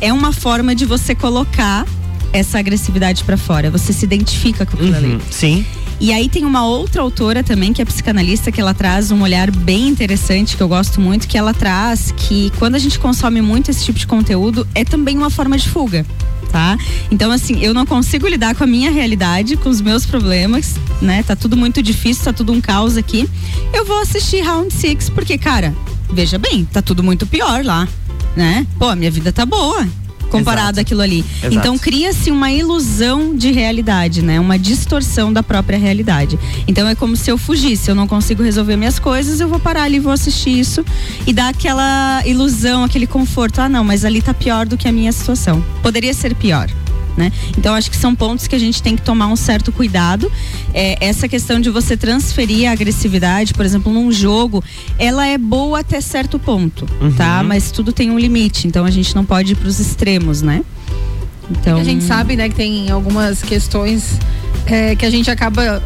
É 0.00 0.12
uma 0.12 0.32
forma 0.32 0.74
de 0.74 0.84
você 0.86 1.14
colocar 1.14 1.86
essa 2.32 2.58
agressividade 2.58 3.22
pra 3.24 3.36
fora. 3.36 3.70
Você 3.70 3.92
se 3.92 4.04
identifica 4.04 4.64
com 4.66 4.76
aquilo 4.76 4.96
ali. 4.96 5.06
Uhum, 5.14 5.20
Sim. 5.30 5.64
E 6.02 6.12
aí 6.12 6.28
tem 6.28 6.44
uma 6.44 6.66
outra 6.66 7.00
autora 7.00 7.44
também, 7.44 7.72
que 7.72 7.80
é 7.80 7.84
psicanalista, 7.84 8.50
que 8.50 8.60
ela 8.60 8.74
traz 8.74 9.12
um 9.12 9.22
olhar 9.22 9.52
bem 9.52 9.86
interessante, 9.86 10.56
que 10.56 10.62
eu 10.62 10.66
gosto 10.66 11.00
muito, 11.00 11.28
que 11.28 11.38
ela 11.38 11.54
traz 11.54 12.12
que 12.16 12.50
quando 12.58 12.74
a 12.74 12.78
gente 12.80 12.98
consome 12.98 13.40
muito 13.40 13.70
esse 13.70 13.84
tipo 13.84 14.00
de 14.00 14.06
conteúdo, 14.08 14.66
é 14.74 14.84
também 14.84 15.16
uma 15.16 15.30
forma 15.30 15.56
de 15.56 15.68
fuga. 15.68 16.04
Tá? 16.50 16.76
Então, 17.08 17.30
assim, 17.30 17.60
eu 17.62 17.72
não 17.72 17.86
consigo 17.86 18.26
lidar 18.26 18.56
com 18.56 18.64
a 18.64 18.66
minha 18.66 18.90
realidade, 18.90 19.56
com 19.56 19.68
os 19.68 19.80
meus 19.80 20.04
problemas, 20.04 20.74
né? 21.00 21.22
Tá 21.22 21.36
tudo 21.36 21.56
muito 21.56 21.80
difícil, 21.80 22.24
tá 22.24 22.32
tudo 22.32 22.52
um 22.52 22.60
caos 22.60 22.96
aqui. 22.96 23.30
Eu 23.72 23.84
vou 23.84 24.00
assistir 24.00 24.40
Round 24.42 24.74
Six, 24.74 25.08
porque, 25.08 25.38
cara, 25.38 25.72
veja 26.10 26.36
bem, 26.36 26.64
tá 26.64 26.82
tudo 26.82 27.04
muito 27.04 27.28
pior 27.28 27.64
lá, 27.64 27.86
né? 28.36 28.66
Pô, 28.76 28.86
a 28.88 28.96
minha 28.96 29.10
vida 29.10 29.32
tá 29.32 29.46
boa. 29.46 29.86
Comparado 30.32 30.62
Exato. 30.62 30.80
àquilo 30.80 31.00
ali. 31.02 31.24
Exato. 31.38 31.54
Então 31.54 31.78
cria-se 31.78 32.30
uma 32.30 32.50
ilusão 32.50 33.34
de 33.36 33.52
realidade, 33.52 34.22
né? 34.22 34.40
Uma 34.40 34.58
distorção 34.58 35.32
da 35.32 35.42
própria 35.42 35.78
realidade. 35.78 36.38
Então 36.66 36.88
é 36.88 36.94
como 36.94 37.16
se 37.16 37.30
eu 37.30 37.36
fugisse, 37.36 37.90
eu 37.90 37.94
não 37.94 38.08
consigo 38.08 38.42
resolver 38.42 38.76
minhas 38.76 38.98
coisas, 38.98 39.40
eu 39.40 39.48
vou 39.48 39.60
parar 39.60 39.82
ali, 39.82 39.98
vou 39.98 40.12
assistir 40.12 40.58
isso 40.58 40.84
e 41.26 41.32
dar 41.32 41.48
aquela 41.48 42.22
ilusão, 42.26 42.84
aquele 42.84 43.06
conforto. 43.06 43.60
Ah, 43.60 43.68
não, 43.68 43.84
mas 43.84 44.04
ali 44.04 44.22
tá 44.22 44.32
pior 44.32 44.66
do 44.66 44.76
que 44.76 44.88
a 44.88 44.92
minha 44.92 45.12
situação. 45.12 45.62
Poderia 45.82 46.14
ser 46.14 46.34
pior. 46.34 46.68
Né? 47.16 47.30
Então 47.58 47.74
acho 47.74 47.90
que 47.90 47.96
são 47.96 48.14
pontos 48.14 48.46
que 48.46 48.54
a 48.54 48.58
gente 48.58 48.82
tem 48.82 48.96
que 48.96 49.02
tomar 49.02 49.26
um 49.26 49.36
certo 49.36 49.70
cuidado. 49.70 50.32
É, 50.72 50.96
essa 50.98 51.28
questão 51.28 51.60
de 51.60 51.68
você 51.68 51.96
transferir 51.96 52.68
a 52.68 52.72
agressividade, 52.72 53.52
por 53.52 53.66
exemplo, 53.66 53.92
num 53.92 54.10
jogo, 54.10 54.64
ela 54.98 55.26
é 55.26 55.36
boa 55.36 55.80
até 55.80 56.00
certo 56.00 56.38
ponto, 56.38 56.88
Uhum. 57.00 57.12
tá? 57.12 57.42
Mas 57.42 57.70
tudo 57.70 57.92
tem 57.92 58.10
um 58.10 58.18
limite, 58.18 58.66
então 58.66 58.84
a 58.84 58.90
gente 58.90 59.14
não 59.14 59.24
pode 59.24 59.52
ir 59.52 59.56
pros 59.56 59.78
extremos, 59.78 60.40
né? 60.40 60.62
Então 61.50 61.78
a 61.78 61.84
gente 61.84 62.04
sabe, 62.04 62.34
né, 62.36 62.48
que 62.48 62.54
tem 62.54 62.90
algumas 62.90 63.42
questões 63.42 64.18
é, 64.64 64.94
que 64.94 65.04
a 65.04 65.10
gente 65.10 65.30
acaba 65.30 65.82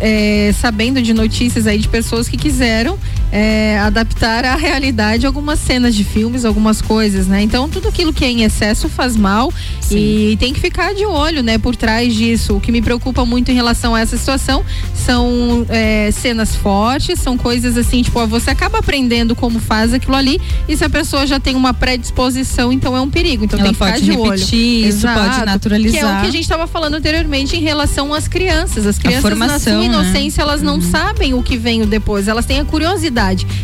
é, 0.00 0.52
sabendo 0.58 1.00
de 1.02 1.12
notícias 1.12 1.66
aí 1.66 1.78
de 1.78 1.88
pessoas 1.88 2.28
que 2.28 2.36
quiseram 2.36 2.98
é, 3.32 3.78
adaptar 3.78 4.44
à 4.44 4.54
realidade 4.54 5.26
algumas 5.26 5.58
cenas 5.58 5.94
de 5.94 6.04
filmes, 6.04 6.44
algumas 6.44 6.80
coisas, 6.80 7.26
né? 7.26 7.42
Então 7.42 7.68
tudo 7.68 7.88
aquilo 7.88 8.12
que 8.12 8.24
é 8.24 8.30
em 8.30 8.44
excesso 8.44 8.88
faz 8.88 9.16
mal 9.16 9.52
e 9.90 10.36
tem 10.40 10.52
que 10.52 10.60
ficar 10.60 10.94
de 10.94 11.04
olho, 11.04 11.42
né, 11.42 11.58
por 11.58 11.76
trás 11.76 12.14
disso. 12.14 12.56
O 12.56 12.60
que 12.60 12.72
me 12.72 12.80
preocupa 12.80 13.24
muito 13.24 13.50
em 13.50 13.54
relação 13.54 13.94
a 13.94 14.00
essa 14.00 14.16
situação 14.16 14.64
são 14.94 15.66
é, 15.68 16.10
cenas 16.10 16.56
fortes, 16.56 17.20
são 17.20 17.36
coisas 17.36 17.76
assim, 17.76 18.02
tipo, 18.02 18.24
você 18.26 18.50
acaba 18.50 18.78
aprendendo 18.78 19.36
como 19.36 19.60
faz 19.60 19.92
aquilo 19.92 20.16
ali 20.16 20.40
e 20.68 20.76
se 20.76 20.84
a 20.84 20.90
pessoa 20.90 21.26
já 21.26 21.38
tem 21.38 21.54
uma 21.54 21.74
predisposição, 21.74 22.72
então 22.72 22.96
é 22.96 23.00
um 23.00 23.10
perigo. 23.10 23.44
Então 23.44 23.58
Ela 23.58 23.68
tem 23.68 23.74
que 23.74 23.84
ficar 23.84 23.92
pode 23.92 24.04
de 24.04 24.12
olho. 24.12 24.30
repetir, 24.32 24.88
isso 24.88 25.06
pode 25.06 25.18
Exato. 25.18 25.46
naturalizar. 25.46 26.00
Que 26.00 26.06
é 26.06 26.06
o 26.06 26.20
que 26.20 26.26
a 26.26 26.30
gente 26.30 26.42
estava 26.42 26.66
falando 26.66 26.94
anteriormente 26.94 27.56
em 27.56 27.60
relação 27.60 28.14
às 28.14 28.26
crianças. 28.26 28.86
As 28.86 28.98
crianças, 28.98 29.22
na 29.22 29.28
formação, 29.30 29.58
sua 29.58 29.78
né? 29.78 29.84
inocência, 29.86 30.42
elas 30.42 30.62
não 30.62 30.80
sabem 30.80 31.34
o 31.34 31.42
que 31.42 31.56
vem 31.56 31.84
depois, 31.84 32.28
elas 32.28 32.46
têm 32.46 32.60
a 32.60 32.64
curiosidade. 32.64 33.13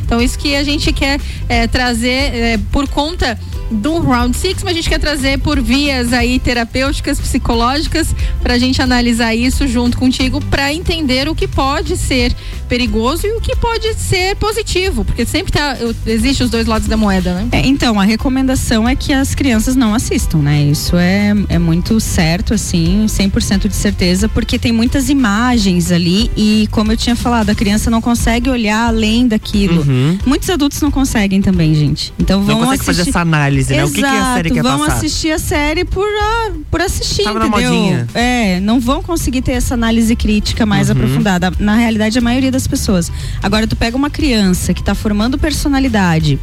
Então, 0.04 0.20
isso 0.20 0.38
que 0.38 0.54
a 0.54 0.64
gente 0.64 0.92
quer 0.92 1.20
é, 1.48 1.66
trazer 1.66 2.34
é, 2.34 2.58
por 2.72 2.88
conta 2.88 3.38
do 3.70 3.98
Round 4.00 4.36
Six, 4.36 4.62
mas 4.62 4.72
a 4.72 4.76
gente 4.76 4.88
quer 4.88 4.98
trazer 4.98 5.38
por 5.38 5.60
vias 5.60 6.12
aí 6.12 6.38
terapêuticas, 6.38 7.20
psicológicas, 7.20 8.14
pra 8.42 8.58
gente 8.58 8.82
analisar 8.82 9.34
isso 9.34 9.66
junto 9.66 9.96
contigo, 9.98 10.40
pra 10.46 10.72
entender 10.72 11.28
o 11.28 11.34
que 11.34 11.46
pode 11.46 11.96
ser 11.96 12.34
perigoso 12.68 13.26
e 13.26 13.32
o 13.32 13.40
que 13.40 13.56
pode 13.56 13.94
ser 13.94 14.36
positivo, 14.36 15.04
porque 15.04 15.26
sempre 15.26 15.52
tá, 15.52 15.76
existe 16.06 16.42
os 16.42 16.50
dois 16.50 16.66
lados 16.66 16.86
da 16.88 16.96
moeda, 16.96 17.34
né? 17.34 17.48
É, 17.52 17.66
então, 17.66 17.98
a 17.98 18.04
recomendação 18.04 18.88
é 18.88 18.94
que 18.94 19.12
as 19.12 19.34
crianças 19.34 19.74
não 19.74 19.94
assistam, 19.94 20.38
né? 20.38 20.62
Isso 20.62 20.96
é, 20.96 21.34
é 21.48 21.58
muito 21.58 21.98
certo, 22.00 22.54
assim, 22.54 23.06
100% 23.06 23.68
de 23.68 23.74
certeza, 23.74 24.28
porque 24.28 24.58
tem 24.58 24.72
muitas 24.72 25.08
imagens 25.08 25.90
ali 25.90 26.30
e, 26.36 26.68
como 26.70 26.92
eu 26.92 26.96
tinha 26.96 27.16
falado, 27.16 27.50
a 27.50 27.54
criança 27.54 27.90
não 27.90 28.00
consegue 28.00 28.48
olhar 28.48 28.86
além 28.86 29.26
daquilo. 29.26 29.82
Uhum. 29.82 30.18
Muitos 30.24 30.48
adultos 30.48 30.80
não 30.80 30.90
conseguem 30.90 31.42
também, 31.42 31.74
gente. 31.74 32.12
Então 32.18 32.40
Não 32.40 32.46
vão 32.46 32.56
consegue 32.58 32.82
assistir... 32.82 32.96
fazer 32.98 33.10
essa 33.10 33.20
análise, 33.20 33.59
né? 33.68 33.84
O 33.84 33.90
que 33.90 34.00
que 34.00 34.06
a 34.06 34.10
série 34.34 34.48
Exato, 34.48 34.54
quer 34.54 34.62
vão 34.62 34.78
passar? 34.80 34.92
assistir 34.96 35.30
a 35.32 35.38
série 35.38 35.84
por, 35.84 36.06
ah, 36.06 36.52
por 36.70 36.80
assistir, 36.80 37.22
Tava 37.24 37.38
na 37.40 37.46
entendeu? 37.48 37.70
modinha. 37.72 38.06
É, 38.14 38.60
não 38.60 38.80
vão 38.80 39.02
conseguir 39.02 39.42
ter 39.42 39.52
essa 39.52 39.74
análise 39.74 40.14
crítica 40.16 40.64
mais 40.66 40.88
Uhum. 40.88 40.96
aprofundada. 40.96 41.52
Na 41.58 41.74
realidade, 41.76 42.18
a 42.18 42.22
maioria 42.22 42.50
das 42.50 42.66
pessoas. 42.66 43.10
Agora, 43.42 43.66
tu 43.66 43.76
pega 43.76 43.96
uma 43.96 44.10
criança 44.10 44.72
que 44.72 44.82
tá 44.82 44.94
formando 44.94 45.38
personalidade, 45.38 46.38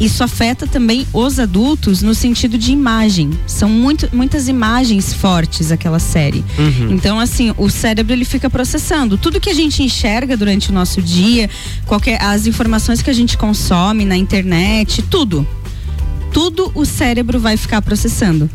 isso 0.00 0.22
afeta 0.24 0.66
também 0.66 1.06
os 1.12 1.38
adultos 1.38 2.02
no 2.02 2.14
sentido 2.14 2.56
de 2.58 2.72
imagem. 2.72 3.30
São 3.46 3.68
muito, 3.68 4.08
muitas 4.12 4.48
imagens 4.48 5.12
fortes 5.12 5.70
aquela 5.70 5.98
série. 5.98 6.44
Uhum. 6.58 6.90
Então, 6.92 7.18
assim, 7.20 7.52
o 7.56 7.68
cérebro 7.70 8.12
ele 8.12 8.24
fica 8.24 8.48
processando 8.50 9.16
tudo 9.18 9.40
que 9.40 9.50
a 9.50 9.54
gente 9.54 9.82
enxerga 9.82 10.36
durante 10.36 10.70
o 10.70 10.72
nosso 10.72 11.00
dia, 11.02 11.48
qualquer 11.86 12.20
as 12.22 12.46
informações 12.46 13.02
que 13.02 13.10
a 13.10 13.12
gente 13.12 13.36
consome 13.36 14.04
na 14.04 14.16
internet, 14.16 15.02
tudo. 15.02 15.46
Tudo 16.32 16.70
o 16.74 16.84
cérebro 16.84 17.38
vai 17.38 17.56
ficar 17.56 17.82
processando. 17.82 18.48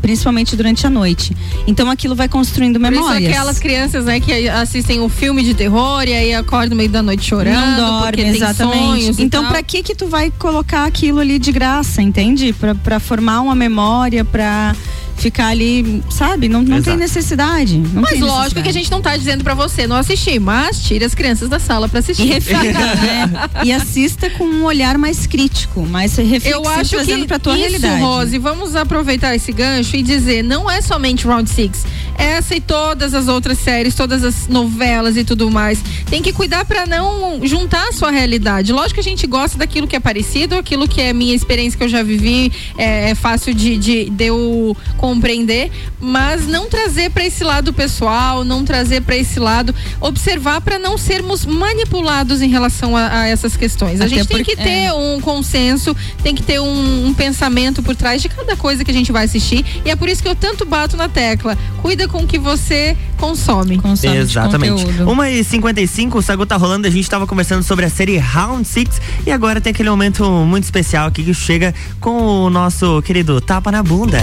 Principalmente 0.00 0.54
durante 0.54 0.86
a 0.86 0.90
noite. 0.90 1.36
Então 1.66 1.90
aquilo 1.90 2.14
vai 2.14 2.28
construindo 2.28 2.74
Por 2.78 2.88
memórias. 2.90 3.28
aquelas 3.28 3.58
crianças, 3.58 4.04
né, 4.04 4.20
que 4.20 4.48
assistem 4.48 5.00
o 5.00 5.08
filme 5.08 5.42
de 5.42 5.54
terror 5.54 6.04
e 6.06 6.12
aí 6.12 6.34
acordam 6.34 6.70
no 6.70 6.76
meio 6.76 6.88
da 6.88 7.02
noite 7.02 7.24
chorando. 7.26 7.56
não 7.76 8.02
porque 8.02 8.22
dorme, 8.22 8.32
tem 8.32 8.42
exatamente. 8.42 8.78
sonhos 8.78 9.18
Então, 9.18 9.42
tal. 9.42 9.50
pra 9.50 9.62
que 9.62 9.82
que 9.82 9.96
tu 9.96 10.06
vai 10.06 10.30
colocar 10.38 10.84
aquilo 10.84 11.18
ali 11.18 11.36
de 11.38 11.50
graça, 11.50 12.00
entende? 12.00 12.54
Pra 12.84 13.00
formar 13.00 13.40
uma 13.40 13.56
memória, 13.56 14.24
pra 14.24 14.74
ficar 15.18 15.48
ali, 15.48 16.02
sabe? 16.10 16.48
Não, 16.48 16.62
não 16.62 16.82
tem 16.82 16.96
necessidade. 16.96 17.78
Não 17.78 18.02
Mas 18.02 18.12
tem 18.12 18.20
lógico 18.20 18.36
necessidade. 18.38 18.62
que 18.62 18.68
a 18.68 18.72
gente 18.72 18.90
não 18.90 19.00
tá 19.02 19.16
dizendo 19.16 19.42
pra 19.44 19.54
você 19.54 19.86
não 19.86 19.96
assistir, 19.96 20.38
mas 20.38 20.80
tire 20.82 21.04
as 21.04 21.14
crianças 21.14 21.48
da 21.48 21.58
sala 21.58 21.88
pra 21.88 21.98
assistir. 22.00 22.22
E 22.24 22.26
reflita, 22.26 22.62
né? 22.96 23.30
E 23.64 23.72
assista 23.72 24.30
com 24.30 24.44
um 24.44 24.64
olhar 24.64 24.96
mais 24.98 25.26
crítico, 25.26 25.84
mais 25.86 26.16
reflexivo, 26.16 26.54
Eu 26.54 26.68
acho 26.68 26.90
trazendo 26.90 27.22
que 27.22 27.26
pra 27.28 27.38
tua 27.38 27.52
isso, 27.54 27.60
realidade. 27.62 28.00
Rose, 28.02 28.38
vamos 28.38 28.76
aproveitar 28.76 29.34
esse 29.34 29.52
gancho 29.52 29.96
e 29.96 30.02
dizer, 30.02 30.42
não 30.42 30.70
é 30.70 30.80
somente 30.80 31.26
Round 31.26 31.48
Six. 31.50 31.84
Essa 32.18 32.56
e 32.56 32.60
todas 32.60 33.14
as 33.14 33.28
outras 33.28 33.58
séries, 33.58 33.94
todas 33.94 34.24
as 34.24 34.48
novelas 34.48 35.16
e 35.16 35.22
tudo 35.24 35.50
mais. 35.50 35.78
Tem 36.10 36.20
que 36.20 36.32
cuidar 36.32 36.64
pra 36.64 36.84
não 36.84 37.40
juntar 37.46 37.88
a 37.88 37.92
sua 37.92 38.10
realidade. 38.10 38.72
Lógico 38.72 38.94
que 38.94 39.00
a 39.00 39.04
gente 39.10 39.26
gosta 39.26 39.56
daquilo 39.56 39.86
que 39.86 39.94
é 39.94 40.00
parecido, 40.00 40.56
aquilo 40.56 40.88
que 40.88 41.00
é 41.00 41.12
minha 41.12 41.34
experiência 41.34 41.78
que 41.78 41.84
eu 41.84 41.88
já 41.88 42.02
vivi, 42.02 42.52
é, 42.76 43.10
é 43.10 43.14
fácil 43.14 43.54
de, 43.54 43.76
de, 43.78 44.10
de 44.10 44.24
eu 44.26 44.76
compreender, 44.96 45.70
mas 46.00 46.46
não 46.46 46.68
trazer 46.68 47.10
pra 47.10 47.24
esse 47.24 47.44
lado 47.44 47.72
pessoal, 47.72 48.42
não 48.44 48.64
trazer 48.64 49.00
pra 49.02 49.16
esse 49.16 49.38
lado, 49.38 49.72
observar 50.00 50.60
pra 50.60 50.78
não 50.78 50.98
sermos 50.98 51.46
manipulados 51.46 52.42
em 52.42 52.48
relação 52.48 52.96
a, 52.96 53.20
a 53.22 53.26
essas 53.28 53.56
questões. 53.56 54.00
A 54.00 54.04
Até 54.06 54.16
gente 54.16 54.26
tem 54.28 54.36
porque- 54.38 54.56
que 54.56 54.62
ter 54.62 54.84
é. 54.86 54.92
um 54.92 55.20
consenso, 55.20 55.96
tem 56.22 56.34
que 56.34 56.42
ter 56.42 56.58
um, 56.60 57.06
um 57.06 57.14
pensamento 57.14 57.80
por 57.82 57.94
trás 57.94 58.20
de 58.20 58.28
cada 58.28 58.56
coisa 58.56 58.84
que 58.84 58.90
a 58.90 58.94
gente 58.94 59.12
vai 59.12 59.24
assistir. 59.24 59.64
E 59.84 59.90
é 59.90 59.94
por 59.94 60.08
isso 60.08 60.20
que 60.22 60.28
eu 60.28 60.34
tanto 60.34 60.64
bato 60.64 60.96
na 60.96 61.08
tecla. 61.08 61.56
Cuida 61.80 62.07
com 62.08 62.22
o 62.22 62.26
que 62.26 62.38
você 62.38 62.96
consome. 63.16 63.80
Exatamente. 64.02 64.84
1h55, 64.84 66.14
o 66.16 66.22
Sagu 66.22 66.46
tá 66.46 66.56
rolando, 66.56 66.86
a 66.86 66.90
gente 66.90 67.08
tava 67.08 67.26
conversando 67.26 67.62
sobre 67.62 67.84
a 67.84 67.90
série 67.90 68.16
Round 68.16 68.66
Six 68.66 69.00
e 69.26 69.30
agora 69.30 69.60
tem 69.60 69.70
aquele 69.70 69.90
momento 69.90 70.24
muito 70.24 70.64
especial 70.64 71.06
aqui 71.06 71.22
que 71.22 71.34
chega 71.34 71.74
com 72.00 72.44
o 72.44 72.50
nosso 72.50 73.02
querido 73.02 73.40
Tapa 73.40 73.70
na 73.70 73.82
Bunda. 73.82 74.18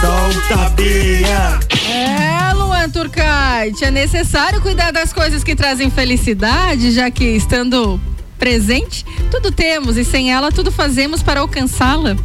Solta 0.00 0.68
Bia. 0.70 1.60
É, 1.88 2.52
Luan 2.54 2.90
Turcati, 2.90 3.84
é 3.84 3.90
necessário 3.90 4.60
cuidar 4.60 4.90
das 4.90 5.12
coisas 5.12 5.44
que 5.44 5.54
trazem 5.54 5.90
felicidade, 5.90 6.90
já 6.90 7.10
que 7.10 7.24
estando 7.24 8.00
presente, 8.42 9.06
tudo 9.30 9.52
temos 9.52 9.96
e 9.96 10.04
sem 10.04 10.32
ela 10.32 10.50
tudo 10.50 10.72
fazemos 10.72 11.22
para 11.22 11.38
alcançá-la. 11.38 12.16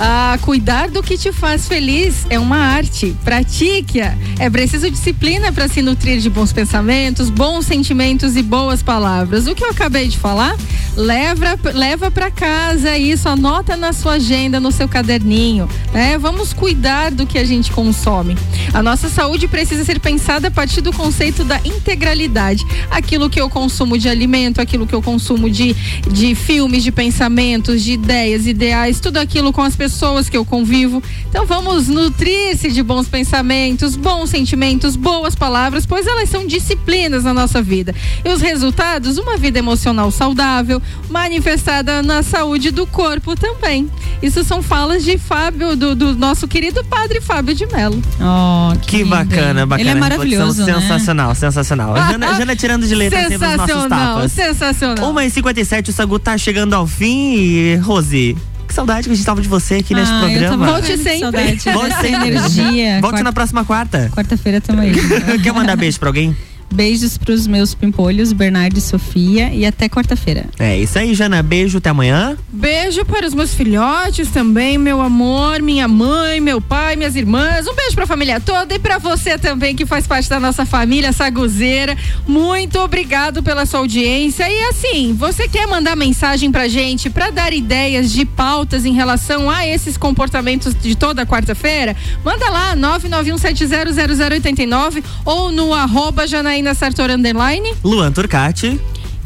Ah, 0.00 0.38
cuidar 0.42 0.88
do 0.88 1.02
que 1.02 1.18
te 1.18 1.32
faz 1.32 1.66
feliz 1.66 2.24
é 2.30 2.38
uma 2.38 2.56
arte. 2.56 3.16
Pratique-a. 3.24 4.16
É 4.38 4.48
preciso 4.48 4.88
disciplina 4.88 5.50
para 5.52 5.66
se 5.66 5.82
nutrir 5.82 6.20
de 6.20 6.30
bons 6.30 6.52
pensamentos, 6.52 7.28
bons 7.28 7.66
sentimentos 7.66 8.36
e 8.36 8.42
boas 8.42 8.80
palavras. 8.80 9.48
O 9.48 9.56
que 9.56 9.64
eu 9.64 9.70
acabei 9.70 10.06
de 10.06 10.16
falar, 10.16 10.56
leva 10.96 11.58
leva 11.74 12.12
para 12.12 12.30
casa 12.30 12.96
isso, 12.96 13.28
anota 13.28 13.76
na 13.76 13.92
sua 13.92 14.14
agenda, 14.14 14.60
no 14.60 14.70
seu 14.70 14.88
caderninho. 14.88 15.68
Né? 15.92 16.16
Vamos 16.16 16.52
cuidar 16.52 17.10
do 17.10 17.26
que 17.26 17.36
a 17.36 17.44
gente 17.44 17.72
consome. 17.72 18.36
A 18.72 18.80
nossa 18.80 19.08
saúde 19.08 19.48
precisa 19.48 19.84
ser 19.84 19.98
pensada 19.98 20.46
a 20.46 20.50
partir 20.50 20.80
do 20.80 20.92
conceito 20.92 21.42
da 21.42 21.60
integralidade. 21.64 22.64
Aquilo 22.88 23.28
que 23.28 23.40
eu 23.40 23.50
consumo 23.50 23.98
de 23.98 24.08
alimento, 24.08 24.60
aquilo 24.60 24.86
que 24.86 24.94
eu 24.94 25.02
consumo 25.02 25.50
de, 25.50 25.74
de 26.08 26.36
filmes, 26.36 26.84
de 26.84 26.92
pensamentos, 26.92 27.82
de 27.82 27.94
ideias, 27.94 28.46
ideais, 28.46 29.00
tudo 29.00 29.16
aquilo 29.16 29.52
com 29.52 29.62
as 29.62 29.74
pessoas 29.74 29.87
que 30.30 30.36
eu 30.36 30.44
convivo. 30.44 31.02
Então 31.28 31.46
vamos 31.46 31.88
nutrir-se 31.88 32.70
de 32.70 32.82
bons 32.82 33.08
pensamentos, 33.08 33.96
bons 33.96 34.30
sentimentos, 34.30 34.96
boas 34.96 35.34
palavras, 35.34 35.86
pois 35.86 36.06
elas 36.06 36.28
são 36.28 36.46
disciplinas 36.46 37.24
na 37.24 37.32
nossa 37.34 37.60
vida. 37.62 37.94
E 38.24 38.28
os 38.28 38.40
resultados, 38.40 39.18
uma 39.18 39.36
vida 39.36 39.58
emocional 39.58 40.10
saudável, 40.10 40.80
manifestada 41.08 42.02
na 42.02 42.22
saúde 42.22 42.70
do 42.70 42.86
corpo 42.86 43.34
também. 43.36 43.88
Isso 44.22 44.42
são 44.44 44.62
falas 44.62 45.04
de 45.04 45.18
Fábio, 45.18 45.76
do, 45.76 45.94
do 45.94 46.14
nosso 46.16 46.48
querido 46.48 46.82
padre 46.84 47.20
Fábio 47.20 47.54
de 47.54 47.66
Mello. 47.66 48.02
Oh, 48.20 48.76
Que 48.80 49.04
bacana, 49.04 49.66
bacana. 49.66 49.80
Ele 49.80 49.90
é 49.90 49.94
maravilhoso, 50.00 50.64
né? 50.64 50.74
Sensacional, 50.80 51.34
sensacional. 51.34 51.94
A 51.94 52.12
Jana, 52.12 52.34
Jana 52.34 52.56
tirando 52.56 52.86
de 52.86 52.94
letra 52.94 53.20
sempre 53.20 53.34
os 53.36 53.40
nossos 53.40 53.58
Sensacional, 53.66 54.14
tapas. 54.16 54.32
sensacional. 54.32 55.14
1h57, 55.14 55.88
o 55.88 55.92
Sagu 55.92 56.18
tá 56.18 56.36
chegando 56.38 56.74
ao 56.74 56.86
fim 56.86 57.34
e, 57.36 57.76
Rose, 57.76 58.36
que 58.38 58.57
saudade 58.78 59.08
que 59.08 59.12
a 59.12 59.16
gente 59.16 59.26
tava 59.26 59.40
de 59.42 59.48
você 59.48 59.76
aqui 59.76 59.94
neste 59.94 60.12
Ah, 60.14 60.22
eu 60.22 60.30
programa. 60.30 60.66
Volte 60.66 60.96
sempre. 60.96 61.18
saudade 61.18 61.58
Volte 61.72 61.94
sempre. 62.00 62.28
energia. 62.28 62.92
Volte 63.00 63.00
Quarta- 63.00 63.24
na 63.24 63.32
próxima 63.32 63.64
quarta. 63.64 64.10
Quarta-feira 64.14 64.60
tamo 64.60 64.80
aí. 64.80 64.92
Quer 65.42 65.52
mandar 65.52 65.76
beijo 65.76 65.98
pra 65.98 66.08
alguém? 66.08 66.36
Beijos 66.70 67.16
pros 67.16 67.46
meus 67.46 67.74
pimpolhos, 67.74 68.30
Bernardo 68.32 68.76
e 68.76 68.80
Sofia, 68.80 69.50
e 69.52 69.64
até 69.64 69.88
quarta-feira. 69.88 70.44
É 70.58 70.76
isso 70.78 70.98
aí, 70.98 71.14
Jana. 71.14 71.42
Beijo, 71.42 71.78
até 71.78 71.88
amanhã. 71.88 72.36
Beijo 72.52 73.06
para 73.06 73.26
os 73.26 73.32
meus 73.32 73.54
filhotes 73.54 74.28
também, 74.30 74.76
meu 74.76 75.00
amor, 75.00 75.62
minha 75.62 75.88
mãe, 75.88 76.40
meu 76.40 76.60
pai, 76.60 76.94
minhas 76.94 77.16
irmãs. 77.16 77.66
Um 77.66 77.74
beijo 77.74 77.94
para 77.94 78.04
a 78.04 78.06
família 78.06 78.38
toda 78.38 78.74
e 78.74 78.78
para 78.78 78.98
você 78.98 79.38
também 79.38 79.74
que 79.74 79.86
faz 79.86 80.06
parte 80.06 80.28
da 80.28 80.38
nossa 80.38 80.66
família 80.66 81.10
saguzeira. 81.12 81.96
Muito 82.26 82.78
obrigado 82.78 83.42
pela 83.42 83.64
sua 83.64 83.80
audiência. 83.80 84.46
E 84.48 84.64
assim, 84.64 85.14
você 85.14 85.48
quer 85.48 85.66
mandar 85.66 85.96
mensagem 85.96 86.52
pra 86.52 86.68
gente 86.68 87.08
para 87.08 87.30
dar 87.30 87.50
ideias 87.52 88.12
de 88.12 88.26
pautas 88.26 88.84
em 88.84 88.92
relação 88.92 89.48
a 89.48 89.66
esses 89.66 89.96
comportamentos 89.96 90.74
de 90.74 90.94
toda 90.94 91.24
quarta-feira? 91.24 91.96
Manda 92.22 92.50
lá 92.50 92.76
991700089 92.76 95.02
ou 95.24 95.50
no 95.50 95.72
arroba 95.72 96.26
Janaína 96.26 96.57
Sartor 96.66 97.10
underline. 97.10 97.62
Luan 97.82 98.12
Turcati. 98.12 98.78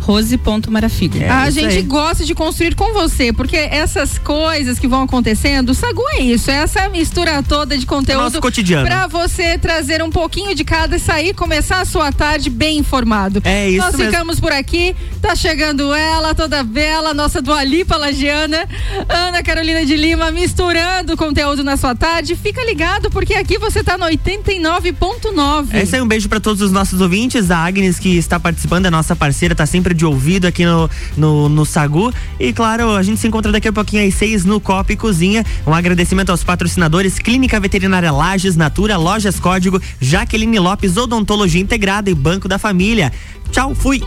Rose.marafigo. 0.03 1.19
É 1.19 1.29
a 1.29 1.49
gente 1.51 1.77
aí. 1.77 1.83
gosta 1.83 2.25
de 2.25 2.35
construir 2.35 2.75
com 2.75 2.93
você, 2.93 3.33
porque 3.33 3.57
essas 3.57 4.19
coisas 4.19 4.79
que 4.79 4.89
vão 4.89 5.03
acontecendo, 5.03 5.71
o 5.71 5.75
Sagu 5.75 6.03
é 6.15 6.21
isso, 6.21 6.51
é 6.51 6.55
essa 6.55 6.89
mistura 6.89 7.43
toda 7.43 7.79
de 7.79 7.87
conteúdo 7.87 8.23
Nosso 8.23 8.41
cotidiano. 8.41 8.87
pra 8.87 9.07
você 9.07 9.57
trazer 9.59 10.03
um 10.03 10.11
pouquinho 10.11 10.55
de 10.55 10.65
cada 10.65 10.97
e 10.97 11.01
sair, 11.01 11.35
começar 11.35 11.81
a 11.81 11.85
sua 11.85 12.11
tarde 12.13 12.51
bem 12.51 12.79
informado. 12.79 13.41
É 13.45 13.69
isso 13.71 13.79
Nós 13.79 13.95
mesmo. 13.95 14.13
ficamos 14.13 14.41
por 14.41 14.53
aqui, 14.53 14.95
tá 15.21 15.35
chegando 15.37 15.95
ela, 15.95 16.35
toda 16.35 16.63
bela, 16.65 17.15
nossa 17.15 17.41
Dualipa 17.41 17.97
Lagiana, 17.97 18.69
Ana 19.09 19.43
Carolina 19.43 19.87
de 19.87 19.97
Lima, 19.97 20.31
misturando 20.31 21.17
conteúdo 21.17 21.63
na 21.63 21.77
sua 21.77 21.95
tarde. 21.95 22.35
Fica 22.35 22.65
ligado, 22.65 23.11
porque 23.11 23.35
aqui 23.35 23.59
você 23.59 23.83
tá 23.85 23.97
no 23.97 24.07
89.9. 24.07 25.69
É 25.73 25.83
isso 25.83 25.95
aí, 25.95 26.03
um 26.03 26.09
beijo 26.09 26.29
pra 26.29 26.41
todos 26.41 26.61
os 26.61 26.73
nossos 26.73 27.01
ouvintes. 27.01 27.51
A 27.51 27.59
Agnes, 27.59 27.99
que 27.99 28.17
está 28.17 28.39
participando, 28.41 28.87
é 28.87 28.91
nossa 28.91 29.15
parceira, 29.15 29.55
tá 29.55 29.67
sempre 29.67 29.92
sempre 29.93 29.95
de 29.95 30.07
ouvido 30.07 30.47
aqui 30.47 30.65
no, 30.65 30.91
no, 31.17 31.49
no 31.49 31.65
Sagu. 31.65 32.13
E 32.41 32.53
claro, 32.53 32.97
a 32.97 33.03
gente 33.03 33.21
se 33.21 33.29
encontra 33.29 33.53
daqui 33.53 33.69
a 33.69 33.73
pouquinho 33.73 34.07
às 34.07 34.15
seis 34.15 34.45
no 34.45 34.61
Cop 34.61 34.93
e 34.93 34.97
Cozinha. 34.97 35.45
Um 35.67 35.73
agradecimento 35.73 36.31
aos 36.31 36.43
patrocinadores 36.43 37.19
Clínica 37.19 37.61
Veterinária 37.61 38.11
Lages, 38.11 38.57
Natura, 38.57 38.97
Lojas 38.97 39.39
Código, 39.39 39.81
Jaqueline 40.01 40.59
Lopes, 40.59 40.97
Odontologia 40.97 41.61
Integrada 41.61 42.11
e 42.11 42.15
Banco 42.15 42.49
da 42.49 42.59
Família. 42.59 43.13
Tchau, 43.51 43.75
fui! 43.75 44.03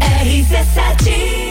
RC7 0.00 1.41